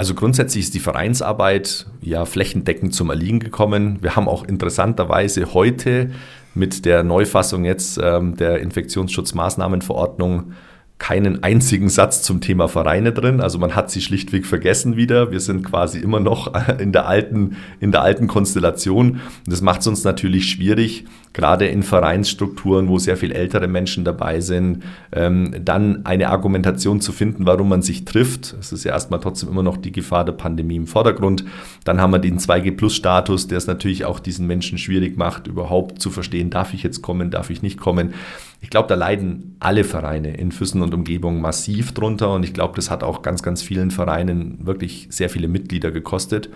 Also 0.00 0.14
grundsätzlich 0.14 0.66
ist 0.66 0.74
die 0.74 0.80
Vereinsarbeit 0.80 1.86
ja 2.00 2.24
flächendeckend 2.24 2.94
zum 2.94 3.10
Erliegen 3.10 3.40
gekommen. 3.40 3.98
Wir 4.00 4.14
haben 4.14 4.28
auch 4.28 4.44
interessanterweise 4.44 5.52
heute 5.54 6.12
mit 6.54 6.84
der 6.84 7.02
Neufassung 7.02 7.64
jetzt 7.64 7.98
ähm, 8.00 8.36
der 8.36 8.60
Infektionsschutzmaßnahmenverordnung 8.60 10.52
keinen 10.98 11.42
einzigen 11.42 11.88
Satz 11.88 12.22
zum 12.22 12.40
Thema 12.40 12.68
Vereine 12.68 13.12
drin. 13.12 13.40
Also 13.40 13.58
man 13.58 13.74
hat 13.74 13.90
sie 13.90 14.00
schlichtweg 14.00 14.46
vergessen 14.46 14.96
wieder. 14.96 15.32
Wir 15.32 15.40
sind 15.40 15.64
quasi 15.64 15.98
immer 15.98 16.20
noch 16.20 16.52
in 16.78 16.92
der 16.92 17.08
alten, 17.08 17.56
in 17.80 17.90
der 17.90 18.02
alten 18.02 18.28
Konstellation. 18.28 19.10
Und 19.10 19.20
das 19.46 19.62
macht 19.62 19.80
es 19.80 19.88
uns 19.88 20.04
natürlich 20.04 20.48
schwierig, 20.48 21.06
gerade 21.32 21.66
in 21.66 21.82
Vereinsstrukturen, 21.82 22.88
wo 22.88 22.98
sehr 22.98 23.16
viel 23.16 23.32
ältere 23.32 23.68
Menschen 23.68 24.04
dabei 24.04 24.40
sind, 24.40 24.82
ähm, 25.12 25.54
dann 25.64 26.04
eine 26.04 26.30
Argumentation 26.30 27.00
zu 27.00 27.12
finden, 27.12 27.46
warum 27.46 27.68
man 27.68 27.82
sich 27.82 28.04
trifft. 28.04 28.56
Es 28.58 28.72
ist 28.72 28.84
ja 28.84 28.92
erstmal 28.92 29.20
trotzdem 29.20 29.48
immer 29.48 29.62
noch 29.62 29.76
die 29.76 29.92
Gefahr 29.92 30.24
der 30.24 30.32
Pandemie 30.32 30.76
im 30.76 30.86
Vordergrund. 30.86 31.44
Dann 31.84 32.00
haben 32.00 32.12
wir 32.12 32.18
den 32.18 32.38
2G-Plus-Status, 32.38 33.48
der 33.48 33.58
es 33.58 33.66
natürlich 33.66 34.04
auch 34.04 34.20
diesen 34.20 34.46
Menschen 34.46 34.78
schwierig 34.78 35.16
macht, 35.16 35.46
überhaupt 35.46 36.00
zu 36.00 36.10
verstehen, 36.10 36.50
darf 36.50 36.74
ich 36.74 36.82
jetzt 36.82 37.02
kommen, 37.02 37.30
darf 37.30 37.50
ich 37.50 37.62
nicht 37.62 37.78
kommen. 37.78 38.14
Ich 38.60 38.70
glaube, 38.70 38.88
da 38.88 38.96
leiden 38.96 39.56
alle 39.60 39.84
Vereine 39.84 40.36
in 40.36 40.50
Füssen 40.50 40.82
und 40.82 40.92
Umgebung 40.92 41.40
massiv 41.40 41.92
drunter 41.92 42.32
und 42.34 42.42
ich 42.42 42.54
glaube, 42.54 42.74
das 42.74 42.90
hat 42.90 43.04
auch 43.04 43.22
ganz, 43.22 43.42
ganz 43.42 43.62
vielen 43.62 43.92
Vereinen 43.92 44.58
wirklich 44.66 45.06
sehr 45.10 45.30
viele 45.30 45.46
Mitglieder 45.46 45.92
gekostet. 45.92 46.50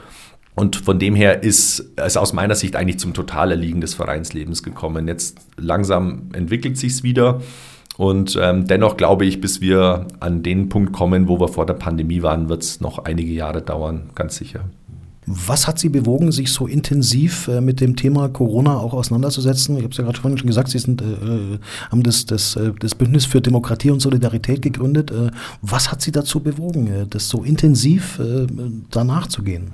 Und 0.54 0.76
von 0.76 0.98
dem 0.98 1.14
her 1.14 1.42
ist 1.42 1.92
es 1.96 2.16
aus 2.16 2.32
meiner 2.32 2.54
Sicht 2.54 2.76
eigentlich 2.76 2.98
zum 2.98 3.14
Totalerliegen 3.14 3.80
des 3.80 3.94
Vereinslebens 3.94 4.62
gekommen. 4.62 5.08
Jetzt 5.08 5.38
langsam 5.56 6.28
entwickelt 6.34 6.76
sich 6.76 6.92
es 6.92 7.02
wieder. 7.02 7.40
Und 7.96 8.38
ähm, 8.40 8.66
dennoch 8.66 8.96
glaube 8.96 9.24
ich, 9.24 9.40
bis 9.40 9.60
wir 9.60 10.06
an 10.20 10.42
den 10.42 10.68
Punkt 10.68 10.92
kommen, 10.92 11.28
wo 11.28 11.40
wir 11.40 11.48
vor 11.48 11.66
der 11.66 11.74
Pandemie 11.74 12.22
waren, 12.22 12.48
wird 12.48 12.62
es 12.62 12.80
noch 12.80 13.04
einige 13.04 13.32
Jahre 13.32 13.62
dauern, 13.62 14.10
ganz 14.14 14.36
sicher. 14.36 14.64
Was 15.24 15.68
hat 15.68 15.78
Sie 15.78 15.88
bewogen, 15.88 16.32
sich 16.32 16.50
so 16.50 16.66
intensiv 16.66 17.46
äh, 17.46 17.60
mit 17.60 17.80
dem 17.80 17.94
Thema 17.94 18.28
Corona 18.28 18.76
auch 18.76 18.92
auseinanderzusetzen? 18.92 19.76
Ich 19.76 19.84
habe 19.84 19.92
es 19.92 19.98
ja 19.98 20.04
gerade 20.04 20.18
vorhin 20.18 20.36
schon 20.36 20.48
gesagt, 20.48 20.68
Sie 20.70 20.80
sind, 20.80 21.00
äh, 21.00 21.04
äh, 21.04 21.58
haben 21.90 22.02
das, 22.02 22.26
das, 22.26 22.56
äh, 22.56 22.72
das 22.80 22.96
Bündnis 22.96 23.24
für 23.24 23.40
Demokratie 23.40 23.90
und 23.90 24.00
Solidarität 24.00 24.62
gegründet. 24.62 25.12
Äh, 25.12 25.30
was 25.60 25.92
hat 25.92 26.02
Sie 26.02 26.10
dazu 26.10 26.40
bewogen, 26.40 26.88
äh, 26.88 27.06
das 27.06 27.28
so 27.28 27.44
intensiv 27.44 28.20
danach 28.90 29.28
zu 29.28 29.42
gehen? 29.42 29.72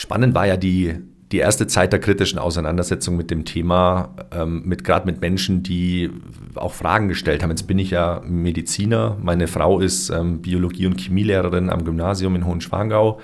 Spannend 0.00 0.34
war 0.34 0.46
ja 0.46 0.56
die, 0.56 0.94
die 1.30 1.36
erste 1.36 1.66
Zeit 1.66 1.92
der 1.92 2.00
kritischen 2.00 2.38
Auseinandersetzung 2.38 3.18
mit 3.18 3.30
dem 3.30 3.44
Thema, 3.44 4.16
ähm, 4.32 4.62
mit 4.64 4.82
gerade 4.82 5.04
mit 5.04 5.20
Menschen, 5.20 5.62
die 5.62 6.10
auch 6.54 6.72
Fragen 6.72 7.08
gestellt 7.08 7.42
haben. 7.42 7.50
Jetzt 7.50 7.66
bin 7.66 7.78
ich 7.78 7.90
ja 7.90 8.22
Mediziner, 8.24 9.18
meine 9.20 9.46
Frau 9.46 9.78
ist 9.78 10.08
ähm, 10.08 10.40
Biologie- 10.40 10.86
und 10.86 10.98
Chemielehrerin 10.98 11.68
am 11.68 11.84
Gymnasium 11.84 12.34
in 12.34 12.46
Hohenschwangau. 12.46 13.20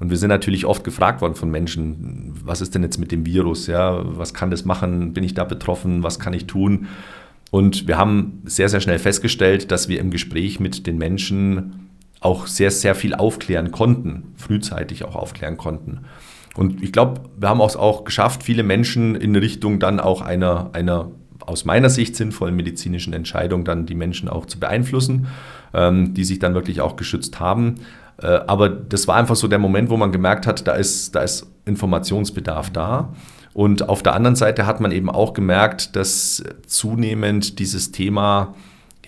Und 0.00 0.08
wir 0.08 0.16
sind 0.16 0.30
natürlich 0.30 0.64
oft 0.64 0.82
gefragt 0.82 1.20
worden 1.20 1.34
von 1.34 1.50
Menschen, 1.50 2.32
was 2.42 2.62
ist 2.62 2.74
denn 2.74 2.82
jetzt 2.82 2.96
mit 2.96 3.12
dem 3.12 3.26
Virus, 3.26 3.66
ja, 3.66 4.00
was 4.02 4.32
kann 4.32 4.50
das 4.50 4.64
machen, 4.64 5.12
bin 5.12 5.24
ich 5.24 5.34
da 5.34 5.44
betroffen, 5.44 6.02
was 6.02 6.18
kann 6.18 6.32
ich 6.32 6.46
tun? 6.46 6.86
Und 7.50 7.86
wir 7.86 7.98
haben 7.98 8.40
sehr, 8.46 8.70
sehr 8.70 8.80
schnell 8.80 8.98
festgestellt, 8.98 9.70
dass 9.70 9.90
wir 9.90 10.00
im 10.00 10.10
Gespräch 10.10 10.58
mit 10.58 10.86
den 10.86 10.96
Menschen 10.96 11.83
auch 12.24 12.46
sehr, 12.46 12.70
sehr 12.70 12.94
viel 12.94 13.14
aufklären 13.14 13.70
konnten, 13.70 14.32
frühzeitig 14.36 15.04
auch 15.04 15.14
aufklären 15.14 15.56
konnten. 15.56 16.00
Und 16.56 16.82
ich 16.82 16.92
glaube, 16.92 17.20
wir 17.36 17.48
haben 17.48 17.60
es 17.60 17.76
auch 17.76 18.04
geschafft, 18.04 18.42
viele 18.42 18.62
Menschen 18.62 19.14
in 19.14 19.36
Richtung 19.36 19.78
dann 19.78 20.00
auch 20.00 20.22
einer, 20.22 20.70
einer 20.72 21.10
aus 21.40 21.64
meiner 21.64 21.90
Sicht 21.90 22.16
sinnvollen 22.16 22.56
medizinischen 22.56 23.12
Entscheidung 23.12 23.64
dann 23.64 23.86
die 23.86 23.94
Menschen 23.94 24.28
auch 24.28 24.46
zu 24.46 24.58
beeinflussen, 24.58 25.26
ähm, 25.74 26.14
die 26.14 26.24
sich 26.24 26.38
dann 26.38 26.54
wirklich 26.54 26.80
auch 26.80 26.96
geschützt 26.96 27.40
haben. 27.40 27.80
Äh, 28.22 28.26
aber 28.26 28.68
das 28.68 29.06
war 29.08 29.16
einfach 29.16 29.36
so 29.36 29.48
der 29.48 29.58
Moment, 29.58 29.90
wo 29.90 29.96
man 29.96 30.12
gemerkt 30.12 30.46
hat, 30.46 30.66
da 30.66 30.72
ist, 30.72 31.14
da 31.14 31.20
ist 31.20 31.46
Informationsbedarf 31.66 32.70
da. 32.70 33.12
Und 33.52 33.88
auf 33.88 34.02
der 34.02 34.14
anderen 34.14 34.36
Seite 34.36 34.64
hat 34.64 34.80
man 34.80 34.92
eben 34.92 35.10
auch 35.10 35.34
gemerkt, 35.34 35.94
dass 35.96 36.42
zunehmend 36.66 37.58
dieses 37.58 37.92
Thema 37.92 38.54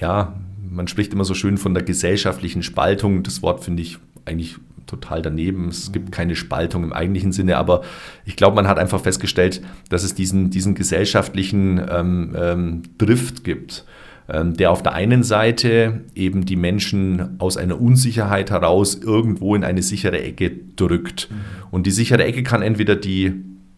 ja, 0.01 0.35
man 0.71 0.89
spricht 0.89 1.13
immer 1.13 1.25
so 1.25 1.35
schön 1.35 1.59
von 1.59 1.75
der 1.75 1.83
gesellschaftlichen 1.83 2.63
Spaltung. 2.63 3.23
Das 3.23 3.43
Wort 3.43 3.65
finde 3.65 3.83
ich 3.83 3.99
eigentlich 4.25 4.57
total 4.87 5.23
daneben. 5.23 5.69
Es 5.69 5.93
gibt 5.93 6.13
keine 6.13 6.37
Spaltung 6.37 6.85
im 6.85 6.93
eigentlichen 6.93 7.33
Sinne, 7.33 7.57
aber 7.57 7.83
ich 8.25 8.37
glaube, 8.37 8.57
man 8.57 8.69
hat 8.69 8.79
einfach 8.79 9.01
festgestellt, 9.01 9.63
dass 9.89 10.05
es 10.05 10.15
diesen, 10.15 10.51
diesen 10.51 10.75
gesellschaftlichen 10.75 11.81
ähm, 11.91 12.37
ähm, 12.39 12.83
Drift 12.99 13.45
gibt, 13.45 13.85
ähm, 14.29 14.55
der 14.55 14.71
auf 14.71 14.83
der 14.83 14.93
einen 14.93 15.23
Seite 15.23 16.05
eben 16.15 16.45
die 16.47 16.57
Menschen 16.57 17.37
aus 17.39 17.57
einer 17.57 17.81
Unsicherheit 17.81 18.51
heraus 18.51 18.95
irgendwo 18.95 19.55
in 19.55 19.65
eine 19.65 19.83
sichere 19.83 20.21
Ecke 20.23 20.53
drückt. 20.77 21.29
Mhm. 21.31 21.35
Und 21.71 21.87
die 21.87 21.93
sichere 21.93 22.25
Ecke 22.25 22.43
kann 22.43 22.63
entweder 22.63 22.97
die 22.97 23.35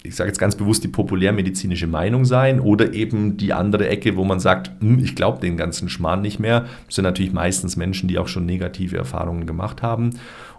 ich 0.08 0.16
sage 0.16 0.28
jetzt 0.28 0.38
ganz 0.38 0.56
bewusst, 0.56 0.82
die 0.84 0.88
populärmedizinische 0.88 1.86
Meinung 1.86 2.24
sein 2.24 2.60
oder 2.60 2.94
eben 2.94 3.36
die 3.36 3.52
andere 3.52 3.88
Ecke, 3.88 4.16
wo 4.16 4.24
man 4.24 4.40
sagt, 4.40 4.70
hm, 4.80 4.98
ich 5.00 5.14
glaube 5.14 5.40
den 5.40 5.58
ganzen 5.58 5.90
Schmarrn 5.90 6.22
nicht 6.22 6.40
mehr. 6.40 6.64
Das 6.86 6.94
sind 6.94 7.04
natürlich 7.04 7.34
meistens 7.34 7.76
Menschen, 7.76 8.08
die 8.08 8.18
auch 8.18 8.26
schon 8.26 8.46
negative 8.46 8.96
Erfahrungen 8.96 9.46
gemacht 9.46 9.82
haben. 9.82 10.10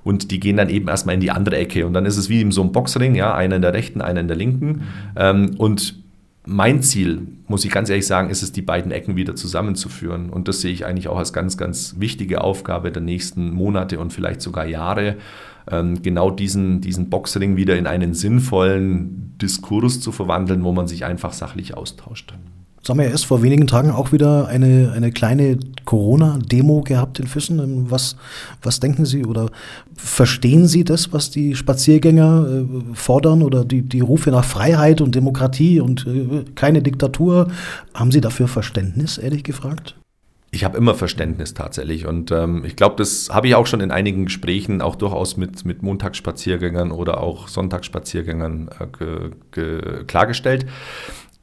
Und 0.04 0.30
die 0.30 0.40
gehen 0.40 0.58
dann 0.58 0.70
eben 0.70 0.88
erstmal 0.88 1.16
in 1.16 1.22
die 1.22 1.32
andere 1.32 1.58
Ecke. 1.58 1.88
Und 1.88 1.94
dann 1.94 2.06
ist 2.06 2.18
es 2.18 2.30
wie 2.30 2.42
in 2.42 2.52
so 2.52 2.62
einem 2.62 2.72
Boxring, 2.72 3.16
ja, 3.16 3.34
einer 3.34 3.56
in 3.56 3.64
der 3.64 3.74
rechten, 3.74 4.02
einer 4.02 4.20
in 4.20 4.28
der 4.28 4.38
linken. 4.38 4.84
Ähm, 5.16 5.56
und 5.58 5.96
mein 6.46 6.84
Ziel, 6.84 7.28
muss 7.48 7.66
ich 7.66 7.72
ganz 7.72 7.90
ehrlich 7.90 8.08
sagen, 8.08 8.30
ist 8.30 8.44
es, 8.44 8.52
die 8.52 8.62
beiden 8.62 8.92
Ecken 8.92 9.16
wieder 9.16 9.36
zusammenzuführen. 9.36 10.30
Und 10.30 10.48
das 10.48 10.62
sehe 10.62 10.72
ich 10.72 10.86
eigentlich 10.86 11.08
auch 11.08 11.18
als 11.18 11.34
ganz, 11.34 11.58
ganz 11.58 11.96
wichtige 11.98 12.42
Aufgabe 12.42 12.92
der 12.92 13.02
nächsten 13.02 13.52
Monate 13.52 14.00
und 14.00 14.14
vielleicht 14.14 14.42
sogar 14.42 14.66
Jahre, 14.66 15.18
genau 15.70 16.32
diesen, 16.32 16.82
diesen 16.82 17.10
Boxring 17.10 17.56
wieder 17.56 17.78
in 17.78 17.88
einen 17.88 18.14
sinnvollen 18.14 19.36
Diskurs 19.42 20.00
zu 20.02 20.12
verwandeln, 20.12 20.64
wo 20.64 20.72
man 20.72 20.88
sich 20.88 21.06
einfach 21.06 21.34
sachlich 21.34 21.76
austauscht. 21.76 22.34
Jetzt 22.80 22.88
haben 22.88 23.00
wir 23.00 23.08
erst 23.08 23.26
vor 23.26 23.44
wenigen 23.44 23.68
Tagen 23.68 23.92
auch 23.92 24.14
wieder 24.14 24.48
eine, 24.48 24.94
eine 24.96 25.12
kleine 25.12 25.60
Corona-Demo 25.84 26.82
gehabt 26.82 27.20
in 27.20 27.28
Füssen. 27.28 27.92
Was, 27.92 28.16
was 28.62 28.80
denken 28.80 29.06
Sie 29.06 29.26
oder 29.26 29.50
verstehen 29.96 30.66
Sie 30.66 30.86
das, 30.86 31.12
was 31.12 31.30
die 31.30 31.56
Spaziergänger 31.56 32.48
äh, 32.48 32.96
fordern 32.96 33.44
oder 33.44 33.66
die, 33.66 33.82
die 33.82 34.00
Rufe 34.00 34.32
nach 34.32 34.46
Freiheit 34.46 35.02
und 35.02 35.14
Demokratie 35.14 35.82
und 35.82 36.08
äh, 36.08 36.46
keine 36.56 36.82
Diktatur? 36.82 37.50
Haben 37.94 38.12
Sie 38.12 38.22
dafür 38.22 38.48
Verständnis, 38.48 39.18
ehrlich 39.18 39.44
gefragt? 39.44 39.99
Ich 40.52 40.64
habe 40.64 40.78
immer 40.78 40.96
Verständnis 40.96 41.54
tatsächlich 41.54 42.08
und 42.08 42.32
ähm, 42.32 42.66
ich 42.66 42.76
glaube, 42.76 42.96
das 42.98 43.30
habe 43.30 43.48
ich 43.48 43.56
auch 43.56 43.68
schon 43.68 43.82
in 43.82 43.92
einigen 43.92 44.26
Gesprächen 44.26 44.82
auch 44.82 44.96
durchaus 44.96 45.38
mit, 45.38 45.64
mit 45.64 45.84
Montagsspaziergängern 45.84 46.92
oder 46.92 47.22
auch 47.22 47.48
Sonntagsspaziergängern 47.48 48.70
äh, 49.00 50.04
klargestellt 50.06 50.66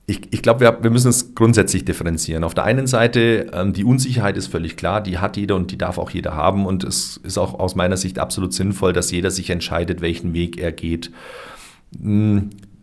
ich, 0.09 0.33
ich 0.33 0.43
glaube, 0.43 0.61
wir, 0.61 0.79
wir, 0.83 0.91
müssen 0.91 1.09
es 1.09 1.35
grundsätzlich 1.35 1.85
differenzieren. 1.85 2.45
Auf 2.45 2.55
der 2.55 2.65
einen 2.65 2.87
Seite, 2.87 3.51
ähm, 3.53 3.73
die 3.73 3.85
Unsicherheit 3.85 4.37
ist 4.37 4.47
völlig 4.47 4.77
klar, 4.77 5.01
die 5.01 5.19
hat 5.19 5.37
jeder 5.37 5.57
und 5.57 5.73
die 5.73 5.79
darf 5.79 5.99
auch 5.99 6.11
jeder 6.11 6.35
haben. 6.35 6.65
Und 6.65 6.85
es 6.85 7.17
ist 7.17 7.39
auch 7.39 7.59
aus 7.59 7.75
meiner 7.75 7.97
Sicht 7.97 8.21
absolut 8.21 8.55
sinnvoll, 8.55 8.93
dass 8.93 9.11
jeder 9.11 9.33
sich 9.33 9.51
entscheidet, 9.51 10.01
welchen 10.01 10.33
Weg 10.33 10.59
er 10.59 10.71
geht. 10.71 11.11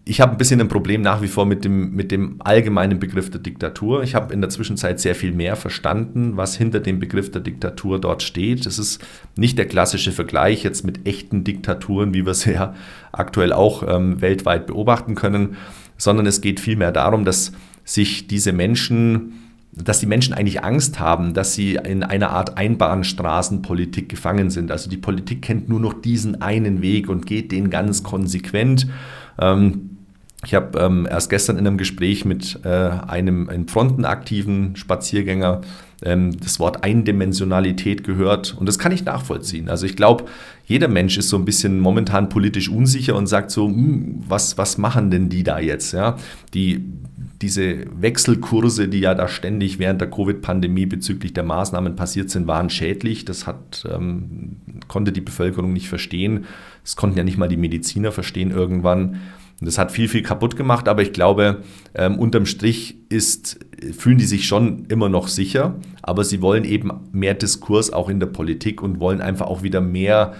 Ich 0.05 0.19
habe 0.19 0.33
ein 0.33 0.37
bisschen 0.37 0.59
ein 0.59 0.67
Problem 0.67 1.01
nach 1.01 1.21
wie 1.21 1.29
vor 1.29 1.45
mit 1.45 1.63
dem, 1.63 1.91
mit 1.91 2.11
dem 2.11 2.35
allgemeinen 2.39 2.99
Begriff 2.99 3.29
der 3.29 3.39
Diktatur. 3.39 4.03
Ich 4.03 4.15
habe 4.15 4.33
in 4.33 4.41
der 4.41 4.49
Zwischenzeit 4.49 4.99
sehr 4.99 5.15
viel 5.15 5.31
mehr 5.31 5.55
verstanden, 5.55 6.35
was 6.35 6.57
hinter 6.57 6.81
dem 6.81 6.99
Begriff 6.99 7.31
der 7.31 7.39
Diktatur 7.39 8.01
dort 8.01 8.21
steht. 8.21 8.65
Es 8.65 8.79
ist 8.79 9.01
nicht 9.37 9.57
der 9.57 9.65
klassische 9.65 10.11
Vergleich 10.11 10.63
jetzt 10.63 10.83
mit 10.83 11.07
echten 11.07 11.45
Diktaturen, 11.45 12.13
wie 12.13 12.25
wir 12.25 12.31
es 12.31 12.43
ja 12.43 12.75
aktuell 13.13 13.53
auch 13.53 13.83
ähm, 13.87 14.19
weltweit 14.19 14.67
beobachten 14.67 15.15
können 15.15 15.55
sondern 15.97 16.25
es 16.25 16.41
geht 16.41 16.59
vielmehr 16.59 16.91
darum, 16.91 17.25
dass 17.25 17.53
sich 17.83 18.27
diese 18.27 18.53
Menschen, 18.53 19.33
dass 19.71 19.99
die 19.99 20.05
Menschen 20.05 20.33
eigentlich 20.33 20.63
Angst 20.63 20.99
haben, 20.99 21.33
dass 21.33 21.53
sie 21.53 21.75
in 21.75 22.03
einer 22.03 22.29
Art 22.29 22.57
Einbahnstraßenpolitik 22.57 24.09
gefangen 24.09 24.49
sind. 24.49 24.71
Also 24.71 24.89
die 24.89 24.97
Politik 24.97 25.41
kennt 25.41 25.69
nur 25.69 25.79
noch 25.79 25.93
diesen 25.93 26.41
einen 26.41 26.81
Weg 26.81 27.09
und 27.09 27.25
geht 27.25 27.51
den 27.51 27.69
ganz 27.69 28.03
konsequent. 28.03 28.87
Ähm, 29.39 29.92
ich 30.45 30.53
habe 30.53 30.77
ähm, 30.79 31.07
erst 31.09 31.29
gestern 31.29 31.57
in 31.57 31.65
einem 31.65 31.77
Gespräch 31.77 32.25
mit 32.25 32.59
äh, 32.63 32.69
einem, 32.69 33.49
einem 33.49 33.67
frontenaktiven 33.67 34.75
Spaziergänger 34.75 35.61
ähm, 36.03 36.37
das 36.39 36.59
Wort 36.59 36.83
Eindimensionalität 36.83 38.03
gehört 38.03 38.55
und 38.59 38.67
das 38.67 38.79
kann 38.79 38.91
ich 38.91 39.05
nachvollziehen. 39.05 39.69
Also 39.69 39.85
ich 39.85 39.95
glaube, 39.95 40.25
jeder 40.65 40.87
Mensch 40.87 41.17
ist 41.17 41.29
so 41.29 41.37
ein 41.37 41.45
bisschen 41.45 41.79
momentan 41.79 42.29
politisch 42.29 42.69
unsicher 42.69 43.15
und 43.15 43.27
sagt 43.27 43.51
so, 43.51 43.67
hm, 43.67 44.23
was, 44.27 44.57
was 44.57 44.77
machen 44.77 45.11
denn 45.11 45.29
die 45.29 45.43
da 45.43 45.59
jetzt? 45.59 45.93
Ja? 45.93 46.17
Die, 46.53 46.83
diese 47.41 47.85
Wechselkurse, 47.99 48.87
die 48.87 48.99
ja 48.99 49.15
da 49.15 49.27
ständig 49.27 49.79
während 49.79 49.99
der 49.99 50.09
Covid-Pandemie 50.09 50.85
bezüglich 50.85 51.33
der 51.33 51.43
Maßnahmen 51.43 51.95
passiert 51.95 52.29
sind, 52.29 52.47
waren 52.47 52.69
schädlich. 52.69 53.25
Das 53.25 53.47
hat, 53.47 53.85
ähm, 53.93 54.57
konnte 54.87 55.11
die 55.11 55.21
Bevölkerung 55.21 55.73
nicht 55.73 55.89
verstehen. 55.89 56.45
Das 56.83 56.95
konnten 56.95 57.17
ja 57.17 57.23
nicht 57.23 57.37
mal 57.37 57.49
die 57.49 57.57
Mediziner 57.57 58.11
verstehen 58.11 58.51
irgendwann. 58.51 59.19
Und 59.63 59.67
das 59.67 59.77
hat 59.77 59.93
viel, 59.93 60.09
viel 60.09 60.23
kaputt 60.23 60.57
gemacht, 60.57 60.89
aber 60.89 61.03
ich 61.03 61.13
glaube, 61.13 61.61
ähm, 61.95 62.19
unterm 62.19 62.45
Strich 62.45 62.97
ist, 63.07 63.59
fühlen 63.97 64.17
die 64.17 64.25
sich 64.25 64.45
schon 64.45 64.87
immer 64.89 65.07
noch 65.07 65.29
sicher, 65.29 65.75
aber 66.01 66.25
sie 66.25 66.41
wollen 66.41 66.65
eben 66.65 66.91
mehr 67.13 67.33
Diskurs 67.33 67.93
auch 67.93 68.09
in 68.09 68.19
der 68.19 68.27
Politik 68.27 68.83
und 68.83 68.99
wollen 68.99 69.21
einfach 69.21 69.45
auch 69.45 69.63
wieder 69.63 69.79
mehr, 69.79 70.33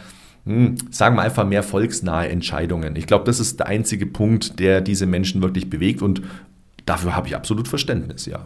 hm, 0.46 0.76
sagen 0.92 1.16
wir 1.16 1.22
einfach 1.22 1.48
mehr 1.48 1.64
volksnahe 1.64 2.28
Entscheidungen. 2.28 2.98
Ich 2.98 3.08
glaube, 3.08 3.24
das 3.24 3.40
ist 3.40 3.60
der 3.60 3.68
einzige 3.68 4.08
Punkt, 4.08 4.60
der 4.60 4.82
diese 4.82 5.06
Menschen 5.06 5.42
wirklich 5.42 5.70
bewegt 5.70 6.02
und 6.02 6.22
dafür 6.86 7.16
habe 7.16 7.30
ich 7.30 7.36
absolut 7.38 7.70
Verständnis, 7.70 8.26
ja. 8.26 8.46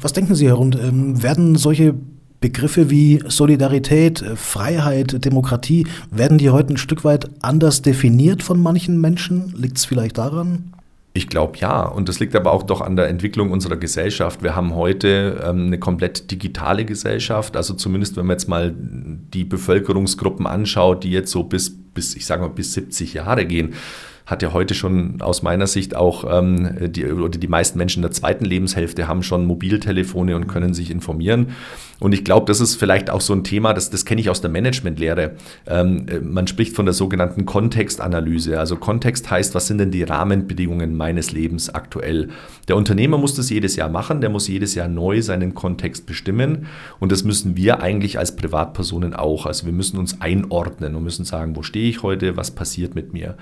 Was 0.00 0.12
denken 0.12 0.34
Sie, 0.34 0.48
Herr 0.48 0.54
Rund, 0.54 0.76
ähm, 0.76 1.22
werden 1.22 1.54
solche 1.54 1.94
Begriffe 2.40 2.90
wie 2.90 3.22
Solidarität, 3.26 4.24
Freiheit, 4.36 5.24
Demokratie, 5.24 5.86
werden 6.10 6.38
die 6.38 6.50
heute 6.50 6.74
ein 6.74 6.76
Stück 6.76 7.04
weit 7.04 7.30
anders 7.40 7.82
definiert 7.82 8.42
von 8.42 8.62
manchen 8.62 9.00
Menschen? 9.00 9.52
Liegt 9.56 9.78
es 9.78 9.84
vielleicht 9.84 10.18
daran? 10.18 10.72
Ich 11.16 11.28
glaube 11.28 11.56
ja. 11.58 11.82
Und 11.82 12.10
das 12.10 12.20
liegt 12.20 12.36
aber 12.36 12.52
auch 12.52 12.62
doch 12.62 12.82
an 12.82 12.94
der 12.94 13.08
Entwicklung 13.08 13.50
unserer 13.50 13.76
Gesellschaft. 13.76 14.42
Wir 14.42 14.54
haben 14.54 14.74
heute 14.74 15.42
ähm, 15.42 15.66
eine 15.66 15.78
komplett 15.78 16.30
digitale 16.30 16.84
Gesellschaft. 16.84 17.56
Also 17.56 17.72
zumindest, 17.72 18.16
wenn 18.16 18.26
man 18.26 18.34
jetzt 18.34 18.48
mal 18.48 18.74
die 18.76 19.44
Bevölkerungsgruppen 19.44 20.46
anschaut, 20.46 21.04
die 21.04 21.10
jetzt 21.10 21.32
so 21.32 21.42
bis, 21.44 21.74
bis 21.94 22.14
ich 22.14 22.26
sage 22.26 22.42
mal, 22.42 22.50
bis 22.50 22.74
70 22.74 23.14
Jahre 23.14 23.46
gehen 23.46 23.74
hat 24.26 24.42
ja 24.42 24.52
heute 24.52 24.74
schon 24.74 25.20
aus 25.20 25.42
meiner 25.42 25.68
Sicht 25.68 25.94
auch, 25.94 26.24
ähm, 26.28 26.90
die, 26.90 27.06
oder 27.06 27.38
die 27.38 27.46
meisten 27.46 27.78
Menschen 27.78 28.00
in 28.00 28.02
der 28.02 28.10
zweiten 28.10 28.44
Lebenshälfte 28.44 29.06
haben 29.06 29.22
schon 29.22 29.46
Mobiltelefone 29.46 30.34
und 30.34 30.48
können 30.48 30.74
sich 30.74 30.90
informieren. 30.90 31.52
Und 32.00 32.12
ich 32.12 32.24
glaube, 32.24 32.46
das 32.46 32.60
ist 32.60 32.74
vielleicht 32.74 33.08
auch 33.08 33.20
so 33.20 33.32
ein 33.32 33.44
Thema, 33.44 33.72
das, 33.72 33.88
das 33.88 34.04
kenne 34.04 34.20
ich 34.20 34.28
aus 34.28 34.40
der 34.40 34.50
Managementlehre. 34.50 35.36
Ähm, 35.66 36.06
man 36.22 36.48
spricht 36.48 36.74
von 36.74 36.86
der 36.86 36.92
sogenannten 36.92 37.46
Kontextanalyse. 37.46 38.58
Also 38.58 38.76
Kontext 38.76 39.30
heißt, 39.30 39.54
was 39.54 39.68
sind 39.68 39.78
denn 39.78 39.92
die 39.92 40.02
Rahmenbedingungen 40.02 40.96
meines 40.96 41.30
Lebens 41.30 41.72
aktuell? 41.72 42.28
Der 42.66 42.76
Unternehmer 42.76 43.18
muss 43.18 43.34
das 43.34 43.48
jedes 43.48 43.76
Jahr 43.76 43.88
machen, 43.88 44.20
der 44.20 44.30
muss 44.30 44.48
jedes 44.48 44.74
Jahr 44.74 44.88
neu 44.88 45.22
seinen 45.22 45.54
Kontext 45.54 46.04
bestimmen. 46.04 46.66
Und 46.98 47.12
das 47.12 47.22
müssen 47.22 47.56
wir 47.56 47.80
eigentlich 47.80 48.18
als 48.18 48.34
Privatpersonen 48.34 49.14
auch. 49.14 49.46
Also 49.46 49.66
wir 49.66 49.72
müssen 49.72 49.98
uns 49.98 50.20
einordnen 50.20 50.96
und 50.96 51.04
müssen 51.04 51.24
sagen, 51.24 51.54
wo 51.54 51.62
stehe 51.62 51.88
ich 51.88 52.02
heute, 52.02 52.36
was 52.36 52.50
passiert 52.50 52.96
mit 52.96 53.12
mir. 53.12 53.36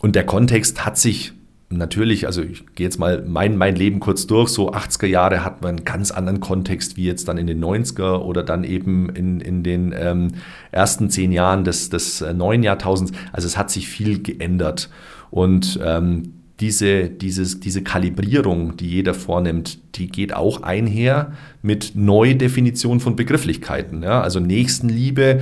Und 0.00 0.16
der 0.16 0.26
Kontext 0.26 0.84
hat 0.84 0.98
sich 0.98 1.32
natürlich, 1.70 2.26
also 2.26 2.42
ich 2.42 2.66
gehe 2.74 2.86
jetzt 2.86 2.98
mal 2.98 3.22
mein, 3.26 3.56
mein 3.56 3.76
Leben 3.76 4.00
kurz 4.00 4.26
durch, 4.26 4.48
so 4.48 4.72
80er 4.72 5.06
Jahre 5.06 5.44
hat 5.44 5.62
man 5.62 5.76
einen 5.76 5.84
ganz 5.84 6.10
anderen 6.10 6.40
Kontext 6.40 6.96
wie 6.96 7.04
jetzt 7.04 7.28
dann 7.28 7.38
in 7.38 7.46
den 7.46 7.62
90er 7.62 8.18
oder 8.18 8.42
dann 8.42 8.64
eben 8.64 9.08
in, 9.10 9.40
in 9.40 9.62
den 9.62 9.94
ähm, 9.96 10.32
ersten 10.72 11.10
zehn 11.10 11.30
Jahren 11.30 11.62
des, 11.62 11.88
des 11.90 12.22
äh, 12.22 12.34
neuen 12.34 12.62
Jahrtausends. 12.62 13.12
Also 13.32 13.46
es 13.46 13.56
hat 13.56 13.70
sich 13.70 13.88
viel 13.88 14.20
geändert. 14.20 14.90
Und 15.30 15.78
ähm, 15.84 16.34
diese, 16.58 17.08
dieses, 17.08 17.60
diese 17.60 17.82
Kalibrierung, 17.82 18.76
die 18.76 18.88
jeder 18.88 19.14
vornimmt, 19.14 19.78
die 19.94 20.08
geht 20.08 20.34
auch 20.34 20.62
einher 20.62 21.32
mit 21.62 21.92
Neudefinition 21.94 23.00
von 23.00 23.16
Begrifflichkeiten. 23.16 24.02
Ja? 24.02 24.20
Also 24.20 24.40
Nächstenliebe 24.40 25.40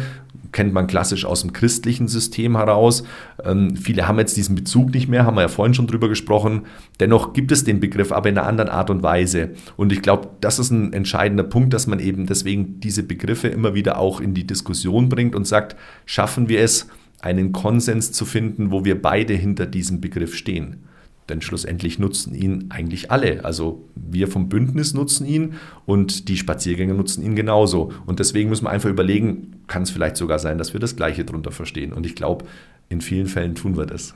kennt 0.53 0.73
man 0.73 0.87
klassisch 0.87 1.25
aus 1.25 1.43
dem 1.43 1.53
christlichen 1.53 2.09
System 2.09 2.57
heraus. 2.57 3.05
Ähm, 3.45 3.77
viele 3.77 4.09
haben 4.09 4.19
jetzt 4.19 4.37
diesen 4.37 4.55
Bezug 4.55 4.93
nicht 4.93 5.09
mehr, 5.09 5.25
haben 5.25 5.37
wir 5.37 5.43
ja 5.43 5.49
vorhin 5.49 5.75
schon 5.75 5.87
drüber 5.87 6.09
gesprochen. 6.09 6.63
Dennoch 7.01 7.33
gibt 7.33 7.53
es 7.53 7.65
den 7.65 7.81
Begriff, 7.81 8.13
aber 8.13 8.29
in 8.29 8.39
einer 8.39 8.47
anderen 8.47 8.71
Art 8.71 8.91
und 8.91 9.03
Weise. 9.03 9.51
Und 9.77 9.93
ich 9.93 10.03
glaube, 10.03 10.31
das 10.41 10.59
ist 10.59 10.71
ein 10.71 10.93
entscheidender 10.93 11.45
Punkt, 11.45 11.75
dass 11.75 11.87
man 11.87 12.01
eben 12.01 12.27
deswegen 12.27 12.81
diese 12.81 13.03
Begriffe 13.03 13.49
immer 13.49 13.75
wieder 13.75 13.99
auch 13.99 14.21
in 14.21 14.35
die 14.35 14.47
Diskussion 14.47 15.09
bringt 15.09 15.35
und 15.35 15.47
sagt, 15.47 15.77
schaffen 16.07 16.49
wir 16.49 16.61
es, 16.61 16.89
einen 17.21 17.53
Konsens 17.53 18.13
zu 18.13 18.25
finden, 18.25 18.71
wo 18.71 18.85
wir 18.85 19.01
beide 19.01 19.35
hinter 19.35 19.67
diesem 19.67 20.01
Begriff 20.01 20.37
stehen. 20.37 20.85
Denn 21.29 21.43
schlussendlich 21.43 21.99
nutzen 21.99 22.35
ihn 22.35 22.67
eigentlich 22.71 23.11
alle. 23.11 23.45
Also 23.45 23.89
wir 23.95 24.29
vom 24.29 24.49
Bündnis 24.49 24.95
nutzen 24.95 25.27
ihn 25.27 25.55
und 25.85 26.29
die 26.29 26.37
Spaziergänger 26.37 26.95
nutzen 26.95 27.23
ihn 27.23 27.37
genauso. 27.37 27.93
Und 28.07 28.19
deswegen 28.19 28.49
müssen 28.49 28.65
wir 28.65 28.71
einfach 28.71 28.89
überlegen, 28.89 29.63
kann 29.67 29.83
es 29.83 29.91
vielleicht 29.91 30.17
sogar 30.17 30.39
sein, 30.39 30.59
dass 30.59 30.73
wir 30.73 30.81
das 30.81 30.97
Gleiche 30.97 31.25
darunter 31.25 31.51
verstehen. 31.51 31.93
Und 31.93 32.07
ich 32.07 32.15
glaube, 32.15 32.47
in 32.89 33.01
vielen 33.01 33.27
Fällen 33.27 33.55
tun 33.55 33.77
wir 33.77 33.87
das. 33.87 34.15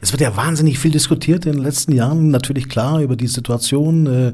Es 0.00 0.12
wird 0.12 0.20
ja 0.20 0.36
wahnsinnig 0.36 0.78
viel 0.78 0.90
diskutiert 0.90 1.46
in 1.46 1.52
den 1.52 1.62
letzten 1.62 1.92
Jahren, 1.92 2.28
natürlich 2.28 2.68
klar 2.68 3.00
über 3.00 3.16
die 3.16 3.26
Situation. 3.26 4.06
Äh, 4.06 4.28
äh, 4.28 4.32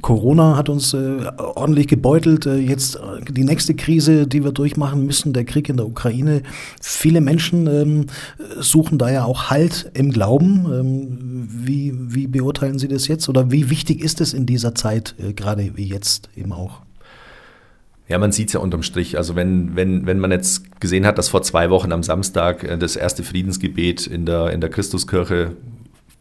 Corona 0.00 0.56
hat 0.56 0.68
uns 0.68 0.94
äh, 0.94 1.18
ordentlich 1.36 1.88
gebeutelt. 1.88 2.46
Jetzt 2.46 2.98
die 3.28 3.44
nächste 3.44 3.74
Krise, 3.74 4.26
die 4.26 4.44
wir 4.44 4.52
durchmachen 4.52 5.04
müssen, 5.04 5.32
der 5.32 5.44
Krieg 5.44 5.68
in 5.68 5.76
der 5.76 5.86
Ukraine. 5.86 6.42
Viele 6.80 7.20
Menschen 7.20 7.66
ähm, 7.66 8.06
suchen 8.58 8.98
da 8.98 9.10
ja 9.10 9.24
auch 9.24 9.50
Halt 9.50 9.90
im 9.94 10.10
Glauben. 10.10 10.66
Ähm, 10.72 11.48
wie, 11.50 11.92
wie 11.96 12.26
beurteilen 12.26 12.78
Sie 12.78 12.88
das 12.88 13.08
jetzt 13.08 13.28
oder 13.28 13.50
wie 13.50 13.70
wichtig 13.70 14.00
ist 14.00 14.20
es 14.20 14.34
in 14.34 14.46
dieser 14.46 14.74
Zeit, 14.74 15.14
gerade 15.36 15.76
wie 15.76 15.86
jetzt 15.86 16.28
eben 16.36 16.52
auch? 16.52 16.87
Ja, 18.08 18.18
man 18.18 18.32
sieht 18.32 18.48
es 18.48 18.54
ja 18.54 18.60
unterm 18.60 18.82
Strich. 18.82 19.18
Also 19.18 19.36
wenn, 19.36 19.76
wenn, 19.76 20.06
wenn 20.06 20.18
man 20.18 20.30
jetzt 20.30 20.80
gesehen 20.80 21.06
hat, 21.06 21.18
dass 21.18 21.28
vor 21.28 21.42
zwei 21.42 21.68
Wochen 21.68 21.92
am 21.92 22.02
Samstag 22.02 22.64
äh, 22.64 22.78
das 22.78 22.96
erste 22.96 23.22
Friedensgebet 23.22 24.06
in 24.06 24.24
der, 24.24 24.50
in 24.50 24.60
der 24.60 24.70
Christuskirche 24.70 25.56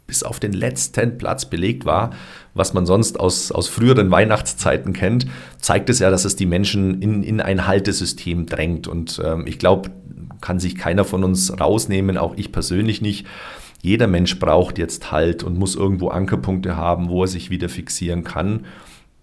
bis 0.05 0.23
auf 0.23 0.39
den 0.39 0.53
letzten 0.53 1.17
Platz 1.17 1.45
belegt 1.45 1.85
war, 1.85 2.11
was 2.53 2.73
man 2.73 2.85
sonst 2.85 3.19
aus, 3.19 3.51
aus 3.51 3.67
früheren 3.67 4.09
Weihnachtszeiten 4.09 4.93
kennt, 4.93 5.27
zeigt 5.59 5.89
es 5.89 5.99
ja, 5.99 6.09
dass 6.09 6.25
es 6.25 6.35
die 6.35 6.45
Menschen 6.45 7.01
in, 7.01 7.23
in 7.23 7.41
ein 7.41 7.67
Haltesystem 7.67 8.45
drängt. 8.45 8.87
Und 8.87 9.21
ähm, 9.23 9.45
ich 9.45 9.59
glaube, 9.59 9.91
kann 10.41 10.59
sich 10.59 10.77
keiner 10.77 11.03
von 11.03 11.23
uns 11.23 11.59
rausnehmen, 11.59 12.17
auch 12.17 12.35
ich 12.37 12.51
persönlich 12.51 13.01
nicht. 13.01 13.27
Jeder 13.81 14.07
Mensch 14.07 14.39
braucht 14.39 14.77
jetzt 14.77 15.11
Halt 15.11 15.43
und 15.43 15.57
muss 15.57 15.75
irgendwo 15.75 16.09
Ankerpunkte 16.09 16.75
haben, 16.75 17.09
wo 17.09 17.23
er 17.23 17.27
sich 17.27 17.49
wieder 17.49 17.69
fixieren 17.69 18.23
kann. 18.23 18.65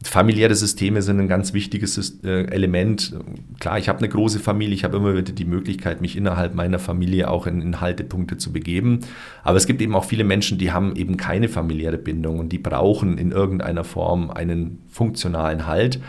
Familiäre 0.04 0.54
Systeme 0.54 1.00
sind 1.00 1.18
ein 1.18 1.28
ganz 1.28 1.54
wichtiges 1.54 2.20
äh, 2.24 2.44
Element. 2.44 3.14
Klar, 3.58 3.78
ich 3.78 3.88
habe 3.88 3.98
eine 3.98 4.08
große 4.08 4.38
Familie, 4.38 4.74
ich 4.74 4.84
habe 4.84 4.98
immer 4.98 5.14
wieder 5.14 5.32
die 5.32 5.46
Möglichkeit, 5.46 6.02
mich 6.02 6.16
innerhalb 6.16 6.54
meiner 6.54 6.78
Familie 6.78 7.30
auch 7.30 7.46
in, 7.46 7.62
in, 7.62 7.80
Haltepunkte 7.80 8.36
zu 8.36 8.52
begeben. 8.52 9.00
Aber 9.42 9.56
es 9.56 9.66
gibt 9.66 9.80
eben 9.80 9.94
auch 9.96 10.04
viele 10.04 10.24
Menschen, 10.24 10.58
die 10.58 10.72
haben 10.72 10.94
eben 10.94 11.16
keine 11.16 11.48
familiäre 11.48 11.98
Bindung 11.98 12.38
und 12.38 12.50
die 12.50 12.58
brauchen 12.58 13.16
in 13.16 13.32
irgendeiner 13.32 13.82
Form 13.82 14.30
einen 14.30 14.82
funktionalen 14.88 15.66
Halt. 15.66 16.00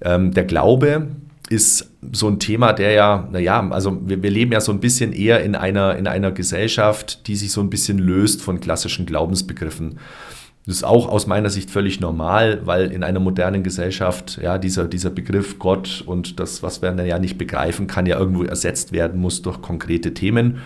Ähm, 0.00 0.32
der 0.32 0.44
Glaube 0.44 1.08
ist 1.48 1.92
so 2.12 2.28
ein 2.28 2.40
Thema, 2.40 2.72
der 2.72 2.92
ja, 2.92 3.28
naja, 3.30 3.68
also 3.70 4.00
wir, 4.08 4.22
wir 4.22 4.30
leben 4.30 4.52
ja 4.52 4.60
so 4.60 4.72
ein 4.72 4.80
bisschen 4.80 5.12
eher 5.12 5.44
in 5.44 5.54
einer, 5.54 5.96
in 5.96 6.06
einer 6.06 6.32
Gesellschaft, 6.32 7.28
die 7.28 7.36
sich 7.36 7.52
so 7.52 7.60
ein 7.60 7.70
bisschen 7.70 7.98
löst 7.98 8.42
von 8.42 8.60
klassischen 8.60 9.06
Glaubensbegriffen. 9.06 9.98
Das 10.66 10.76
ist 10.76 10.84
auch 10.84 11.08
aus 11.08 11.28
meiner 11.28 11.48
Sicht 11.48 11.70
völlig 11.70 12.00
normal, 12.00 12.62
weil 12.64 12.90
in 12.90 13.04
einer 13.04 13.20
modernen 13.20 13.62
Gesellschaft 13.62 14.40
ja 14.42 14.58
dieser, 14.58 14.88
dieser 14.88 15.10
Begriff 15.10 15.60
Gott 15.60 16.02
und 16.04 16.40
das, 16.40 16.62
was 16.62 16.82
man 16.82 17.04
ja 17.06 17.20
nicht 17.20 17.38
begreifen 17.38 17.86
kann, 17.86 18.06
ja 18.06 18.18
irgendwo 18.18 18.42
ersetzt 18.42 18.92
werden 18.92 19.20
muss 19.20 19.42
durch 19.42 19.62
konkrete 19.62 20.12
Themen. 20.12 20.58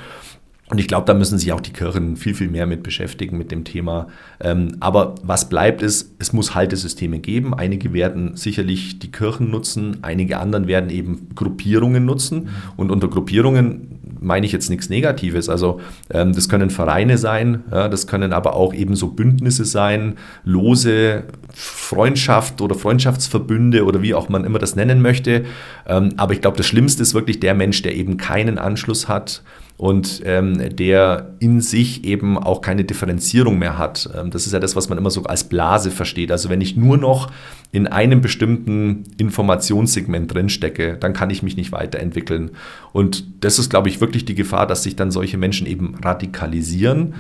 Und 0.71 0.79
ich 0.79 0.87
glaube, 0.87 1.05
da 1.05 1.15
müssen 1.15 1.37
sich 1.37 1.53
auch 1.53 1.61
die 1.61 1.73
Kirchen 1.73 2.17
viel, 2.17 2.33
viel 2.33 2.49
mehr 2.49 2.65
mit 2.65 2.85
beschäftigen 2.85 3.37
mit 3.37 3.51
dem 3.51 3.65
Thema. 3.65 4.07
Ähm, 4.39 4.77
aber 4.79 5.17
was 5.23 5.49
bleibt 5.49 5.83
ist, 5.83 6.15
es 6.21 6.33
muss 6.33 6.55
Haltesysteme 6.55 7.19
geben. 7.19 7.55
Einige 7.55 7.93
werden 7.93 8.37
sicherlich 8.37 9.01
die 9.01 9.11
Kirchen 9.11 9.51
nutzen, 9.51 9.99
einige 10.03 10.39
anderen 10.39 10.69
werden 10.69 10.89
eben 10.91 11.29
Gruppierungen 11.35 12.05
nutzen. 12.05 12.51
Und 12.77 12.93
unter 12.93 13.09
Gruppierungen 13.09 13.99
meine 14.21 14.47
ich 14.47 14.53
jetzt 14.53 14.71
nichts 14.71 14.89
Negatives. 14.89 15.49
Also 15.49 15.81
ähm, 16.11 16.33
das 16.33 16.49
können 16.49 16.71
Vereine 16.71 17.19
sein, 17.19 17.65
das 17.71 18.07
können 18.07 18.33
aber 18.33 18.55
auch 18.55 18.75
eben 18.75 18.95
so 18.95 19.09
Bündnisse 19.09 19.65
sein, 19.65 20.17
lose 20.45 21.25
Freundschaft 21.53 22.61
oder 22.61 22.75
Freundschaftsverbünde 22.75 23.85
oder 23.85 24.03
wie 24.03 24.15
auch 24.15 24.29
man 24.29 24.45
immer 24.45 24.59
das 24.59 24.77
nennen 24.77 25.03
möchte. 25.03 25.45
Ähm, 25.87 26.15
aber 26.17 26.33
ich 26.33 26.41
glaube, 26.41 26.57
das 26.57 26.67
Schlimmste 26.67 27.03
ist 27.03 27.15
wirklich 27.15 27.41
der 27.41 27.55
Mensch, 27.55 27.83
der 27.83 27.95
eben 27.95 28.17
keinen 28.17 28.59
Anschluss 28.59 29.09
hat 29.09 29.43
und 29.81 30.21
ähm, 30.27 30.77
der 30.77 31.37
in 31.39 31.63
sich 31.63 32.05
eben 32.05 32.37
auch 32.37 32.61
keine 32.61 32.85
Differenzierung 32.85 33.59
mehr 33.59 33.79
hat. 33.79 34.11
Ähm, 34.15 34.31
das 34.31 34.45
ist 34.45 34.53
ja 34.53 34.61
das, 34.61 34.77
was 34.77 34.91
man 34.91 34.99
immer 34.99 35.11
so 35.11 35.23
als 35.23 35.45
Blase 35.45 35.91
versteht. 35.91 36.31
Also 36.31 36.51
wenn 36.51 36.61
ich 36.61 36.77
nur 36.77 36.99
noch 36.99 37.31
in 37.73 37.87
einem 37.87 38.21
bestimmten 38.21 39.05
Informationssegment 39.17 40.35
drinstecke, 40.35 40.99
dann 40.99 41.15
kann 41.15 41.31
ich 41.31 41.43
mich 41.43 41.57
nicht 41.57 41.73
weiterentwickeln. 41.73 42.51
Und 42.93 43.25
das 43.43 43.59
ist, 43.59 43.71
glaube 43.71 43.89
ich, 43.89 44.03
wirklich 44.03 44.27
die 44.27 44.35
Gefahr, 44.35 44.67
dass 44.67 44.83
sich 44.83 44.97
dann 44.97 45.11
solche 45.11 45.39
Menschen 45.39 45.67
eben 45.67 45.95
radikalisieren. 46.05 47.15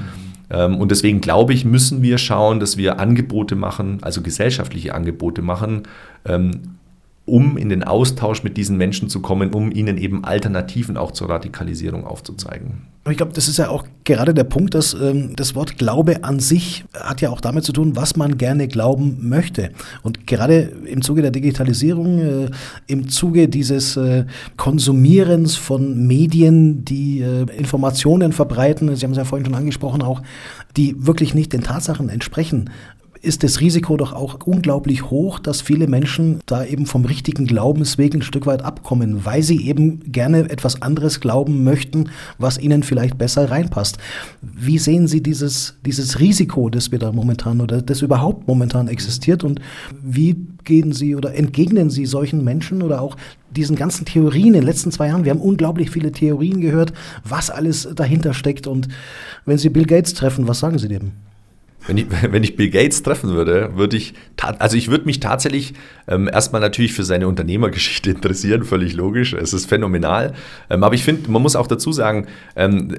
Mhm. 0.50 0.74
Und 0.74 0.90
deswegen 0.90 1.22
glaube 1.22 1.54
ich, 1.54 1.64
müssen 1.64 2.02
wir 2.02 2.18
schauen, 2.18 2.60
dass 2.60 2.76
wir 2.76 2.98
Angebote 2.98 3.54
machen, 3.54 4.00
also 4.02 4.20
gesellschaftliche 4.20 4.94
Angebote 4.94 5.40
machen, 5.42 5.84
ähm, 6.26 6.74
um 7.26 7.56
in 7.56 7.68
den 7.68 7.84
Austausch 7.84 8.42
mit 8.42 8.56
diesen 8.56 8.76
Menschen 8.76 9.08
zu 9.08 9.20
kommen, 9.20 9.52
um 9.52 9.70
ihnen 9.70 9.98
eben 9.98 10.24
Alternativen 10.24 10.96
auch 10.96 11.12
zur 11.12 11.28
Radikalisierung 11.28 12.04
aufzuzeigen. 12.04 12.82
Ich 13.08 13.16
glaube, 13.16 13.32
das 13.32 13.48
ist 13.48 13.56
ja 13.56 13.70
auch 13.70 13.86
gerade 14.04 14.34
der 14.34 14.44
Punkt, 14.44 14.74
dass 14.74 14.92
ähm, 14.92 15.34
das 15.34 15.54
Wort 15.54 15.78
Glaube 15.78 16.22
an 16.22 16.38
sich 16.38 16.84
hat 16.94 17.22
ja 17.22 17.30
auch 17.30 17.40
damit 17.40 17.64
zu 17.64 17.72
tun, 17.72 17.96
was 17.96 18.14
man 18.14 18.36
gerne 18.36 18.68
glauben 18.68 19.28
möchte. 19.28 19.70
Und 20.02 20.26
gerade 20.26 20.70
im 20.84 21.00
Zuge 21.00 21.22
der 21.22 21.30
Digitalisierung, 21.30 22.18
äh, 22.18 22.50
im 22.88 23.08
Zuge 23.08 23.48
dieses 23.48 23.96
äh, 23.96 24.26
Konsumierens 24.58 25.56
von 25.56 26.06
Medien, 26.06 26.84
die 26.84 27.20
äh, 27.20 27.46
Informationen 27.56 28.32
verbreiten, 28.32 28.94
Sie 28.94 29.04
haben 29.04 29.12
es 29.12 29.18
ja 29.18 29.24
vorhin 29.24 29.46
schon 29.46 29.54
angesprochen, 29.54 30.02
auch 30.02 30.20
die 30.76 30.94
wirklich 31.06 31.32
nicht 31.32 31.54
den 31.54 31.62
Tatsachen 31.62 32.10
entsprechen, 32.10 32.68
ist 33.22 33.42
das 33.42 33.60
Risiko 33.60 33.96
doch 33.96 34.12
auch 34.12 34.38
unglaublich 34.46 35.10
hoch, 35.10 35.38
dass 35.38 35.60
viele 35.60 35.86
Menschen 35.86 36.40
da 36.46 36.64
eben 36.64 36.86
vom 36.86 37.04
richtigen 37.04 37.46
Glaubensweg 37.46 38.14
ein 38.14 38.22
Stück 38.22 38.46
weit 38.46 38.62
abkommen, 38.62 39.24
weil 39.24 39.42
sie 39.42 39.66
eben 39.66 40.00
gerne 40.10 40.50
etwas 40.50 40.80
anderes 40.80 41.20
glauben 41.20 41.62
möchten, 41.62 42.08
was 42.38 42.58
ihnen 42.58 42.82
vielleicht 42.82 43.18
besser 43.18 43.50
reinpasst. 43.50 43.98
Wie 44.40 44.78
sehen 44.78 45.06
Sie 45.06 45.22
dieses, 45.22 45.74
dieses 45.84 46.18
Risiko, 46.18 46.70
das 46.70 46.92
wir 46.92 46.98
da 46.98 47.12
momentan 47.12 47.60
oder 47.60 47.82
das 47.82 48.00
überhaupt 48.00 48.48
momentan 48.48 48.88
existiert 48.88 49.44
und 49.44 49.60
wie 50.02 50.36
gehen 50.64 50.92
Sie 50.92 51.14
oder 51.14 51.34
entgegnen 51.34 51.90
Sie 51.90 52.06
solchen 52.06 52.42
Menschen 52.42 52.82
oder 52.82 53.02
auch 53.02 53.16
diesen 53.50 53.76
ganzen 53.76 54.06
Theorien 54.06 54.48
in 54.48 54.52
den 54.54 54.64
letzten 54.64 54.92
zwei 54.92 55.08
Jahren? 55.08 55.24
Wir 55.24 55.32
haben 55.32 55.40
unglaublich 55.40 55.90
viele 55.90 56.12
Theorien 56.12 56.60
gehört, 56.60 56.94
was 57.24 57.50
alles 57.50 57.88
dahinter 57.94 58.32
steckt 58.32 58.66
und 58.66 58.88
wenn 59.44 59.58
Sie 59.58 59.68
Bill 59.68 59.84
Gates 59.86 60.14
treffen, 60.14 60.48
was 60.48 60.60
sagen 60.60 60.78
Sie 60.78 60.88
dem? 60.88 61.12
Wenn 61.86 61.98
ich, 61.98 62.06
wenn 62.30 62.42
ich 62.42 62.56
Bill 62.56 62.70
Gates 62.70 63.02
treffen 63.02 63.30
würde, 63.30 63.76
würde 63.76 63.96
ich, 63.96 64.14
also 64.58 64.76
ich 64.76 64.90
würde 64.90 65.04
mich 65.04 65.20
tatsächlich 65.20 65.74
ähm, 66.08 66.28
erstmal 66.32 66.60
natürlich 66.60 66.92
für 66.92 67.04
seine 67.04 67.28
Unternehmergeschichte 67.28 68.10
interessieren, 68.10 68.64
völlig 68.64 68.94
logisch, 68.94 69.32
es 69.32 69.52
ist 69.52 69.66
phänomenal. 69.66 70.34
Ähm, 70.68 70.84
aber 70.84 70.94
ich 70.94 71.04
finde, 71.04 71.30
man 71.30 71.42
muss 71.42 71.56
auch 71.56 71.66
dazu 71.66 71.92
sagen, 71.92 72.26
ähm, 72.56 72.96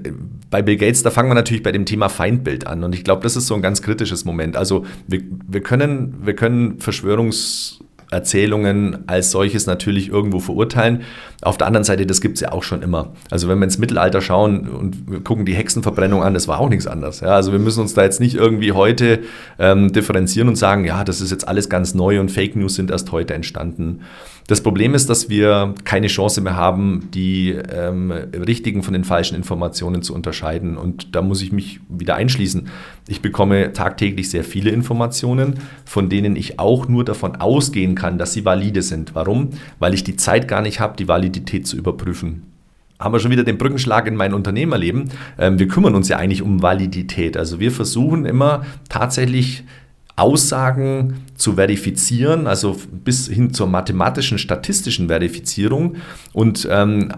bei 0.49 0.61
Bill 0.61 0.77
Gates, 0.77 1.03
da 1.03 1.11
fangen 1.11 1.29
wir 1.29 1.35
natürlich 1.35 1.63
bei 1.63 1.71
dem 1.71 1.85
Thema 1.85 2.09
Feindbild 2.09 2.67
an 2.67 2.83
und 2.83 2.95
ich 2.95 3.03
glaube, 3.03 3.23
das 3.23 3.35
ist 3.35 3.47
so 3.47 3.55
ein 3.55 3.61
ganz 3.61 3.81
kritisches 3.81 4.25
Moment. 4.25 4.57
Also 4.57 4.85
wir, 5.07 5.21
wir, 5.47 5.61
können, 5.61 6.15
wir 6.23 6.35
können 6.35 6.79
Verschwörungs- 6.79 7.80
Erzählungen 8.11 9.05
als 9.07 9.31
solches 9.31 9.65
natürlich 9.65 10.09
irgendwo 10.09 10.39
verurteilen. 10.39 11.01
Auf 11.41 11.57
der 11.57 11.67
anderen 11.67 11.83
Seite, 11.83 12.05
das 12.05 12.21
gibt 12.21 12.35
es 12.35 12.41
ja 12.41 12.51
auch 12.51 12.61
schon 12.61 12.83
immer. 12.83 13.13
Also 13.31 13.47
wenn 13.47 13.57
wir 13.57 13.63
ins 13.63 13.77
Mittelalter 13.77 14.21
schauen 14.21 14.67
und 14.67 15.23
gucken 15.23 15.45
die 15.45 15.55
Hexenverbrennung 15.55 16.21
an, 16.21 16.33
das 16.33 16.47
war 16.47 16.59
auch 16.59 16.69
nichts 16.69 16.87
anderes. 16.87 17.21
Ja, 17.21 17.29
also 17.29 17.51
wir 17.51 17.59
müssen 17.59 17.81
uns 17.81 17.93
da 17.93 18.03
jetzt 18.03 18.19
nicht 18.19 18.35
irgendwie 18.35 18.73
heute 18.73 19.21
ähm, 19.57 19.91
differenzieren 19.91 20.49
und 20.49 20.55
sagen, 20.55 20.85
ja, 20.85 21.03
das 21.03 21.21
ist 21.21 21.31
jetzt 21.31 21.47
alles 21.47 21.69
ganz 21.69 21.95
neu 21.95 22.19
und 22.19 22.29
Fake 22.29 22.55
News 22.55 22.75
sind 22.75 22.91
erst 22.91 23.11
heute 23.11 23.33
entstanden. 23.33 24.01
Das 24.51 24.59
Problem 24.59 24.95
ist, 24.95 25.09
dass 25.09 25.29
wir 25.29 25.75
keine 25.85 26.07
Chance 26.07 26.41
mehr 26.41 26.57
haben, 26.57 27.07
die 27.13 27.51
ähm, 27.51 28.11
richtigen 28.11 28.83
von 28.83 28.91
den 28.91 29.05
falschen 29.05 29.35
Informationen 29.35 30.01
zu 30.01 30.13
unterscheiden. 30.13 30.75
Und 30.75 31.15
da 31.15 31.21
muss 31.21 31.41
ich 31.41 31.53
mich 31.53 31.79
wieder 31.87 32.15
einschließen. 32.15 32.67
Ich 33.07 33.21
bekomme 33.21 33.71
tagtäglich 33.71 34.29
sehr 34.29 34.43
viele 34.43 34.71
Informationen, 34.71 35.59
von 35.85 36.09
denen 36.09 36.35
ich 36.35 36.59
auch 36.59 36.89
nur 36.89 37.05
davon 37.05 37.37
ausgehen 37.37 37.95
kann, 37.95 38.17
dass 38.17 38.33
sie 38.33 38.43
valide 38.43 38.81
sind. 38.81 39.15
Warum? 39.15 39.51
Weil 39.79 39.93
ich 39.93 40.03
die 40.03 40.17
Zeit 40.17 40.49
gar 40.49 40.61
nicht 40.61 40.81
habe, 40.81 40.97
die 40.97 41.07
Validität 41.07 41.65
zu 41.65 41.77
überprüfen 41.77 42.43
haben 42.99 43.15
wir 43.15 43.19
schon 43.19 43.31
wieder 43.31 43.43
den 43.43 43.57
Brückenschlag 43.57 44.05
in 44.05 44.15
mein 44.15 44.31
Unternehmerleben. 44.31 45.09
Ähm, 45.39 45.57
wir 45.57 45.67
kümmern 45.67 45.95
uns 45.95 46.07
ja 46.07 46.17
eigentlich 46.17 46.43
um 46.43 46.61
Validität. 46.61 47.35
Also 47.35 47.59
wir 47.59 47.71
versuchen 47.71 48.25
immer 48.25 48.63
tatsächlich 48.89 49.63
Aussagen 50.21 51.25
zu 51.35 51.53
verifizieren, 51.53 52.45
also 52.47 52.77
bis 52.91 53.27
hin 53.27 53.53
zur 53.53 53.67
mathematischen, 53.67 54.37
statistischen 54.37 55.07
Verifizierung 55.07 55.95
und 56.31 56.67
ähm, 56.69 57.11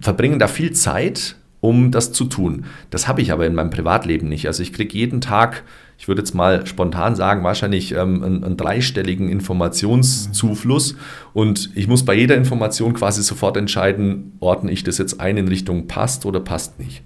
verbringen 0.00 0.38
da 0.38 0.46
viel 0.48 0.72
Zeit, 0.72 1.36
um 1.62 1.90
das 1.90 2.12
zu 2.12 2.24
tun. 2.24 2.66
Das 2.90 3.08
habe 3.08 3.22
ich 3.22 3.32
aber 3.32 3.46
in 3.46 3.54
meinem 3.54 3.70
Privatleben 3.70 4.28
nicht. 4.28 4.46
Also 4.48 4.62
ich 4.62 4.72
kriege 4.72 4.98
jeden 4.98 5.20
Tag, 5.20 5.62
ich 5.96 6.08
würde 6.08 6.20
jetzt 6.20 6.34
mal 6.34 6.66
spontan 6.66 7.14
sagen, 7.14 7.44
wahrscheinlich 7.44 7.92
ähm, 7.92 8.22
einen, 8.22 8.44
einen, 8.44 8.56
dreistelligen 8.56 9.28
Informationszufluss 9.28 10.96
und 11.32 11.70
ich 11.74 11.86
muss 11.86 12.04
bei 12.04 12.14
jeder 12.14 12.36
Information 12.36 12.92
quasi 12.92 13.22
sofort 13.22 13.56
entscheiden, 13.56 14.36
ordne 14.40 14.72
ich 14.72 14.82
das 14.82 14.98
jetzt 14.98 15.20
ein 15.20 15.36
in 15.36 15.48
Richtung 15.48 15.86
passt 15.86 16.26
oder 16.26 16.40
passt 16.40 16.78
nicht. 16.80 17.02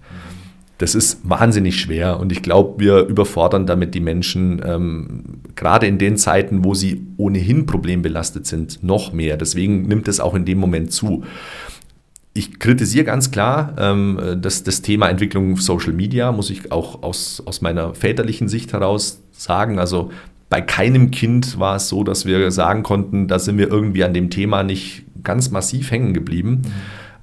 Das 0.79 0.95
ist 0.95 1.29
wahnsinnig 1.29 1.81
schwer 1.81 2.21
und 2.21 2.33
ich 2.33 2.43
glaube, 2.43 2.81
wir 2.81 3.07
überfordern 3.07 3.67
damit 3.67 3.95
die 3.95 4.01
Menschen, 4.01 4.61
ähm, 4.65 5.41
gerade 5.55 5.87
in 5.87 5.97
den 5.97 6.19
Zeiten, 6.19 6.65
wo 6.65 6.75
sie 6.75 7.07
ohnehin 7.17 7.65
problembelastet 7.65 8.47
sind, 8.47 8.83
noch 8.83 9.13
mehr. 9.13 9.39
Deswegen 9.39 9.83
nimmt 9.83 10.07
es 10.07 10.21
auch 10.21 10.35
in 10.35 10.45
dem 10.45 10.59
Moment 10.59 10.93
zu. 10.93 11.25
Ich 12.35 12.59
kritisiere 12.59 13.07
ganz 13.07 13.31
klar 13.31 13.75
ähm, 13.79 14.39
dass 14.43 14.65
das 14.65 14.83
Thema 14.83 15.09
Entwicklung 15.09 15.57
Social 15.57 15.95
Media, 15.95 16.31
muss 16.31 16.51
ich 16.51 16.71
auch 16.71 17.03
aus, 17.03 17.43
aus 17.47 17.63
meiner 17.63 17.95
väterlichen 17.95 18.49
Sicht 18.49 18.75
heraus 18.75 19.23
sagen. 19.33 19.79
Also 19.79 20.11
bei 20.51 20.61
keinem 20.61 21.11
Kind 21.11 21.59
war 21.59 21.77
es 21.77 21.89
so, 21.89 22.05
dass 22.05 22.27
wir 22.27 22.51
sagen 22.51 22.83
konnten, 22.83 23.29
da 23.29 23.39
sind 23.39 23.57
wir 23.57 23.69
irgendwie 23.69 24.05
an 24.05 24.13
dem 24.13 24.29
Thema 24.29 24.63
nicht 24.63 25.05
ganz 25.23 25.51
massiv 25.51 25.91
hängen 25.91 26.13
geblieben. 26.13 26.63
Mhm 26.65 26.73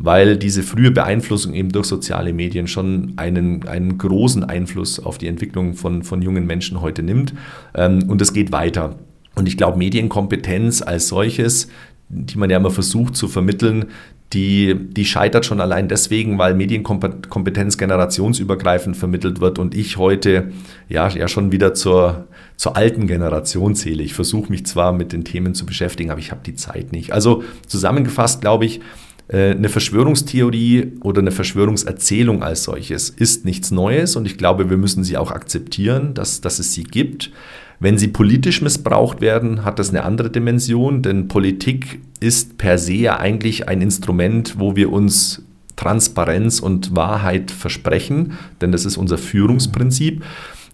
weil 0.03 0.35
diese 0.35 0.63
frühe 0.63 0.91
Beeinflussung 0.91 1.53
eben 1.53 1.71
durch 1.71 1.85
soziale 1.85 2.33
Medien 2.33 2.67
schon 2.67 3.13
einen, 3.15 3.65
einen 3.65 3.97
großen 3.97 4.43
Einfluss 4.43 4.99
auf 4.99 5.17
die 5.17 5.27
Entwicklung 5.27 5.75
von, 5.75 6.03
von 6.03 6.21
jungen 6.21 6.45
Menschen 6.45 6.81
heute 6.81 7.01
nimmt. 7.03 7.33
Ähm, 7.73 8.09
und 8.09 8.21
es 8.21 8.33
geht 8.33 8.51
weiter. 8.51 8.97
Und 9.33 9.47
ich 9.47 9.55
glaube, 9.55 9.77
Medienkompetenz 9.77 10.81
als 10.81 11.07
solches, 11.07 11.69
die 12.09 12.37
man 12.37 12.49
ja 12.49 12.57
immer 12.57 12.69
versucht 12.69 13.15
zu 13.15 13.29
vermitteln, 13.29 13.85
die, 14.33 14.75
die 14.75 15.05
scheitert 15.05 15.45
schon 15.45 15.61
allein 15.61 15.87
deswegen, 15.87 16.37
weil 16.37 16.53
Medienkompetenz 16.53 17.77
generationsübergreifend 17.77 18.97
vermittelt 18.97 19.39
wird 19.39 19.57
und 19.57 19.73
ich 19.73 19.95
heute 19.95 20.51
ja, 20.89 21.07
ja 21.07 21.29
schon 21.29 21.53
wieder 21.53 21.75
zur, 21.75 22.27
zur 22.57 22.75
alten 22.75 23.07
Generation 23.07 23.73
zähle. 23.75 24.03
Ich 24.03 24.13
versuche 24.13 24.51
mich 24.51 24.65
zwar 24.65 24.91
mit 24.91 25.13
den 25.13 25.23
Themen 25.23 25.53
zu 25.53 25.65
beschäftigen, 25.65 26.09
aber 26.09 26.19
ich 26.19 26.31
habe 26.31 26.41
die 26.45 26.55
Zeit 26.55 26.91
nicht. 26.91 27.13
Also 27.13 27.43
zusammengefasst 27.67 28.41
glaube 28.41 28.65
ich, 28.65 28.81
eine 29.29 29.69
Verschwörungstheorie 29.69 30.93
oder 31.01 31.21
eine 31.21 31.31
Verschwörungserzählung 31.31 32.43
als 32.43 32.63
solches 32.63 33.09
ist 33.09 33.45
nichts 33.45 33.71
Neues 33.71 34.15
und 34.15 34.25
ich 34.25 34.37
glaube, 34.37 34.69
wir 34.69 34.77
müssen 34.77 35.03
sie 35.03 35.17
auch 35.17 35.31
akzeptieren, 35.31 36.13
dass, 36.13 36.41
dass 36.41 36.59
es 36.59 36.73
sie 36.73 36.83
gibt. 36.83 37.31
Wenn 37.79 37.97
sie 37.97 38.09
politisch 38.09 38.61
missbraucht 38.61 39.21
werden, 39.21 39.65
hat 39.65 39.79
das 39.79 39.89
eine 39.89 40.03
andere 40.03 40.29
Dimension, 40.29 41.01
denn 41.01 41.27
Politik 41.27 41.99
ist 42.19 42.57
per 42.57 42.77
se 42.77 42.93
ja 42.93 43.19
eigentlich 43.19 43.67
ein 43.67 43.81
Instrument, 43.81 44.59
wo 44.59 44.75
wir 44.75 44.91
uns 44.91 45.43
Transparenz 45.75 46.59
und 46.59 46.95
Wahrheit 46.95 47.51
versprechen, 47.51 48.33
denn 48.61 48.71
das 48.71 48.85
ist 48.85 48.97
unser 48.97 49.17
Führungsprinzip. 49.17 50.23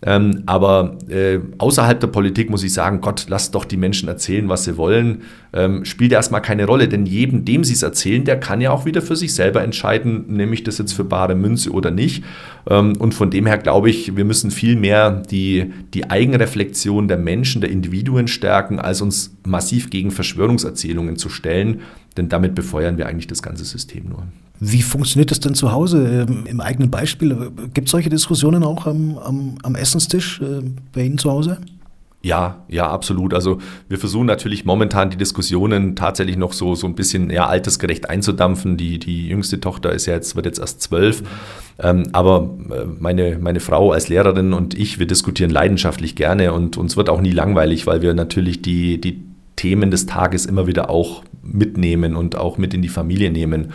Ähm, 0.02 0.44
aber 0.46 0.98
äh, 1.10 1.40
außerhalb 1.58 2.00
der 2.00 2.08
Politik 2.08 2.50
muss 2.50 2.64
ich 2.64 2.74
sagen, 2.74 3.02
Gott, 3.02 3.26
lasst 3.28 3.54
doch 3.54 3.66
die 3.66 3.76
Menschen 3.76 4.08
erzählen, 4.08 4.48
was 4.48 4.64
sie 4.64 4.78
wollen. 4.78 5.24
Ähm, 5.52 5.84
spielt 5.84 6.14
erstmal 6.14 6.42
keine 6.42 6.66
Rolle, 6.66 6.88
denn 6.88 7.06
jedem, 7.06 7.44
dem 7.44 7.66
sie 7.66 7.74
es 7.74 7.84
erzählen, 7.84 8.24
der 8.24 8.40
kann 8.40 8.62
ja 8.62 8.72
auch 8.72 8.86
wieder 8.86 9.02
für 9.02 9.18
sich 9.18 9.34
selber 9.34 9.62
entscheiden, 9.62 10.26
nehme 10.28 10.54
ich 10.54 10.64
das 10.64 10.78
jetzt 10.78 10.94
für 10.94 11.04
bare 11.04 11.36
Münze 11.36 11.72
oder 11.72 11.92
nicht. 11.92 12.24
Ähm, 12.70 12.96
und 12.98 13.14
von 13.14 13.30
dem 13.30 13.46
her 13.46 13.58
glaube 13.58 13.90
ich, 13.90 14.16
wir 14.16 14.24
müssen 14.24 14.52
viel 14.52 14.78
mehr 14.78 15.12
die, 15.12 15.74
die 15.94 16.10
Eigenreflexion 16.10 17.10
der 17.10 17.18
Menschen, 17.18 17.60
der 17.60 17.70
Individuen 17.70 18.30
stärken, 18.30 18.80
als 18.80 19.02
uns 19.02 19.36
massiv 19.46 19.90
gegen 19.90 20.12
Verschwörungserzählungen 20.12 21.18
zu 21.18 21.28
stellen, 21.28 21.82
denn 22.20 22.30
damit 22.30 22.54
befeuern 22.54 22.98
wir 22.98 23.08
eigentlich 23.08 23.28
das 23.28 23.42
ganze 23.42 23.66
System 23.66 24.10
nur. 24.10 24.24
Wie 24.60 24.82
funktioniert 24.82 25.32
das 25.32 25.40
denn 25.40 25.56
zu 25.56 25.72
Hause 25.72 26.26
ähm, 26.28 26.44
im 26.46 26.60
eigenen 26.60 26.92
Beispiel? 26.92 27.52
Gibt 27.74 27.88
es 27.88 27.92
solche 27.92 28.10
Diskussionen 28.10 28.64
auch 28.64 28.86
am, 28.86 29.18
am, 29.18 29.56
am 29.64 29.76
Essenstisch 29.76 30.42
äh, 30.42 30.62
bei 30.94 31.04
Ihnen 31.04 31.18
zu 31.18 31.32
Hause? 31.32 31.60
Ja, 32.22 32.66
ja, 32.68 32.90
absolut. 32.90 33.34
Also 33.34 33.60
wir 33.88 33.98
versuchen 33.98 34.26
natürlich 34.26 34.66
momentan 34.66 35.10
die 35.10 35.16
Diskussionen 35.16 35.96
tatsächlich 35.96 36.36
noch 36.36 36.52
so, 36.52 36.76
so 36.76 36.86
ein 36.86 36.96
bisschen 36.96 37.30
ja, 37.30 37.48
altersgerecht 37.48 38.10
einzudampfen. 38.10 38.76
Die, 38.76 39.00
die 39.00 39.30
jüngste 39.30 39.62
Tochter 39.62 39.94
ist 39.94 40.06
ja 40.06 40.16
jetzt, 40.16 40.36
wird 40.36 40.46
jetzt 40.46 40.60
erst 40.60 40.82
zwölf. 40.82 41.24
Ähm, 41.82 42.10
aber 42.12 42.50
äh, 42.70 42.86
meine, 43.00 43.38
meine 43.40 43.62
Frau 43.62 43.94
als 43.94 44.10
Lehrerin 44.10 44.52
und 44.52 44.78
ich, 44.78 45.00
wir 45.00 45.08
diskutieren 45.08 45.50
leidenschaftlich 45.50 46.18
gerne 46.18 46.52
und 46.52 46.76
uns 46.76 46.98
wird 46.98 47.10
auch 47.10 47.22
nie 47.22 47.32
langweilig, 47.32 47.88
weil 47.88 48.02
wir 48.02 48.14
natürlich 48.14 48.62
die, 48.62 49.00
die 49.00 49.24
Themen 49.56 49.90
des 49.90 50.06
Tages 50.06 50.46
immer 50.46 50.68
wieder 50.68 50.90
auch 50.90 51.24
mitnehmen 51.52 52.16
und 52.16 52.36
auch 52.36 52.58
mit 52.58 52.74
in 52.74 52.82
die 52.82 52.90
Familie 52.90 53.32
nehmen. 53.32 53.74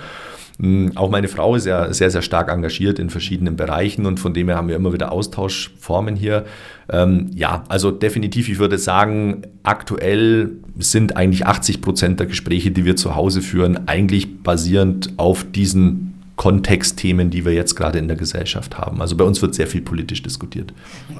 Hm, 0.60 0.92
auch 0.94 1.10
meine 1.10 1.28
Frau 1.28 1.56
ist 1.56 1.66
ja 1.66 1.92
sehr, 1.92 2.10
sehr 2.10 2.22
stark 2.22 2.48
engagiert 2.48 2.98
in 2.98 3.10
verschiedenen 3.10 3.56
Bereichen 3.56 4.06
und 4.06 4.20
von 4.20 4.34
dem 4.34 4.48
her 4.48 4.56
haben 4.56 4.68
wir 4.68 4.76
immer 4.76 4.92
wieder 4.92 5.10
Austauschformen 5.10 6.14
hier. 6.14 6.44
Ähm, 6.90 7.30
ja, 7.34 7.64
also 7.68 7.90
definitiv, 7.90 8.48
ich 8.48 8.58
würde 8.58 8.78
sagen, 8.78 9.42
aktuell 9.62 10.52
sind 10.78 11.16
eigentlich 11.16 11.46
80 11.46 11.80
Prozent 11.80 12.20
der 12.20 12.26
Gespräche, 12.26 12.70
die 12.70 12.84
wir 12.84 12.96
zu 12.96 13.16
Hause 13.16 13.42
führen, 13.42 13.88
eigentlich 13.88 14.42
basierend 14.42 15.12
auf 15.16 15.44
diesen 15.50 16.14
Kontextthemen, 16.36 17.30
die 17.30 17.44
wir 17.44 17.52
jetzt 17.52 17.74
gerade 17.76 17.98
in 17.98 18.08
der 18.08 18.16
Gesellschaft 18.16 18.76
haben. 18.76 19.00
Also 19.00 19.16
bei 19.16 19.24
uns 19.24 19.40
wird 19.40 19.54
sehr 19.54 19.68
viel 19.68 19.82
politisch 19.82 20.22
diskutiert. 20.22 20.72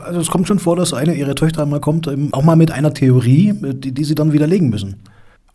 Also 0.05 0.21
es 0.21 0.29
kommt 0.29 0.49
schon 0.49 0.59
vor, 0.59 0.77
dass 0.77 0.93
eine 0.93 1.14
ihrer 1.14 1.35
Töchter 1.35 1.62
einmal 1.62 1.81
kommt, 1.81 2.07
ähm, 2.07 2.29
auch 2.33 2.43
mal 2.43 2.57
mit 2.57 2.71
einer 2.71 2.93
Theorie, 2.95 3.55
die, 3.61 3.93
die 3.93 4.05
sie 4.05 4.14
dann 4.14 4.33
widerlegen 4.33 4.71
müssen. 4.71 4.97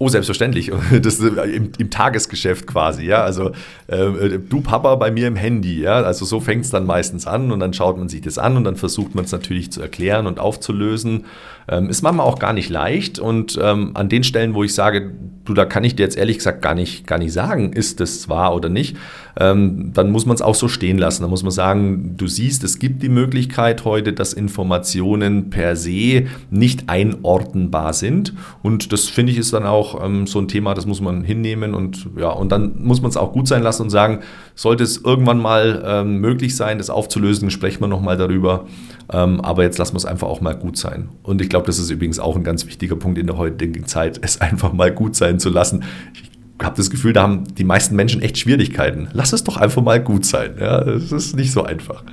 Oh, 0.02 0.08
selbstverständlich. 0.08 0.72
Das 1.02 1.20
ist 1.20 1.38
im, 1.38 1.72
im 1.78 1.90
Tagesgeschäft 1.90 2.66
quasi, 2.66 3.06
ja. 3.06 3.22
Also 3.22 3.52
äh, 3.88 4.40
du 4.40 4.62
Papa 4.62 4.96
bei 4.96 5.12
mir 5.12 5.28
im 5.28 5.36
Handy, 5.36 5.82
ja. 5.82 6.02
Also 6.02 6.24
so 6.24 6.40
fängt 6.40 6.64
es 6.64 6.72
dann 6.72 6.86
meistens 6.86 7.28
an 7.28 7.52
und 7.52 7.60
dann 7.60 7.74
schaut 7.74 7.98
man 7.98 8.08
sich 8.08 8.22
das 8.22 8.38
an 8.38 8.56
und 8.56 8.64
dann 8.64 8.78
versucht 8.78 9.14
man 9.14 9.26
es 9.26 9.34
natürlich 9.34 9.72
zu 9.74 9.82
erklären 9.82 10.26
und 10.26 10.40
aufzulösen. 10.40 11.26
Ähm, 11.70 11.90
ist 11.90 12.02
manchmal 12.02 12.26
auch 12.26 12.40
gar 12.40 12.54
nicht 12.54 12.70
leicht 12.70 13.20
und 13.20 13.60
ähm, 13.62 13.92
an 13.94 14.10
den 14.10 14.24
Stellen, 14.24 14.56
wo 14.56 14.64
ich 14.64 14.74
sage, 14.74 15.14
du, 15.46 15.54
da 15.54 15.66
kann 15.66 15.84
ich 15.84 15.96
dir 15.96 16.04
jetzt 16.04 16.18
ehrlich 16.18 16.38
gesagt 16.38 16.62
gar 16.62 16.76
nicht, 16.76 17.06
gar 17.06 17.18
nicht 17.20 17.34
sagen, 17.34 17.74
ist 17.74 18.00
das 18.00 18.28
wahr 18.28 18.56
oder 18.56 18.70
nicht, 18.70 18.98
ähm, 19.40 19.92
dann 19.94 20.12
muss 20.12 20.26
man 20.26 20.36
es 20.36 20.42
auch 20.42 20.56
so 20.56 20.68
stehen 20.68 20.98
lassen. 20.98 21.24
Da 21.24 21.28
muss 21.28 21.44
man 21.44 21.52
sagen, 21.52 22.16
du 22.18 22.28
siehst, 22.28 22.64
es 22.64 22.80
gibt 22.80 23.04
die 23.04 23.10
Möglichkeit 23.10 23.86
heute, 23.86 24.14
dass 24.14 24.34
Informationen 24.34 25.50
per 25.50 25.76
se 25.76 26.26
nicht 26.50 26.90
einordnbar 26.90 27.94
sind 27.94 28.34
und 28.64 28.92
das 28.92 29.06
finde 29.06 29.32
ich 29.32 29.38
ist 29.38 29.54
dann 29.54 29.66
auch 29.66 30.04
ähm, 30.04 30.28
so 30.28 30.40
ein 30.40 30.48
Thema, 30.48 30.74
das 30.74 30.86
muss 30.86 31.02
man 31.02 31.24
hinnehmen 31.24 31.74
und 31.76 32.08
ja, 32.18 32.30
und 32.30 32.52
dann 32.52 32.84
muss 32.84 33.02
man 33.02 33.10
es 33.10 33.18
auch 33.18 33.32
gut 33.32 33.48
sein 33.48 33.62
lassen 33.62 33.84
und 33.84 33.90
sagen, 33.90 34.20
sollte 34.56 34.84
es 34.84 34.98
irgendwann 34.98 35.40
mal 35.40 35.84
ähm, 35.86 36.18
möglich 36.18 36.56
sein, 36.56 36.78
das 36.78 36.90
aufzulösen, 36.90 37.50
sprechen 37.50 37.82
wir 37.82 37.88
nochmal 37.88 38.18
darüber. 38.18 38.66
Ähm, 39.12 39.42
aber 39.42 39.64
jetzt 39.64 39.78
lassen 39.78 39.94
wir 39.94 39.98
es 39.98 40.06
einfach 40.06 40.28
auch 40.28 40.42
mal 40.42 40.56
gut 40.56 40.78
sein. 40.78 41.10
Und 41.24 41.42
ich 41.42 41.50
glaube, 41.50 41.59
das 41.66 41.80
ist 41.80 41.90
übrigens 41.90 42.20
auch 42.20 42.36
ein 42.36 42.44
ganz 42.44 42.66
wichtiger 42.66 42.96
Punkt 42.96 43.18
in 43.18 43.28
der 43.28 43.38
heutigen 43.38 43.86
Zeit, 43.86 44.20
es 44.22 44.42
einfach 44.42 44.74
mal 44.74 44.92
gut 44.92 45.16
sein 45.16 45.40
zu 45.40 45.50
lassen. 45.50 45.84
Ich 46.14 46.30
habe 46.62 46.76
das 46.76 46.90
Gefühl, 46.90 47.14
da 47.14 47.24
haben 47.24 47.44
die 47.56 47.64
meisten 47.64 47.96
Menschen 47.96 48.22
echt 48.22 48.38
Schwierigkeiten. 48.38 49.08
Lass 49.14 49.34
es 49.34 49.44
doch 49.44 49.58
einfach 49.58 49.82
mal 49.82 50.02
gut 50.02 50.26
sein. 50.26 50.56
Ja, 50.60 50.84
das 50.84 51.12
ist 51.12 51.36
nicht 51.36 51.52
so 51.52 51.64
einfach. 51.64 52.04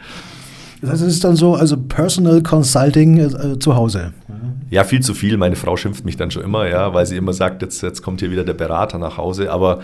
Das 0.82 1.00
es 1.00 1.14
ist 1.14 1.24
dann 1.24 1.37
so, 1.37 1.54
also 1.54 1.76
Personal 1.76 2.42
Consulting 2.42 3.18
äh, 3.18 3.59
zu 3.59 3.74
Hause. 3.74 4.12
Ja, 4.70 4.85
viel 4.85 5.00
zu 5.00 5.14
viel. 5.14 5.37
Meine 5.37 5.56
Frau 5.56 5.76
schimpft 5.76 6.04
mich 6.04 6.16
dann 6.16 6.30
schon 6.30 6.42
immer, 6.42 6.68
ja, 6.68 6.92
weil 6.92 7.06
sie 7.06 7.16
immer 7.16 7.32
sagt, 7.32 7.62
jetzt, 7.62 7.82
jetzt 7.82 8.02
kommt 8.02 8.20
hier 8.20 8.30
wieder 8.30 8.44
der 8.44 8.54
Berater 8.54 8.98
nach 8.98 9.16
Hause. 9.16 9.50
Aber 9.50 9.80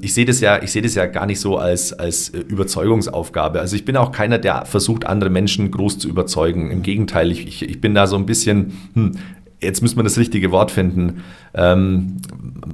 ich 0.00 0.14
sehe 0.14 0.24
das 0.24 0.40
ja, 0.40 0.62
ich 0.62 0.72
sehe 0.72 0.82
das 0.82 0.94
ja 0.94 1.06
gar 1.06 1.26
nicht 1.26 1.40
so 1.40 1.58
als, 1.58 1.92
als 1.92 2.30
äh, 2.30 2.38
Überzeugungsaufgabe. 2.38 3.60
Also 3.60 3.76
ich 3.76 3.84
bin 3.84 3.96
auch 3.96 4.12
keiner, 4.12 4.38
der 4.38 4.64
versucht, 4.64 5.06
andere 5.06 5.30
Menschen 5.30 5.70
groß 5.70 5.98
zu 5.98 6.08
überzeugen. 6.08 6.70
Im 6.70 6.82
Gegenteil, 6.82 7.30
ich, 7.30 7.46
ich, 7.46 7.68
ich 7.68 7.80
bin 7.80 7.94
da 7.94 8.06
so 8.06 8.16
ein 8.16 8.24
bisschen, 8.24 8.78
hm, 8.94 9.12
jetzt 9.60 9.82
müssen 9.82 9.96
wir 9.96 10.02
das 10.02 10.16
richtige 10.16 10.50
Wort 10.50 10.70
finden. 10.70 11.22
Ähm, 11.52 12.16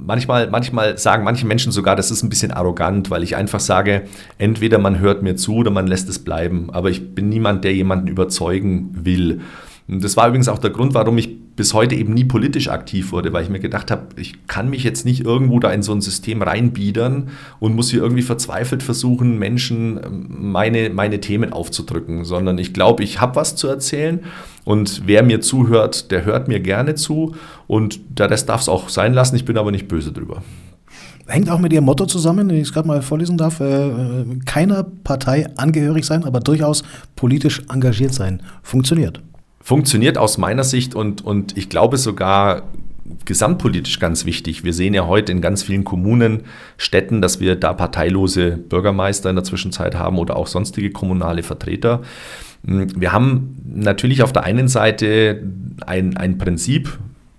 manchmal, 0.05 0.49
manchmal 0.49 0.97
sagen 0.97 1.23
manche 1.23 1.45
Menschen 1.45 1.71
sogar, 1.73 1.95
das 1.95 2.11
ist 2.11 2.23
ein 2.23 2.29
bisschen 2.29 2.51
arrogant, 2.51 3.09
weil 3.09 3.23
ich 3.23 3.35
einfach 3.35 3.59
sage, 3.59 4.03
entweder 4.37 4.77
man 4.77 4.99
hört 4.99 5.23
mir 5.23 5.35
zu 5.35 5.55
oder 5.55 5.71
man 5.71 5.87
lässt 5.87 6.07
es 6.07 6.19
bleiben. 6.19 6.69
Aber 6.71 6.89
ich 6.89 7.13
bin 7.13 7.27
niemand, 7.27 7.65
der 7.65 7.73
jemanden 7.73 8.07
überzeugen 8.07 8.91
will. 8.93 9.41
Und 9.87 10.03
das 10.03 10.17
war 10.17 10.27
übrigens 10.27 10.49
auch 10.49 10.59
der 10.59 10.71
Grund, 10.71 10.93
warum 10.93 11.17
ich 11.17 11.47
bis 11.55 11.73
heute 11.73 11.95
eben 11.95 12.13
nie 12.13 12.25
politisch 12.25 12.69
aktiv 12.69 13.11
wurde, 13.11 13.33
weil 13.33 13.43
ich 13.43 13.49
mir 13.49 13.59
gedacht 13.59 13.89
habe, 13.89 14.07
ich 14.17 14.45
kann 14.47 14.69
mich 14.69 14.83
jetzt 14.83 15.05
nicht 15.05 15.25
irgendwo 15.25 15.59
da 15.59 15.71
in 15.71 15.81
so 15.81 15.93
ein 15.93 16.01
System 16.01 16.41
reinbiedern 16.41 17.29
und 17.59 17.75
muss 17.75 17.89
hier 17.89 18.01
irgendwie 18.01 18.21
verzweifelt 18.21 18.83
versuchen, 18.83 19.39
Menschen 19.39 19.99
ähm, 20.03 20.27
meine, 20.29 20.89
meine 20.89 21.19
Themen 21.19 21.53
aufzudrücken, 21.53 22.25
sondern 22.25 22.57
ich 22.57 22.73
glaube, 22.73 23.03
ich 23.03 23.21
habe 23.21 23.35
was 23.35 23.55
zu 23.55 23.67
erzählen 23.67 24.19
und 24.65 25.03
wer 25.05 25.23
mir 25.23 25.41
zuhört, 25.41 26.11
der 26.11 26.25
hört 26.25 26.47
mir 26.47 26.59
gerne 26.59 26.95
zu 26.95 27.35
und 27.65 27.99
der 28.19 28.29
Rest 28.29 28.49
darf 28.49 28.61
es 28.61 28.69
auch 28.69 28.89
sein 28.89 29.13
lassen, 29.13 29.35
ich 29.35 29.45
bin 29.45 29.57
aber 29.57 29.71
nicht 29.71 29.87
böse 29.87 30.11
drüber. 30.11 30.43
Hängt 31.25 31.49
auch 31.49 31.59
mit 31.59 31.73
Ihrem 31.73 31.85
Motto 31.85 32.05
zusammen, 32.05 32.47
wenn 32.49 32.55
ich 32.55 32.63
es 32.63 32.73
gerade 32.73 32.87
mal 32.87 33.01
vorlesen 33.01 33.37
darf, 33.37 33.59
äh, 33.61 33.89
keiner 34.45 34.83
Partei 35.03 35.47
angehörig 35.57 36.05
sein, 36.05 36.23
aber 36.23 36.39
durchaus 36.39 36.83
politisch 37.15 37.63
engagiert 37.69 38.13
sein. 38.13 38.41
Funktioniert 38.61 39.21
funktioniert 39.67 40.17
aus 40.17 40.37
meiner 40.37 40.63
Sicht 40.63 40.95
und, 40.95 41.25
und 41.25 41.57
ich 41.57 41.67
glaube 41.67 41.97
sogar 41.97 42.63
gesamtpolitisch 43.25 43.99
ganz 43.99 44.23
wichtig. 44.23 44.63
Wir 44.63 44.71
sehen 44.71 44.93
ja 44.93 45.07
heute 45.07 45.33
in 45.33 45.41
ganz 45.41 45.61
vielen 45.61 45.83
Kommunen, 45.83 46.43
Städten, 46.77 47.21
dass 47.21 47.41
wir 47.41 47.57
da 47.57 47.73
parteilose 47.73 48.51
Bürgermeister 48.51 49.29
in 49.29 49.35
der 49.35 49.43
Zwischenzeit 49.43 49.95
haben 49.95 50.19
oder 50.19 50.37
auch 50.37 50.47
sonstige 50.47 50.91
kommunale 50.91 51.43
Vertreter. 51.43 52.01
Wir 52.63 53.11
haben 53.11 53.57
natürlich 53.65 54.23
auf 54.23 54.31
der 54.31 54.45
einen 54.45 54.69
Seite 54.69 55.43
ein, 55.85 56.15
ein 56.15 56.37
Prinzip, 56.37 56.97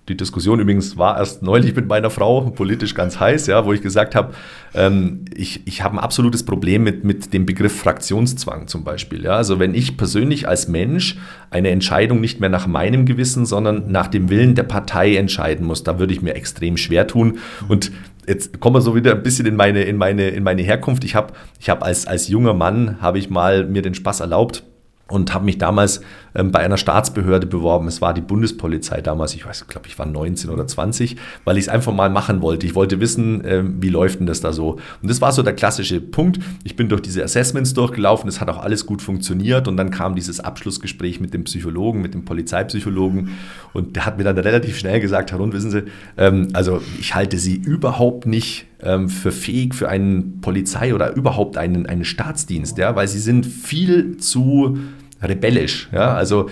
die 0.09 0.17
Diskussion 0.17 0.59
übrigens 0.59 0.97
war 0.97 1.17
erst 1.17 1.43
neulich 1.43 1.75
mit 1.75 1.87
meiner 1.87 2.09
Frau, 2.09 2.41
politisch 2.49 2.95
ganz 2.95 3.19
heiß, 3.19 3.47
ja, 3.47 3.65
wo 3.65 3.73
ich 3.73 3.81
gesagt 3.81 4.15
habe, 4.15 4.33
ähm, 4.73 5.25
ich, 5.33 5.65
ich 5.67 5.83
habe 5.83 5.95
ein 5.95 5.99
absolutes 5.99 6.43
Problem 6.43 6.83
mit, 6.83 7.03
mit 7.03 7.31
dem 7.33 7.45
Begriff 7.45 7.79
Fraktionszwang 7.79 8.67
zum 8.67 8.83
Beispiel. 8.83 9.23
Ja. 9.23 9.31
Also 9.31 9.59
wenn 9.59 9.73
ich 9.73 9.97
persönlich 9.97 10.47
als 10.47 10.67
Mensch 10.67 11.17
eine 11.51 11.69
Entscheidung 11.69 12.19
nicht 12.19 12.39
mehr 12.39 12.49
nach 12.49 12.67
meinem 12.67 13.05
Gewissen, 13.05 13.45
sondern 13.45 13.91
nach 13.91 14.07
dem 14.07 14.29
Willen 14.29 14.55
der 14.55 14.63
Partei 14.63 15.15
entscheiden 15.15 15.65
muss, 15.65 15.83
da 15.83 15.99
würde 15.99 16.13
ich 16.13 16.21
mir 16.21 16.35
extrem 16.35 16.75
schwer 16.75 17.07
tun. 17.07 17.37
Und 17.67 17.91
jetzt 18.27 18.59
kommen 18.59 18.75
wir 18.75 18.81
so 18.81 18.95
wieder 18.95 19.11
ein 19.11 19.23
bisschen 19.23 19.45
in 19.45 19.55
meine, 19.55 19.83
in 19.83 19.97
meine, 19.97 20.29
in 20.29 20.43
meine 20.43 20.63
Herkunft. 20.63 21.03
Ich 21.03 21.15
habe 21.15 21.33
ich 21.59 21.69
hab 21.69 21.83
als, 21.83 22.07
als 22.07 22.27
junger 22.27 22.53
Mann, 22.53 22.97
habe 22.99 23.19
ich 23.19 23.29
mal 23.29 23.65
mir 23.65 23.83
den 23.83 23.93
Spaß 23.93 24.21
erlaubt, 24.21 24.63
und 25.09 25.33
habe 25.33 25.45
mich 25.45 25.57
damals 25.57 26.01
ähm, 26.35 26.51
bei 26.51 26.59
einer 26.59 26.77
Staatsbehörde 26.77 27.47
beworben. 27.47 27.87
Es 27.87 28.01
war 28.01 28.13
die 28.13 28.21
Bundespolizei 28.21 29.01
damals, 29.01 29.33
ich 29.33 29.45
weiß, 29.45 29.67
glaube 29.67 29.87
ich, 29.87 29.97
war 29.99 30.05
19 30.05 30.49
oder 30.49 30.67
20, 30.67 31.17
weil 31.43 31.57
ich 31.57 31.65
es 31.65 31.69
einfach 31.69 31.93
mal 31.93 32.09
machen 32.09 32.41
wollte. 32.41 32.65
Ich 32.65 32.75
wollte 32.75 32.99
wissen, 32.99 33.43
ähm, 33.45 33.77
wie 33.81 33.89
läuft 33.89 34.19
denn 34.19 34.27
das 34.27 34.41
da 34.41 34.53
so? 34.53 34.77
Und 35.01 35.09
das 35.09 35.21
war 35.21 35.31
so 35.31 35.43
der 35.43 35.53
klassische 35.53 35.99
Punkt. 35.99 36.39
Ich 36.63 36.75
bin 36.75 36.89
durch 36.89 37.01
diese 37.01 37.23
Assessments 37.23 37.73
durchgelaufen, 37.73 38.29
es 38.29 38.39
hat 38.39 38.49
auch 38.49 38.59
alles 38.59 38.85
gut 38.85 39.01
funktioniert 39.01 39.67
und 39.67 39.77
dann 39.77 39.91
kam 39.91 40.15
dieses 40.15 40.39
Abschlussgespräch 40.39 41.19
mit 41.19 41.33
dem 41.33 41.43
Psychologen, 41.43 42.01
mit 42.01 42.13
dem 42.13 42.25
Polizeipsychologen 42.25 43.29
und 43.73 43.95
der 43.95 44.05
hat 44.05 44.17
mir 44.17 44.23
dann 44.23 44.37
relativ 44.37 44.77
schnell 44.77 44.99
gesagt, 44.99 45.31
Herr 45.31 45.39
Rund, 45.39 45.53
wissen 45.53 45.71
Sie, 45.71 45.83
ähm, 46.17 46.49
also 46.53 46.81
ich 46.99 47.15
halte 47.15 47.37
Sie 47.37 47.55
überhaupt 47.55 48.25
nicht 48.25 48.67
ähm, 48.81 49.09
für 49.09 49.31
fähig 49.31 49.75
für 49.75 49.89
einen 49.89 50.41
Polizei 50.41 50.93
oder 50.93 51.15
überhaupt 51.15 51.57
einen, 51.57 51.85
einen 51.85 52.05
Staatsdienst, 52.05 52.77
ja, 52.77 52.95
weil 52.95 53.07
sie 53.07 53.19
sind 53.19 53.45
viel 53.45 54.17
zu 54.17 54.77
rebellisch. 55.21 55.89
Ja? 55.91 56.13
Also 56.13 56.49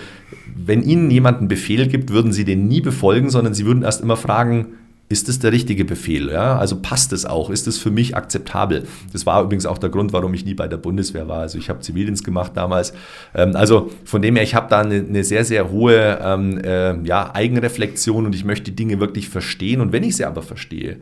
wenn 0.56 0.82
Ihnen 0.82 1.10
jemand 1.10 1.38
einen 1.38 1.48
Befehl 1.48 1.86
gibt, 1.86 2.10
würden 2.10 2.32
Sie 2.32 2.44
den 2.44 2.68
nie 2.68 2.80
befolgen, 2.80 3.30
sondern 3.30 3.54
Sie 3.54 3.66
würden 3.66 3.82
erst 3.82 4.02
immer 4.02 4.16
fragen, 4.16 4.68
ist 5.10 5.28
es 5.30 5.38
der 5.38 5.52
richtige 5.52 5.86
Befehl? 5.86 6.28
Ja? 6.28 6.58
Also 6.58 6.80
passt 6.82 7.12
es 7.12 7.24
auch? 7.24 7.48
Ist 7.48 7.66
es 7.66 7.78
für 7.78 7.90
mich 7.90 8.14
akzeptabel? 8.14 8.86
Das 9.12 9.24
war 9.24 9.42
übrigens 9.42 9.64
auch 9.64 9.78
der 9.78 9.88
Grund, 9.88 10.12
warum 10.12 10.34
ich 10.34 10.44
nie 10.44 10.54
bei 10.54 10.68
der 10.68 10.76
Bundeswehr 10.76 11.28
war. 11.28 11.40
Also 11.40 11.58
ich 11.58 11.70
habe 11.70 11.80
Zivildienst 11.80 12.24
gemacht 12.24 12.52
damals. 12.54 12.92
Ähm, 13.34 13.56
also 13.56 13.90
von 14.04 14.20
dem 14.20 14.36
her, 14.36 14.44
ich 14.44 14.54
habe 14.54 14.68
da 14.68 14.80
eine, 14.80 14.96
eine, 14.96 15.24
sehr, 15.24 15.44
sehr 15.44 15.70
hohe 15.70 16.18
ähm, 16.22 16.58
äh, 16.62 17.00
ja, 17.04 17.34
Eigenreflexion 17.34 18.26
und 18.26 18.34
ich 18.34 18.44
möchte 18.44 18.70
die 18.70 18.76
Dinge 18.76 19.00
wirklich 19.00 19.28
verstehen. 19.28 19.80
Und 19.80 19.92
wenn 19.92 20.02
ich 20.02 20.16
sie 20.16 20.26
aber 20.26 20.42
verstehe, 20.42 20.98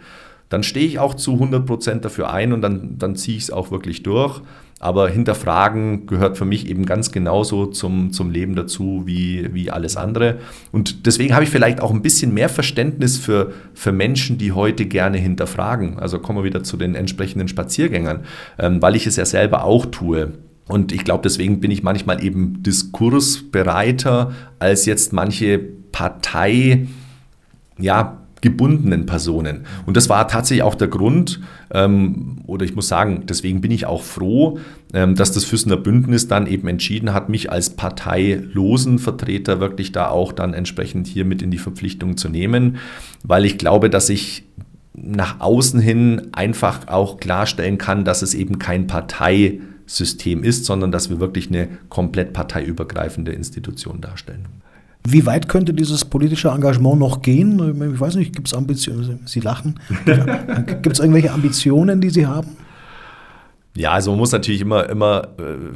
dann 0.48 0.62
stehe 0.62 0.86
ich 0.86 1.00
auch 1.00 1.14
zu 1.14 1.32
100% 1.34 2.00
dafür 2.00 2.30
ein 2.30 2.52
und 2.52 2.62
dann, 2.62 2.98
dann 2.98 3.16
ziehe 3.16 3.36
ich 3.36 3.44
es 3.44 3.50
auch 3.50 3.72
wirklich 3.72 4.04
durch. 4.04 4.40
Aber 4.78 5.08
hinterfragen 5.08 6.06
gehört 6.06 6.36
für 6.36 6.44
mich 6.44 6.68
eben 6.68 6.84
ganz 6.84 7.10
genauso 7.10 7.66
zum, 7.66 8.12
zum 8.12 8.30
Leben 8.30 8.54
dazu 8.54 9.04
wie, 9.06 9.54
wie 9.54 9.70
alles 9.70 9.96
andere. 9.96 10.36
Und 10.70 11.06
deswegen 11.06 11.34
habe 11.34 11.44
ich 11.44 11.50
vielleicht 11.50 11.80
auch 11.80 11.90
ein 11.90 12.02
bisschen 12.02 12.34
mehr 12.34 12.50
Verständnis 12.50 13.16
für, 13.16 13.52
für 13.72 13.92
Menschen, 13.92 14.36
die 14.36 14.52
heute 14.52 14.84
gerne 14.84 15.16
hinterfragen. 15.16 15.98
Also 15.98 16.18
kommen 16.18 16.40
wir 16.40 16.44
wieder 16.44 16.62
zu 16.62 16.76
den 16.76 16.94
entsprechenden 16.94 17.48
Spaziergängern, 17.48 18.24
ähm, 18.58 18.82
weil 18.82 18.96
ich 18.96 19.06
es 19.06 19.16
ja 19.16 19.24
selber 19.24 19.64
auch 19.64 19.86
tue. 19.86 20.34
Und 20.68 20.92
ich 20.92 21.04
glaube, 21.04 21.22
deswegen 21.22 21.60
bin 21.60 21.70
ich 21.70 21.82
manchmal 21.82 22.22
eben 22.22 22.62
diskursbereiter 22.62 24.32
als 24.58 24.84
jetzt 24.84 25.12
manche 25.12 25.58
Partei, 25.58 26.86
ja, 27.78 28.25
gebundenen 28.40 29.06
Personen. 29.06 29.66
Und 29.86 29.96
das 29.96 30.08
war 30.08 30.28
tatsächlich 30.28 30.62
auch 30.62 30.74
der 30.74 30.88
Grund, 30.88 31.40
ähm, 31.70 32.38
oder 32.46 32.64
ich 32.64 32.74
muss 32.74 32.88
sagen, 32.88 33.24
deswegen 33.26 33.60
bin 33.60 33.70
ich 33.70 33.86
auch 33.86 34.02
froh, 34.02 34.58
ähm, 34.92 35.14
dass 35.14 35.32
das 35.32 35.44
Füssener 35.44 35.76
Bündnis 35.76 36.28
dann 36.28 36.46
eben 36.46 36.68
entschieden 36.68 37.12
hat, 37.12 37.28
mich 37.28 37.50
als 37.50 37.70
parteilosen 37.70 38.98
Vertreter 38.98 39.58
wirklich 39.60 39.92
da 39.92 40.08
auch 40.08 40.32
dann 40.32 40.54
entsprechend 40.54 41.06
hier 41.06 41.24
mit 41.24 41.42
in 41.42 41.50
die 41.50 41.58
Verpflichtung 41.58 42.16
zu 42.16 42.28
nehmen, 42.28 42.76
weil 43.22 43.44
ich 43.44 43.58
glaube, 43.58 43.90
dass 43.90 44.08
ich 44.10 44.44
nach 44.94 45.40
außen 45.40 45.80
hin 45.80 46.28
einfach 46.32 46.88
auch 46.88 47.18
klarstellen 47.18 47.78
kann, 47.78 48.04
dass 48.04 48.22
es 48.22 48.34
eben 48.34 48.58
kein 48.58 48.86
Parteisystem 48.86 50.42
ist, 50.42 50.64
sondern 50.64 50.90
dass 50.90 51.10
wir 51.10 51.20
wirklich 51.20 51.48
eine 51.48 51.68
komplett 51.88 52.32
parteiübergreifende 52.32 53.32
Institution 53.32 54.00
darstellen. 54.00 54.46
Wie 55.08 55.24
weit 55.24 55.48
könnte 55.48 55.72
dieses 55.72 56.04
politische 56.04 56.48
Engagement 56.48 56.98
noch 56.98 57.22
gehen? 57.22 57.92
Ich 57.94 58.00
weiß 58.00 58.16
nicht, 58.16 58.34
gibt 58.34 58.48
es 58.48 58.54
Ambitionen? 58.54 59.20
Sie 59.26 59.40
lachen. 59.40 59.78
gibt 60.82 60.94
es 60.94 60.98
irgendwelche 60.98 61.32
Ambitionen, 61.32 62.00
die 62.00 62.10
Sie 62.10 62.26
haben? 62.26 62.48
Ja, 63.76 63.92
also 63.92 64.10
man 64.10 64.18
muss 64.18 64.32
natürlich 64.32 64.62
immer, 64.62 64.88
immer 64.88 65.28
äh, 65.38 65.74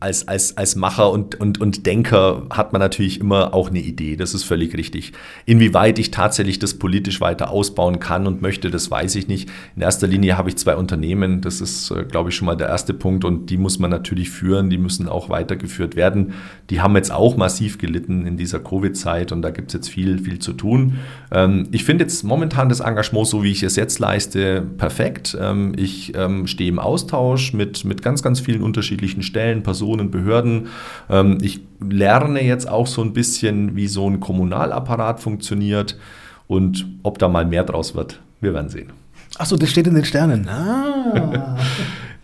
als, 0.00 0.26
als, 0.26 0.56
als 0.56 0.74
Macher 0.74 1.10
und, 1.10 1.40
und, 1.40 1.60
und 1.60 1.86
Denker 1.86 2.42
hat 2.50 2.72
man 2.72 2.80
natürlich 2.80 3.20
immer 3.20 3.54
auch 3.54 3.70
eine 3.70 3.78
Idee, 3.78 4.16
das 4.16 4.34
ist 4.34 4.44
völlig 4.44 4.76
richtig. 4.76 5.12
Inwieweit 5.46 5.98
ich 5.98 6.10
tatsächlich 6.10 6.58
das 6.58 6.74
politisch 6.74 7.20
weiter 7.20 7.50
ausbauen 7.50 8.00
kann 8.00 8.26
und 8.26 8.42
möchte, 8.42 8.70
das 8.70 8.90
weiß 8.90 9.14
ich 9.14 9.28
nicht. 9.28 9.48
In 9.76 9.82
erster 9.82 10.08
Linie 10.08 10.36
habe 10.36 10.48
ich 10.48 10.56
zwei 10.56 10.74
Unternehmen, 10.74 11.40
das 11.40 11.60
ist, 11.60 11.92
äh, 11.92 12.04
glaube 12.04 12.30
ich, 12.30 12.36
schon 12.36 12.46
mal 12.46 12.56
der 12.56 12.68
erste 12.68 12.92
Punkt 12.92 13.24
und 13.24 13.50
die 13.50 13.56
muss 13.56 13.78
man 13.78 13.90
natürlich 13.90 14.30
führen, 14.30 14.68
die 14.68 14.78
müssen 14.78 15.08
auch 15.08 15.28
weitergeführt 15.28 15.94
werden. 15.94 16.34
Die 16.70 16.80
haben 16.80 16.96
jetzt 16.96 17.12
auch 17.12 17.36
massiv 17.36 17.78
gelitten 17.78 18.26
in 18.26 18.36
dieser 18.36 18.58
Covid-Zeit 18.58 19.30
und 19.30 19.42
da 19.42 19.50
gibt 19.50 19.68
es 19.68 19.74
jetzt 19.74 19.88
viel, 19.88 20.18
viel 20.18 20.40
zu 20.40 20.54
tun. 20.54 20.98
Ähm, 21.30 21.68
ich 21.70 21.84
finde 21.84 22.04
jetzt 22.04 22.24
momentan 22.24 22.68
das 22.68 22.80
Engagement, 22.80 23.28
so 23.28 23.44
wie 23.44 23.52
ich 23.52 23.62
es 23.62 23.76
jetzt 23.76 24.00
leiste, 24.00 24.62
perfekt. 24.76 25.36
Ähm, 25.40 25.72
ich 25.76 26.16
ähm, 26.16 26.48
stehe 26.48 26.68
im 26.68 26.80
Austausch 26.80 27.27
Austausch 27.28 27.52
mit, 27.52 27.84
mit 27.84 28.02
ganz, 28.02 28.22
ganz 28.22 28.40
vielen 28.40 28.62
unterschiedlichen 28.62 29.22
Stellen, 29.22 29.62
Personen, 29.62 30.10
Behörden. 30.10 30.68
Ähm, 31.10 31.38
ich 31.42 31.60
lerne 31.80 32.42
jetzt 32.42 32.68
auch 32.68 32.86
so 32.86 33.02
ein 33.02 33.12
bisschen, 33.12 33.76
wie 33.76 33.86
so 33.86 34.08
ein 34.08 34.20
Kommunalapparat 34.20 35.20
funktioniert 35.20 35.98
und 36.46 36.86
ob 37.02 37.18
da 37.18 37.28
mal 37.28 37.44
mehr 37.44 37.64
draus 37.64 37.94
wird. 37.94 38.20
Wir 38.40 38.54
werden 38.54 38.70
sehen. 38.70 38.92
Achso, 39.36 39.56
das 39.56 39.70
steht 39.70 39.86
in 39.86 39.94
den 39.94 40.04
Sternen. 40.04 40.48
Ah. 40.48 41.56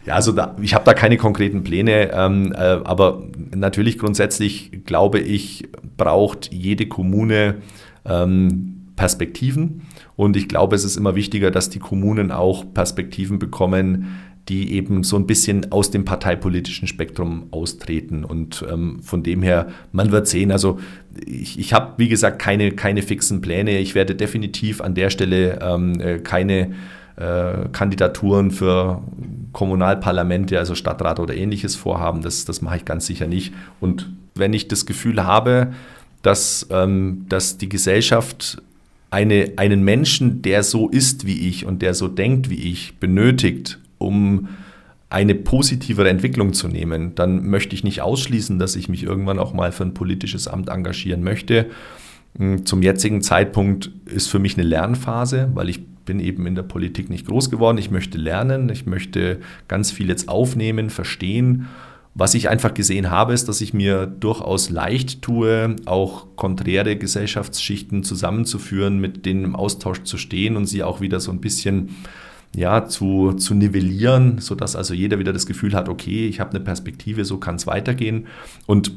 Ja, 0.06 0.16
also 0.16 0.32
da, 0.32 0.54
ich 0.60 0.74
habe 0.74 0.84
da 0.84 0.92
keine 0.92 1.16
konkreten 1.16 1.64
Pläne, 1.64 2.12
ähm, 2.12 2.52
äh, 2.52 2.58
aber 2.58 3.22
natürlich 3.54 3.98
grundsätzlich 3.98 4.84
glaube 4.84 5.18
ich, 5.18 5.66
braucht 5.96 6.52
jede 6.52 6.84
Kommune 6.84 7.54
ähm, 8.04 8.90
Perspektiven. 8.96 9.86
Und 10.14 10.36
ich 10.36 10.46
glaube, 10.46 10.76
es 10.76 10.84
ist 10.84 10.98
immer 10.98 11.14
wichtiger, 11.14 11.50
dass 11.50 11.70
die 11.70 11.78
Kommunen 11.78 12.32
auch 12.32 12.66
Perspektiven 12.74 13.38
bekommen, 13.38 14.08
die 14.48 14.74
eben 14.74 15.04
so 15.04 15.16
ein 15.16 15.26
bisschen 15.26 15.72
aus 15.72 15.90
dem 15.90 16.04
parteipolitischen 16.04 16.86
Spektrum 16.86 17.46
austreten. 17.50 18.24
Und 18.24 18.64
ähm, 18.70 19.00
von 19.02 19.22
dem 19.22 19.42
her, 19.42 19.68
man 19.92 20.12
wird 20.12 20.28
sehen, 20.28 20.52
also 20.52 20.78
ich, 21.26 21.58
ich 21.58 21.72
habe, 21.72 21.94
wie 21.96 22.08
gesagt, 22.08 22.38
keine, 22.40 22.72
keine 22.72 23.02
fixen 23.02 23.40
Pläne. 23.40 23.78
Ich 23.78 23.94
werde 23.94 24.14
definitiv 24.14 24.80
an 24.82 24.94
der 24.94 25.08
Stelle 25.08 25.58
ähm, 25.62 25.98
äh, 25.98 26.18
keine 26.18 26.72
äh, 27.16 27.68
Kandidaturen 27.72 28.50
für 28.50 29.02
Kommunalparlamente, 29.52 30.58
also 30.58 30.74
Stadtrat 30.74 31.20
oder 31.20 31.34
ähnliches 31.34 31.74
vorhaben. 31.74 32.20
Das, 32.20 32.44
das 32.44 32.60
mache 32.60 32.78
ich 32.78 32.84
ganz 32.84 33.06
sicher 33.06 33.26
nicht. 33.26 33.54
Und 33.80 34.10
wenn 34.34 34.52
ich 34.52 34.68
das 34.68 34.84
Gefühl 34.84 35.24
habe, 35.24 35.72
dass, 36.20 36.66
ähm, 36.70 37.24
dass 37.28 37.56
die 37.56 37.68
Gesellschaft 37.68 38.60
eine, 39.10 39.52
einen 39.56 39.84
Menschen, 39.84 40.42
der 40.42 40.64
so 40.64 40.88
ist 40.88 41.26
wie 41.26 41.48
ich 41.48 41.64
und 41.64 41.82
der 41.82 41.94
so 41.94 42.08
denkt 42.08 42.50
wie 42.50 42.70
ich, 42.72 42.96
benötigt, 42.98 43.78
um 44.04 44.48
eine 45.10 45.34
positivere 45.34 46.08
Entwicklung 46.08 46.52
zu 46.54 46.68
nehmen, 46.68 47.14
dann 47.14 47.48
möchte 47.48 47.74
ich 47.74 47.84
nicht 47.84 48.00
ausschließen, 48.00 48.58
dass 48.58 48.74
ich 48.74 48.88
mich 48.88 49.04
irgendwann 49.04 49.38
auch 49.38 49.52
mal 49.52 49.70
für 49.70 49.84
ein 49.84 49.94
politisches 49.94 50.48
Amt 50.48 50.68
engagieren 50.68 51.22
möchte. 51.22 51.66
Hm, 52.36 52.66
zum 52.66 52.82
jetzigen 52.82 53.22
Zeitpunkt 53.22 53.90
ist 54.06 54.28
für 54.28 54.38
mich 54.38 54.56
eine 54.56 54.66
Lernphase, 54.66 55.50
weil 55.54 55.68
ich 55.68 55.86
bin 56.04 56.20
eben 56.20 56.46
in 56.46 56.54
der 56.54 56.62
Politik 56.62 57.10
nicht 57.10 57.26
groß 57.26 57.50
geworden. 57.50 57.78
Ich 57.78 57.90
möchte 57.90 58.18
lernen, 58.18 58.68
ich 58.68 58.86
möchte 58.86 59.38
ganz 59.68 59.90
viel 59.90 60.08
jetzt 60.08 60.28
aufnehmen, 60.28 60.90
verstehen. 60.90 61.68
Was 62.16 62.34
ich 62.34 62.48
einfach 62.48 62.74
gesehen 62.74 63.10
habe, 63.10 63.32
ist, 63.32 63.48
dass 63.48 63.60
ich 63.60 63.74
mir 63.74 64.06
durchaus 64.06 64.70
leicht 64.70 65.22
tue, 65.22 65.76
auch 65.84 66.36
konträre 66.36 66.96
Gesellschaftsschichten 66.96 68.04
zusammenzuführen, 68.04 69.00
mit 69.00 69.26
denen 69.26 69.44
im 69.44 69.56
Austausch 69.56 70.02
zu 70.04 70.16
stehen 70.16 70.56
und 70.56 70.66
sie 70.66 70.84
auch 70.84 71.00
wieder 71.00 71.18
so 71.18 71.32
ein 71.32 71.40
bisschen 71.40 71.90
ja, 72.54 72.86
zu, 72.86 73.32
zu 73.32 73.54
nivellieren, 73.54 74.38
sodass 74.38 74.76
also 74.76 74.94
jeder 74.94 75.18
wieder 75.18 75.32
das 75.32 75.46
Gefühl 75.46 75.74
hat, 75.74 75.88
okay, 75.88 76.26
ich 76.28 76.40
habe 76.40 76.50
eine 76.50 76.60
Perspektive, 76.60 77.24
so 77.24 77.38
kann 77.38 77.56
es 77.56 77.66
weitergehen. 77.66 78.26
Und 78.66 78.92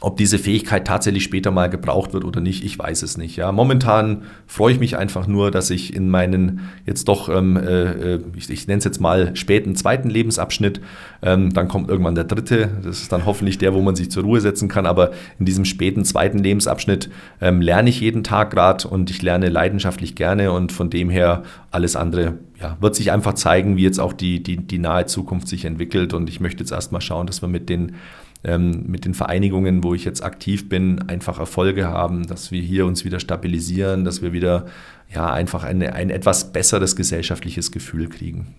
ob 0.00 0.16
diese 0.16 0.38
Fähigkeit 0.38 0.86
tatsächlich 0.86 1.24
später 1.24 1.50
mal 1.50 1.68
gebraucht 1.68 2.12
wird 2.12 2.24
oder 2.24 2.40
nicht, 2.40 2.64
ich 2.64 2.78
weiß 2.78 3.02
es 3.02 3.16
nicht. 3.18 3.34
Ja, 3.36 3.50
momentan 3.50 4.22
freue 4.46 4.72
ich 4.72 4.78
mich 4.78 4.96
einfach 4.96 5.26
nur, 5.26 5.50
dass 5.50 5.70
ich 5.70 5.94
in 5.94 6.08
meinen 6.08 6.60
jetzt 6.86 7.08
doch, 7.08 7.28
ähm, 7.28 7.56
äh, 7.56 8.14
äh 8.14 8.20
ich, 8.36 8.48
ich 8.48 8.68
nenne 8.68 8.78
es 8.78 8.84
jetzt 8.84 9.00
mal 9.00 9.34
späten 9.34 9.74
zweiten 9.74 10.08
Lebensabschnitt, 10.08 10.80
ähm, 11.22 11.52
dann 11.52 11.66
kommt 11.66 11.88
irgendwann 11.88 12.14
der 12.14 12.24
dritte. 12.24 12.68
Das 12.84 13.00
ist 13.00 13.10
dann 13.10 13.26
hoffentlich 13.26 13.58
der, 13.58 13.74
wo 13.74 13.82
man 13.82 13.96
sich 13.96 14.08
zur 14.08 14.22
Ruhe 14.22 14.40
setzen 14.40 14.68
kann. 14.68 14.86
Aber 14.86 15.10
in 15.40 15.46
diesem 15.46 15.64
späten 15.64 16.04
zweiten 16.04 16.38
Lebensabschnitt 16.38 17.10
ähm, 17.40 17.60
lerne 17.60 17.90
ich 17.90 18.00
jeden 18.00 18.22
Tag 18.22 18.50
gerade 18.50 18.86
und 18.86 19.10
ich 19.10 19.20
lerne 19.22 19.48
leidenschaftlich 19.48 20.14
gerne 20.14 20.52
und 20.52 20.70
von 20.70 20.90
dem 20.90 21.10
her 21.10 21.42
alles 21.72 21.96
andere 21.96 22.38
ja, 22.60 22.76
wird 22.80 22.94
sich 22.94 23.10
einfach 23.10 23.34
zeigen, 23.34 23.76
wie 23.76 23.82
jetzt 23.82 23.98
auch 23.98 24.12
die, 24.12 24.42
die, 24.42 24.56
die 24.58 24.78
nahe 24.78 25.06
Zukunft 25.06 25.48
sich 25.48 25.64
entwickelt. 25.64 26.14
Und 26.14 26.28
ich 26.28 26.40
möchte 26.40 26.60
jetzt 26.60 26.72
erstmal 26.72 27.00
schauen, 27.00 27.26
dass 27.26 27.42
wir 27.42 27.48
mit 27.48 27.68
den 27.68 27.96
ähm, 28.44 28.84
mit 28.86 29.04
den 29.04 29.14
Vereinigungen, 29.14 29.82
wo 29.82 29.94
ich 29.94 30.04
jetzt 30.04 30.22
aktiv 30.22 30.68
bin, 30.68 31.02
einfach 31.08 31.38
Erfolge 31.38 31.88
haben, 31.88 32.26
dass 32.26 32.50
wir 32.50 32.62
hier 32.62 32.86
uns 32.86 33.04
wieder 33.04 33.20
stabilisieren, 33.20 34.04
dass 34.04 34.22
wir 34.22 34.32
wieder 34.32 34.66
ja, 35.12 35.32
einfach 35.32 35.64
eine, 35.64 35.94
ein 35.94 36.10
etwas 36.10 36.52
besseres 36.52 36.96
gesellschaftliches 36.96 37.72
Gefühl 37.72 38.08
kriegen. 38.08 38.54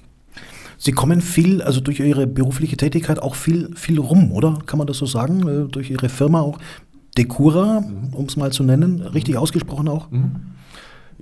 Sie 0.78 0.94
kommen 0.94 1.22
viel, 1.22 1.62
also 1.62 1.82
durch 1.82 2.00
Ihre 2.00 2.26
berufliche 2.26 2.78
Tätigkeit 2.78 3.22
auch 3.22 3.36
viel, 3.36 3.76
viel 3.76 4.00
rum, 4.00 4.32
oder? 4.32 4.60
Kann 4.66 4.78
man 4.78 4.88
das 4.88 4.98
so 4.98 5.06
sagen? 5.06 5.48
Äh, 5.48 5.68
durch 5.70 5.92
Ihre 5.92 6.10
Firma 6.10 6.42
auch. 6.42 6.58
Decura, 7.18 7.84
um 8.14 8.26
es 8.26 8.38
mal 8.38 8.52
zu 8.52 8.64
nennen, 8.64 9.02
richtig 9.02 9.38
ausgesprochen 9.38 9.90
auch? 9.90 10.10
Mhm. 10.10 10.32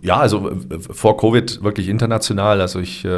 Ja, 0.01 0.17
also 0.17 0.51
vor 0.91 1.17
Covid 1.17 1.63
wirklich 1.63 1.89
international. 1.89 2.61
Also 2.61 2.79
ich, 2.79 3.03
äh, 3.03 3.09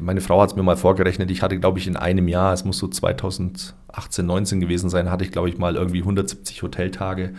meine 0.00 0.20
Frau 0.20 0.40
hat 0.40 0.50
es 0.50 0.56
mir 0.56 0.62
mal 0.62 0.76
vorgerechnet. 0.76 1.30
Ich 1.30 1.42
hatte, 1.42 1.58
glaube 1.58 1.78
ich, 1.78 1.86
in 1.86 1.96
einem 1.96 2.28
Jahr, 2.28 2.52
es 2.52 2.64
muss 2.64 2.78
so 2.78 2.88
2018, 2.88 3.74
19 4.24 4.60
gewesen 4.60 4.90
sein, 4.90 5.10
hatte 5.10 5.24
ich, 5.24 5.32
glaube 5.32 5.48
ich, 5.48 5.58
mal 5.58 5.76
irgendwie 5.76 6.00
170 6.00 6.62
Hoteltage. 6.62 7.34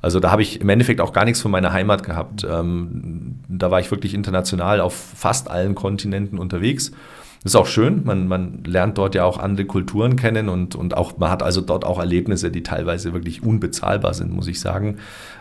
Also 0.00 0.20
da 0.20 0.30
habe 0.30 0.42
ich 0.42 0.60
im 0.60 0.68
Endeffekt 0.68 1.00
auch 1.00 1.12
gar 1.12 1.24
nichts 1.24 1.40
von 1.40 1.50
meiner 1.50 1.72
Heimat 1.72 2.04
gehabt. 2.04 2.46
Ähm, 2.48 3.40
da 3.48 3.70
war 3.70 3.80
ich 3.80 3.90
wirklich 3.90 4.14
international 4.14 4.80
auf 4.80 4.94
fast 4.94 5.50
allen 5.50 5.74
Kontinenten 5.74 6.38
unterwegs. 6.38 6.92
Das 7.42 7.52
ist 7.52 7.56
auch 7.56 7.66
schön, 7.66 8.02
man, 8.04 8.26
man 8.26 8.64
lernt 8.64 8.98
dort 8.98 9.14
ja 9.14 9.24
auch 9.24 9.38
andere 9.38 9.64
Kulturen 9.64 10.16
kennen 10.16 10.48
und, 10.48 10.74
und 10.74 10.96
auch, 10.96 11.18
man 11.18 11.30
hat 11.30 11.44
also 11.44 11.60
dort 11.60 11.84
auch 11.84 12.00
Erlebnisse, 12.00 12.50
die 12.50 12.64
teilweise 12.64 13.12
wirklich 13.12 13.44
unbezahlbar 13.44 14.12
sind, 14.12 14.32
muss 14.32 14.48
ich 14.48 14.58
sagen. 14.58 14.96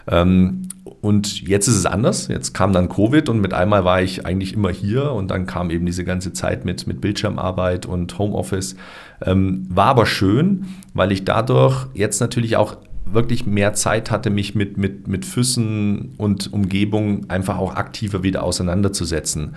Ähm, 0.08 0.68
und 1.02 1.42
jetzt 1.42 1.68
ist 1.68 1.76
es 1.76 1.88
anders. 1.88 2.28
Jetzt 2.28 2.54
kam 2.54 2.72
dann 2.72 2.88
Covid 2.88 3.30
und 3.30 3.42
mit 3.42 3.54
einmal 3.54 3.84
war 3.84 4.02
ich 4.02 4.28
eigentlich 4.28 4.54
immer 4.54 4.70
hier 4.70 5.12
und 5.12 5.32
dann 5.32 5.48
kam 5.48 5.72
eben 5.72 5.88
diese 5.88 6.04
ganze 6.04 6.34
Zeit 6.34 6.66
mit, 6.66 6.86
mit 6.86 7.02
Bildschirmarbeit 7.02 7.88
und 7.88 8.18
Homeoffice. 8.20 8.76
Ähm, 9.26 9.66
war 9.70 9.88
aber 9.88 10.06
schön, 10.06 10.68
weil 10.94 11.12
ich 11.12 11.26
dadurch 11.26 11.88
jetzt 11.96 12.22
natürlich 12.22 12.58
auch 12.58 12.78
wirklich 13.14 13.46
mehr 13.46 13.74
Zeit 13.74 14.12
hatte, 14.12 14.30
mich 14.30 14.56
mit, 14.56 14.78
mit, 14.78 15.08
mit 15.08 15.26
Füssen 15.26 16.14
und 16.18 16.52
Umgebung 16.52 17.30
einfach 17.30 17.58
auch 17.58 17.76
aktiver 17.76 18.24
wieder 18.24 18.44
auseinanderzusetzen. 18.44 19.56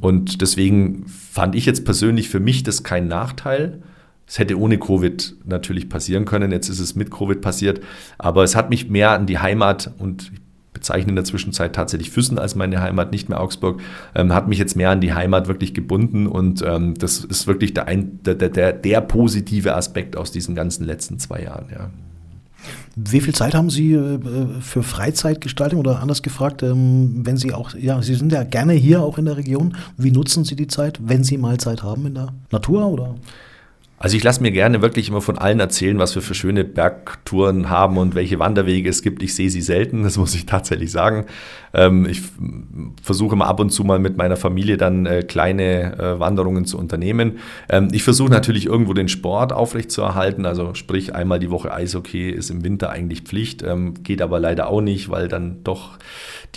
Und 0.00 0.40
deswegen 0.42 1.06
fand 1.06 1.54
ich 1.54 1.66
jetzt 1.66 1.84
persönlich 1.84 2.28
für 2.28 2.40
mich 2.40 2.62
das 2.62 2.82
kein 2.82 3.08
Nachteil. 3.08 3.82
Es 4.26 4.38
hätte 4.38 4.58
ohne 4.58 4.78
Covid 4.78 5.36
natürlich 5.44 5.88
passieren 5.88 6.24
können, 6.24 6.52
jetzt 6.52 6.68
ist 6.68 6.80
es 6.80 6.94
mit 6.94 7.10
Covid 7.10 7.40
passiert, 7.40 7.80
aber 8.18 8.44
es 8.44 8.56
hat 8.56 8.70
mich 8.70 8.88
mehr 8.88 9.10
an 9.10 9.26
die 9.26 9.38
Heimat 9.38 9.92
und 9.98 10.30
ich 10.32 10.40
bezeichne 10.72 11.10
in 11.10 11.16
der 11.16 11.24
Zwischenzeit 11.24 11.74
tatsächlich 11.74 12.10
Füssen 12.10 12.38
als 12.38 12.54
meine 12.54 12.80
Heimat, 12.80 13.12
nicht 13.12 13.28
mehr 13.28 13.40
Augsburg, 13.40 13.80
ähm, 14.14 14.32
hat 14.32 14.48
mich 14.48 14.58
jetzt 14.58 14.74
mehr 14.74 14.90
an 14.90 15.00
die 15.00 15.12
Heimat 15.12 15.48
wirklich 15.48 15.74
gebunden 15.74 16.26
und 16.26 16.62
ähm, 16.66 16.94
das 16.98 17.24
ist 17.24 17.46
wirklich 17.46 17.74
der, 17.74 17.86
der, 17.94 18.34
der, 18.34 18.72
der 18.72 19.00
positive 19.02 19.74
Aspekt 19.74 20.16
aus 20.16 20.32
diesen 20.32 20.54
ganzen 20.54 20.84
letzten 20.84 21.18
zwei 21.18 21.42
Jahren. 21.42 21.66
Ja. 21.70 21.90
Wie 22.96 23.20
viel 23.20 23.34
Zeit 23.34 23.54
haben 23.54 23.70
Sie 23.70 23.92
äh, 23.92 24.18
für 24.60 24.82
Freizeitgestaltung 24.82 25.80
oder 25.80 26.00
anders 26.00 26.22
gefragt, 26.22 26.62
ähm, 26.62 27.22
wenn 27.24 27.36
Sie 27.36 27.52
auch, 27.52 27.74
ja, 27.74 28.00
Sie 28.02 28.14
sind 28.14 28.32
ja 28.32 28.44
gerne 28.44 28.74
hier 28.74 29.02
auch 29.02 29.18
in 29.18 29.24
der 29.24 29.36
Region. 29.36 29.76
Wie 29.96 30.10
nutzen 30.10 30.44
Sie 30.44 30.56
die 30.56 30.66
Zeit, 30.66 30.98
wenn 31.02 31.24
Sie 31.24 31.38
mal 31.38 31.58
Zeit 31.58 31.82
haben 31.82 32.06
in 32.06 32.14
der 32.14 32.28
Natur 32.50 32.86
oder? 32.86 33.14
Also 34.02 34.16
ich 34.16 34.24
lasse 34.24 34.42
mir 34.42 34.50
gerne 34.50 34.82
wirklich 34.82 35.08
immer 35.08 35.20
von 35.20 35.38
allen 35.38 35.60
erzählen, 35.60 35.96
was 36.00 36.16
wir 36.16 36.22
für 36.22 36.34
schöne 36.34 36.64
Bergtouren 36.64 37.70
haben 37.70 37.98
und 37.98 38.16
welche 38.16 38.40
Wanderwege 38.40 38.90
es 38.90 39.00
gibt. 39.00 39.22
Ich 39.22 39.36
sehe 39.36 39.48
sie 39.48 39.60
selten, 39.60 40.02
das 40.02 40.18
muss 40.18 40.34
ich 40.34 40.44
tatsächlich 40.44 40.90
sagen. 40.90 41.26
Ähm, 41.72 42.06
ich 42.06 42.20
versuche 43.00 43.36
mal 43.36 43.46
ab 43.46 43.60
und 43.60 43.70
zu 43.70 43.84
mal 43.84 44.00
mit 44.00 44.16
meiner 44.16 44.36
Familie 44.36 44.76
dann 44.76 45.06
äh, 45.06 45.22
kleine 45.22 45.96
äh, 46.00 46.18
Wanderungen 46.18 46.64
zu 46.64 46.78
unternehmen. 46.78 47.38
Ähm, 47.68 47.90
ich 47.92 48.02
versuche 48.02 48.28
natürlich 48.28 48.66
irgendwo 48.66 48.92
den 48.92 49.06
Sport 49.06 49.52
aufrechtzuerhalten, 49.52 50.46
also 50.46 50.74
sprich 50.74 51.14
einmal 51.14 51.38
die 51.38 51.52
Woche 51.52 51.72
Eishockey 51.72 52.28
ist 52.28 52.50
im 52.50 52.64
Winter 52.64 52.90
eigentlich 52.90 53.20
Pflicht, 53.20 53.62
ähm, 53.62 54.02
geht 54.02 54.20
aber 54.20 54.40
leider 54.40 54.66
auch 54.66 54.80
nicht, 54.80 55.10
weil 55.10 55.28
dann 55.28 55.62
doch 55.62 55.96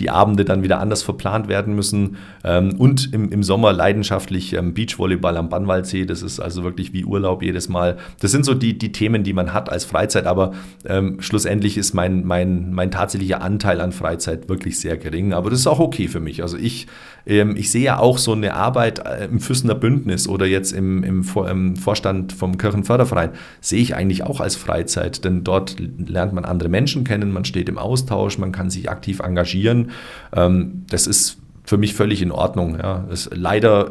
die 0.00 0.10
Abende 0.10 0.44
dann 0.44 0.64
wieder 0.64 0.80
anders 0.80 1.04
verplant 1.04 1.48
werden 1.48 1.74
müssen. 1.74 2.18
und 2.44 3.14
im, 3.14 3.32
im 3.32 3.42
Sommer 3.42 3.72
leidenschaftlich 3.72 4.54
Beachvolleyball 4.60 5.38
am 5.38 5.48
Bannwaldsee, 5.48 6.04
das 6.04 6.20
ist 6.20 6.38
also 6.38 6.64
wirklich 6.64 6.92
wie 6.92 7.06
Urlaub 7.06 7.35
Urlaub 7.36 7.42
jedes 7.42 7.68
Mal. 7.68 7.96
Das 8.20 8.30
sind 8.30 8.44
so 8.44 8.54
die, 8.54 8.78
die 8.78 8.92
Themen, 8.92 9.22
die 9.22 9.32
man 9.32 9.52
hat 9.52 9.70
als 9.70 9.84
Freizeit, 9.84 10.26
aber 10.26 10.52
ähm, 10.86 11.20
schlussendlich 11.20 11.76
ist 11.76 11.94
mein, 11.94 12.24
mein, 12.24 12.72
mein 12.72 12.90
tatsächlicher 12.90 13.42
Anteil 13.42 13.80
an 13.80 13.92
Freizeit 13.92 14.48
wirklich 14.48 14.78
sehr 14.78 14.96
gering. 14.96 15.32
Aber 15.32 15.50
das 15.50 15.60
ist 15.60 15.66
auch 15.66 15.80
okay 15.80 16.08
für 16.08 16.20
mich. 16.20 16.42
Also 16.42 16.56
ich, 16.56 16.86
ähm, 17.26 17.56
ich 17.56 17.70
sehe 17.70 17.84
ja 17.84 17.98
auch 17.98 18.18
so 18.18 18.32
eine 18.32 18.54
Arbeit 18.54 19.00
äh, 19.00 19.26
im 19.26 19.40
Füssener 19.40 19.74
Bündnis 19.74 20.28
oder 20.28 20.46
jetzt 20.46 20.72
im, 20.72 21.02
im, 21.04 21.24
Vor 21.24 21.48
im 21.48 21.76
Vorstand 21.76 22.32
vom 22.32 22.58
Kirchenförderverein, 22.58 23.30
sehe 23.60 23.80
ich 23.80 23.94
eigentlich 23.94 24.22
auch 24.22 24.40
als 24.40 24.56
Freizeit, 24.56 25.24
denn 25.24 25.44
dort 25.44 25.76
lernt 25.78 26.32
man 26.32 26.44
andere 26.44 26.68
Menschen 26.68 27.04
kennen, 27.04 27.32
man 27.32 27.44
steht 27.44 27.68
im 27.68 27.78
Austausch, 27.78 28.38
man 28.38 28.52
kann 28.52 28.70
sich 28.70 28.90
aktiv 28.90 29.20
engagieren. 29.20 29.90
Ähm, 30.34 30.84
das 30.88 31.06
ist 31.06 31.38
für 31.64 31.78
mich 31.78 31.94
völlig 31.94 32.22
in 32.22 32.30
Ordnung. 32.30 32.78
Ja. 32.78 33.04
Es, 33.10 33.28
leider 33.32 33.90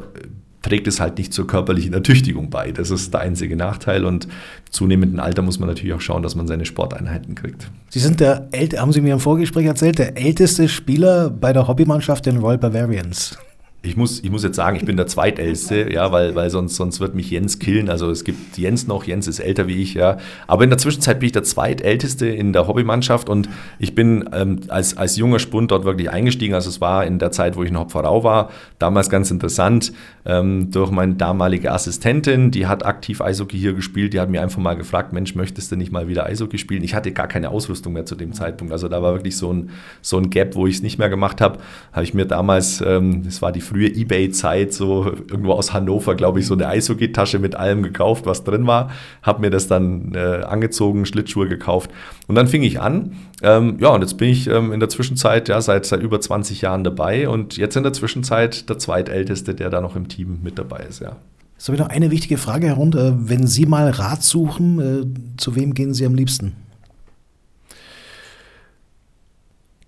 trägt 0.65 0.87
es 0.87 0.99
halt 0.99 1.19
nicht 1.19 1.31
zur 1.31 1.45
körperlichen 1.45 1.93
Ertüchtigung 1.93 2.49
bei. 2.49 2.71
Das 2.71 2.89
ist 2.89 3.13
der 3.13 3.21
einzige 3.21 3.55
Nachteil 3.55 4.03
und 4.03 4.27
zunehmendem 4.71 5.19
Alter 5.19 5.43
muss 5.43 5.59
man 5.59 5.69
natürlich 5.69 5.93
auch 5.93 6.01
schauen, 6.01 6.23
dass 6.23 6.33
man 6.33 6.47
seine 6.47 6.65
Sporteinheiten 6.65 7.35
kriegt. 7.35 7.69
Sie 7.89 7.99
sind 7.99 8.19
der, 8.19 8.49
haben 8.77 8.91
Sie 8.91 9.01
mir 9.01 9.13
im 9.13 9.19
Vorgespräch 9.19 9.67
erzählt, 9.67 9.99
der 9.99 10.17
älteste 10.17 10.67
Spieler 10.67 11.29
bei 11.29 11.53
der 11.53 11.67
Hobbymannschaft 11.67 12.25
den 12.25 12.37
Royal 12.37 12.57
Bavarians. 12.57 13.37
Ich 13.85 13.95
muss, 13.95 14.23
ich 14.23 14.31
muss 14.31 14.43
jetzt 14.43 14.55
sagen, 14.55 14.75
ich 14.75 14.85
bin 14.85 14.97
der 14.97 15.05
Zweitälteste, 15.05 15.93
ja, 15.93 16.11
weil, 16.11 16.33
weil 16.33 16.49
sonst, 16.49 16.75
sonst 16.75 16.99
wird 16.99 17.13
mich 17.13 17.29
Jens 17.29 17.59
killen. 17.59 17.89
Also 17.89 18.09
es 18.09 18.23
gibt 18.23 18.57
Jens 18.57 18.87
noch, 18.87 19.03
Jens 19.03 19.27
ist 19.27 19.39
älter 19.39 19.67
wie 19.67 19.81
ich, 19.81 19.93
ja. 19.93 20.17
Aber 20.47 20.63
in 20.63 20.71
der 20.71 20.79
Zwischenzeit 20.79 21.19
bin 21.19 21.27
ich 21.27 21.33
der 21.33 21.43
Zweitälteste 21.43 22.25
in 22.27 22.51
der 22.51 22.67
Hobbymannschaft 22.67 23.29
und 23.29 23.47
ich 23.77 23.93
bin 23.93 24.27
ähm, 24.33 24.61
als, 24.69 24.97
als 24.97 25.17
junger 25.17 25.39
Spund 25.39 25.71
dort 25.71 25.85
wirklich 25.85 26.09
eingestiegen. 26.09 26.55
Also 26.55 26.69
es 26.69 26.81
war 26.81 27.05
in 27.05 27.19
der 27.19 27.31
Zeit, 27.31 27.55
wo 27.55 27.63
ich 27.63 27.69
in 27.69 27.77
Hopferau 27.77 28.23
war, 28.23 28.49
damals 28.79 29.09
ganz 29.09 29.29
interessant, 29.29 29.93
ähm, 30.25 30.71
durch 30.71 30.89
meine 30.89 31.13
damalige 31.15 31.71
Assistentin, 31.71 32.49
die 32.49 32.65
hat 32.65 32.85
aktiv 32.85 33.21
Eishockey 33.21 33.57
hier 33.57 33.73
gespielt, 33.73 34.13
die 34.13 34.19
hat 34.19 34.29
mir 34.29 34.41
einfach 34.41 34.59
mal 34.59 34.73
gefragt, 34.73 35.13
Mensch, 35.13 35.35
möchtest 35.35 35.71
du 35.71 35.75
nicht 35.75 35.91
mal 35.91 36.07
wieder 36.07 36.25
Eishockey 36.25 36.57
spielen? 36.57 36.83
Ich 36.83 36.95
hatte 36.95 37.11
gar 37.11 37.27
keine 37.27 37.49
Ausrüstung 37.49 37.93
mehr 37.93 38.05
zu 38.05 38.15
dem 38.15 38.33
Zeitpunkt. 38.33 38.73
Also 38.73 38.87
da 38.87 39.03
war 39.03 39.13
wirklich 39.13 39.37
so 39.37 39.53
ein, 39.53 39.69
so 40.01 40.17
ein 40.17 40.31
Gap, 40.31 40.55
wo 40.55 40.65
ich 40.65 40.77
es 40.77 40.81
nicht 40.81 40.97
mehr 40.97 41.09
gemacht 41.09 41.41
habe. 41.41 41.59
Habe 41.93 42.03
ich 42.03 42.13
mir 42.13 42.25
damals, 42.25 42.81
ähm, 42.81 43.23
das 43.23 43.41
war 43.41 43.51
die 43.51 43.61
frühe 43.75 43.93
Ebay-Zeit 43.93 44.71
so 44.71 45.05
irgendwo 45.05 45.51
aus 45.51 45.73
Hannover, 45.73 46.15
glaube 46.15 46.39
ich, 46.39 46.47
so 46.47 46.53
eine 46.53 46.69
Eishockey-Tasche 46.69 47.39
mit 47.39 47.55
allem 47.55 47.83
gekauft, 47.83 48.25
was 48.25 48.45
drin 48.45 48.67
war. 48.67 48.89
Habe 49.21 49.41
mir 49.41 49.49
das 49.49 49.67
dann 49.67 50.13
äh, 50.15 50.43
angezogen, 50.45 51.05
Schlittschuhe 51.05 51.49
gekauft. 51.49 51.91
Und 52.27 52.35
dann 52.35 52.47
fing 52.47 52.63
ich 52.63 52.79
an. 52.79 53.17
Ähm, 53.41 53.75
ja, 53.81 53.89
und 53.89 54.01
jetzt 54.01 54.17
bin 54.17 54.29
ich 54.29 54.47
ähm, 54.47 54.71
in 54.71 54.79
der 54.79 54.87
Zwischenzeit 54.87 55.49
ja 55.49 55.59
seit, 55.59 55.85
seit 55.85 56.01
über 56.01 56.21
20 56.21 56.61
Jahren 56.61 56.85
dabei 56.85 57.27
und 57.27 57.57
jetzt 57.57 57.75
in 57.75 57.83
der 57.83 57.91
Zwischenzeit 57.91 58.69
der 58.69 58.79
zweitälteste, 58.79 59.53
der 59.53 59.69
da 59.69 59.81
noch 59.81 59.97
im 59.97 60.07
Team 60.07 60.39
mit 60.41 60.57
dabei 60.57 60.85
ist, 60.87 61.01
ja. 61.01 61.17
So, 61.57 61.73
wieder 61.73 61.89
eine 61.89 62.11
wichtige 62.11 62.37
Frage 62.37 62.67
herunter. 62.67 63.29
Wenn 63.29 63.45
Sie 63.45 63.65
mal 63.65 63.89
Rat 63.89 64.23
suchen, 64.23 64.79
äh, 64.79 65.37
zu 65.37 65.55
wem 65.55 65.73
gehen 65.73 65.93
Sie 65.93 66.05
am 66.05 66.15
liebsten? 66.15 66.53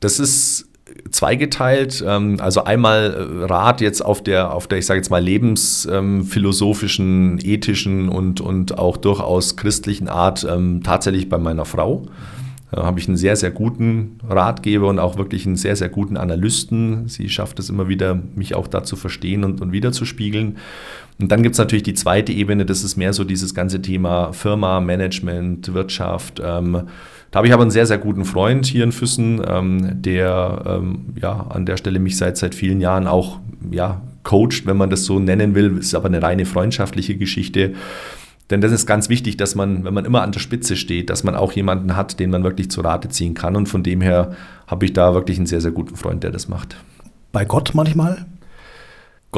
Das 0.01 0.19
ist 0.19 0.66
zweigeteilt. 1.09 2.03
Ähm, 2.05 2.37
also 2.39 2.63
einmal 2.63 3.13
äh, 3.13 3.45
Rat 3.45 3.81
jetzt 3.81 4.03
auf 4.03 4.23
der, 4.23 4.53
auf 4.53 4.67
der, 4.67 4.77
ich 4.79 4.85
sage 4.85 4.99
jetzt 4.99 5.09
mal, 5.09 5.23
lebensphilosophischen, 5.23 7.39
ethischen 7.41 8.09
und, 8.09 8.41
und 8.41 8.77
auch 8.77 8.97
durchaus 8.97 9.55
christlichen 9.55 10.09
Art 10.09 10.45
ähm, 10.49 10.81
tatsächlich 10.83 11.29
bei 11.29 11.37
meiner 11.37 11.63
Frau. 11.65 12.07
Da 12.71 12.83
habe 12.83 12.99
ich 12.99 13.07
einen 13.07 13.15
sehr, 13.15 13.37
sehr 13.37 13.51
guten 13.51 14.19
Ratgeber 14.27 14.89
und 14.89 14.99
auch 14.99 15.17
wirklich 15.17 15.45
einen 15.45 15.55
sehr, 15.55 15.77
sehr 15.77 15.87
guten 15.87 16.17
Analysten. 16.17 17.07
Sie 17.07 17.29
schafft 17.29 17.59
es 17.59 17.69
immer 17.69 17.87
wieder, 17.87 18.21
mich 18.35 18.55
auch 18.55 18.67
da 18.67 18.83
zu 18.83 18.97
verstehen 18.97 19.45
und, 19.45 19.61
und 19.61 19.71
wiederzuspiegeln. 19.71 20.57
Und 21.19 21.31
dann 21.31 21.43
gibt 21.43 21.53
es 21.53 21.59
natürlich 21.59 21.83
die 21.83 21.93
zweite 21.93 22.33
Ebene, 22.33 22.65
das 22.65 22.83
ist 22.83 22.97
mehr 22.97 23.13
so 23.13 23.23
dieses 23.23 23.55
ganze 23.55 23.81
Thema 23.81 24.33
Firma, 24.33 24.81
Management, 24.81 25.73
Wirtschaft. 25.73 26.41
Ähm, 26.43 26.81
da 27.31 27.37
habe 27.37 27.47
ich 27.47 27.53
aber 27.53 27.63
einen 27.63 27.71
sehr, 27.71 27.85
sehr 27.85 27.97
guten 27.97 28.25
Freund 28.25 28.65
hier 28.65 28.83
in 28.83 28.91
Füssen, 28.91 29.41
ähm, 29.45 30.01
der 30.01 30.63
ähm, 30.65 31.13
ja, 31.21 31.45
an 31.49 31.65
der 31.65 31.77
Stelle 31.77 31.99
mich 31.99 32.17
seit, 32.17 32.37
seit 32.37 32.55
vielen 32.55 32.79
Jahren 32.79 33.07
auch 33.07 33.39
ja, 33.69 34.01
coacht, 34.23 34.65
wenn 34.65 34.77
man 34.77 34.89
das 34.89 35.03
so 35.03 35.19
nennen 35.19 35.53
will. 35.55 35.77
Ist 35.77 35.93
aber 35.93 36.07
eine 36.07 36.21
reine 36.21 36.45
freundschaftliche 36.45 37.17
Geschichte. 37.17 37.73
Denn 38.49 38.61
das 38.61 38.71
ist 38.71 38.85
ganz 38.85 39.09
wichtig, 39.09 39.35
dass 39.35 39.55
man, 39.55 39.83
wenn 39.83 39.93
man 39.93 40.05
immer 40.05 40.21
an 40.21 40.31
der 40.31 40.39
Spitze 40.39 40.77
steht, 40.77 41.09
dass 41.09 41.23
man 41.23 41.35
auch 41.35 41.51
jemanden 41.51 41.97
hat, 41.97 42.19
den 42.19 42.29
man 42.29 42.43
wirklich 42.43 42.71
zu 42.71 42.79
Rate 42.79 43.09
ziehen 43.09 43.33
kann. 43.33 43.57
Und 43.57 43.67
von 43.67 43.83
dem 43.83 43.99
her 43.99 44.35
habe 44.67 44.85
ich 44.85 44.93
da 44.93 45.13
wirklich 45.13 45.37
einen 45.37 45.47
sehr, 45.47 45.59
sehr 45.59 45.71
guten 45.71 45.97
Freund, 45.97 46.23
der 46.23 46.31
das 46.31 46.47
macht. 46.47 46.77
Bei 47.33 47.43
Gott 47.43 47.71
manchmal? 47.73 48.25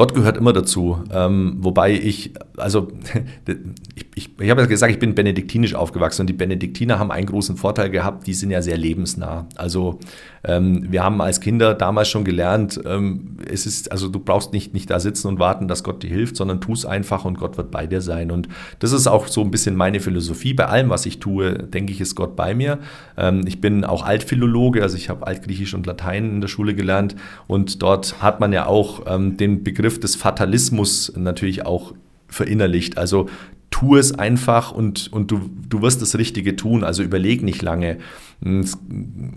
Gott 0.00 0.14
gehört 0.14 0.38
immer 0.38 0.54
dazu. 0.54 1.04
Ähm, 1.12 1.58
wobei 1.58 1.92
ich, 1.92 2.32
also 2.56 2.88
ich, 3.94 4.06
ich, 4.14 4.30
ich 4.40 4.50
habe 4.50 4.62
ja 4.62 4.66
gesagt, 4.66 4.90
ich 4.90 4.98
bin 4.98 5.14
benediktinisch 5.14 5.74
aufgewachsen 5.74 6.22
und 6.22 6.26
die 6.28 6.32
Benediktiner 6.32 6.98
haben 6.98 7.10
einen 7.10 7.26
großen 7.26 7.58
Vorteil 7.58 7.90
gehabt, 7.90 8.26
die 8.26 8.32
sind 8.32 8.50
ja 8.50 8.62
sehr 8.62 8.78
lebensnah. 8.78 9.46
Also 9.56 9.98
ähm, 10.42 10.86
wir 10.90 11.04
haben 11.04 11.20
als 11.20 11.42
Kinder 11.42 11.74
damals 11.74 12.08
schon 12.08 12.24
gelernt, 12.24 12.80
ähm, 12.86 13.36
es 13.46 13.66
ist, 13.66 13.92
also 13.92 14.08
du 14.08 14.20
brauchst 14.20 14.54
nicht, 14.54 14.72
nicht 14.72 14.88
da 14.88 15.00
sitzen 15.00 15.28
und 15.28 15.38
warten, 15.38 15.68
dass 15.68 15.84
Gott 15.84 16.02
dir 16.02 16.08
hilft, 16.08 16.36
sondern 16.36 16.62
tu 16.62 16.72
es 16.72 16.86
einfach 16.86 17.26
und 17.26 17.38
Gott 17.38 17.58
wird 17.58 17.70
bei 17.70 17.86
dir 17.86 18.00
sein. 18.00 18.30
Und 18.30 18.48
das 18.78 18.92
ist 18.92 19.06
auch 19.06 19.26
so 19.26 19.42
ein 19.42 19.50
bisschen 19.50 19.76
meine 19.76 20.00
Philosophie. 20.00 20.54
Bei 20.54 20.66
allem, 20.66 20.88
was 20.88 21.04
ich 21.04 21.20
tue, 21.20 21.52
denke 21.52 21.92
ich, 21.92 22.00
ist 22.00 22.14
Gott 22.14 22.36
bei 22.36 22.54
mir. 22.54 22.78
Ähm, 23.18 23.42
ich 23.46 23.60
bin 23.60 23.84
auch 23.84 24.02
Altphilologe, 24.02 24.82
also 24.82 24.96
ich 24.96 25.10
habe 25.10 25.26
Altgriechisch 25.26 25.74
und 25.74 25.84
Latein 25.84 26.30
in 26.30 26.40
der 26.40 26.48
Schule 26.48 26.74
gelernt 26.74 27.16
und 27.46 27.82
dort 27.82 28.22
hat 28.22 28.40
man 28.40 28.54
ja 28.54 28.64
auch 28.64 29.02
ähm, 29.06 29.36
den 29.36 29.62
Begriff 29.62 29.89
Begriff 29.90 30.00
des 30.00 30.14
Fatalismus 30.14 31.12
natürlich 31.16 31.66
auch 31.66 31.94
verinnerlicht. 32.28 32.96
Also 32.96 33.28
tu 33.70 33.96
es 33.96 34.16
einfach 34.16 34.70
und, 34.70 35.12
und 35.12 35.32
du, 35.32 35.50
du 35.68 35.82
wirst 35.82 36.00
das 36.00 36.16
Richtige 36.16 36.54
tun. 36.54 36.84
Also 36.84 37.02
überleg 37.02 37.42
nicht 37.42 37.60
lange. 37.60 37.98
Im 38.40 38.64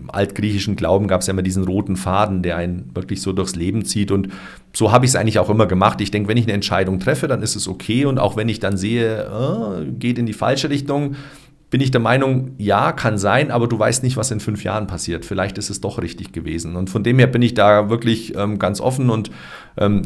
altgriechischen 0.08 0.76
Glauben 0.76 1.08
gab 1.08 1.20
es 1.22 1.26
ja 1.26 1.32
immer 1.32 1.42
diesen 1.42 1.64
roten 1.64 1.96
Faden, 1.96 2.42
der 2.42 2.56
einen 2.56 2.90
wirklich 2.94 3.20
so 3.20 3.32
durchs 3.32 3.56
Leben 3.56 3.84
zieht. 3.84 4.12
Und 4.12 4.28
so 4.72 4.92
habe 4.92 5.04
ich 5.04 5.10
es 5.10 5.16
eigentlich 5.16 5.40
auch 5.40 5.50
immer 5.50 5.66
gemacht. 5.66 6.00
Ich 6.00 6.12
denke, 6.12 6.28
wenn 6.28 6.36
ich 6.36 6.44
eine 6.44 6.52
Entscheidung 6.52 7.00
treffe, 7.00 7.26
dann 7.26 7.42
ist 7.42 7.56
es 7.56 7.66
okay. 7.66 8.04
Und 8.04 8.20
auch 8.20 8.36
wenn 8.36 8.48
ich 8.48 8.60
dann 8.60 8.76
sehe, 8.76 9.24
äh, 9.24 9.90
geht 9.90 10.18
in 10.20 10.26
die 10.26 10.32
falsche 10.32 10.70
Richtung, 10.70 11.16
bin 11.74 11.80
ich 11.80 11.90
der 11.90 12.00
Meinung, 12.00 12.52
ja, 12.56 12.92
kann 12.92 13.18
sein, 13.18 13.50
aber 13.50 13.66
du 13.66 13.76
weißt 13.76 14.04
nicht, 14.04 14.16
was 14.16 14.30
in 14.30 14.38
fünf 14.38 14.62
Jahren 14.62 14.86
passiert. 14.86 15.24
Vielleicht 15.24 15.58
ist 15.58 15.70
es 15.70 15.80
doch 15.80 16.00
richtig 16.00 16.30
gewesen. 16.30 16.76
Und 16.76 16.88
von 16.88 17.02
dem 17.02 17.18
her 17.18 17.26
bin 17.26 17.42
ich 17.42 17.54
da 17.54 17.90
wirklich 17.90 18.36
ähm, 18.36 18.60
ganz 18.60 18.80
offen 18.80 19.10
und 19.10 19.32
ähm, 19.76 20.02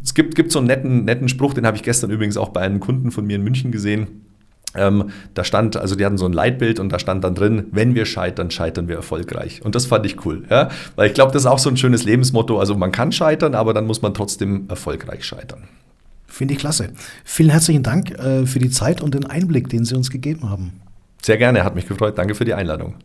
es 0.00 0.14
gibt, 0.14 0.36
gibt 0.36 0.52
so 0.52 0.60
einen 0.60 0.68
netten, 0.68 1.04
netten 1.06 1.28
Spruch, 1.28 1.54
den 1.54 1.66
habe 1.66 1.76
ich 1.76 1.82
gestern 1.82 2.12
übrigens 2.12 2.36
auch 2.36 2.50
bei 2.50 2.60
einem 2.60 2.78
Kunden 2.78 3.10
von 3.10 3.26
mir 3.26 3.34
in 3.34 3.42
München 3.42 3.72
gesehen. 3.72 4.26
Ähm, 4.76 5.10
da 5.34 5.42
stand, 5.42 5.76
also 5.76 5.96
die 5.96 6.06
hatten 6.06 6.18
so 6.18 6.24
ein 6.24 6.32
Leitbild 6.32 6.78
und 6.78 6.92
da 6.92 7.00
stand 7.00 7.24
dann 7.24 7.34
drin, 7.34 7.64
wenn 7.72 7.96
wir 7.96 8.06
scheitern, 8.06 8.52
scheitern 8.52 8.86
wir 8.86 8.94
erfolgreich. 8.94 9.64
Und 9.64 9.74
das 9.74 9.86
fand 9.86 10.06
ich 10.06 10.24
cool, 10.24 10.44
ja? 10.48 10.68
weil 10.94 11.08
ich 11.08 11.14
glaube, 11.14 11.32
das 11.32 11.42
ist 11.42 11.46
auch 11.46 11.58
so 11.58 11.68
ein 11.68 11.76
schönes 11.76 12.04
Lebensmotto. 12.04 12.60
Also 12.60 12.76
man 12.76 12.92
kann 12.92 13.10
scheitern, 13.10 13.56
aber 13.56 13.74
dann 13.74 13.88
muss 13.88 14.02
man 14.02 14.14
trotzdem 14.14 14.66
erfolgreich 14.68 15.24
scheitern. 15.24 15.64
Finde 16.28 16.54
ich 16.54 16.60
klasse. 16.60 16.90
Vielen 17.24 17.50
herzlichen 17.50 17.82
Dank 17.82 18.12
äh, 18.12 18.46
für 18.46 18.60
die 18.60 18.70
Zeit 18.70 19.00
und 19.00 19.14
den 19.14 19.26
Einblick, 19.26 19.68
den 19.68 19.84
Sie 19.84 19.96
uns 19.96 20.10
gegeben 20.10 20.48
haben. 20.48 20.74
Sehr 21.22 21.36
gerne, 21.36 21.64
hat 21.64 21.74
mich 21.74 21.86
gefreut. 21.86 22.16
Danke 22.16 22.34
für 22.34 22.44
die 22.44 22.54
Einladung. 22.54 22.96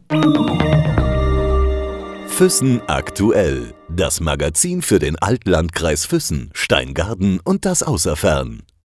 Füssen 2.28 2.82
aktuell. 2.88 3.74
Das 3.90 4.20
Magazin 4.20 4.82
für 4.82 5.00
den 5.00 5.18
Altlandkreis 5.18 6.06
Füssen, 6.06 6.50
Steingarten 6.54 7.40
und 7.40 7.66
das 7.66 7.84
Außerfern. 7.84 8.64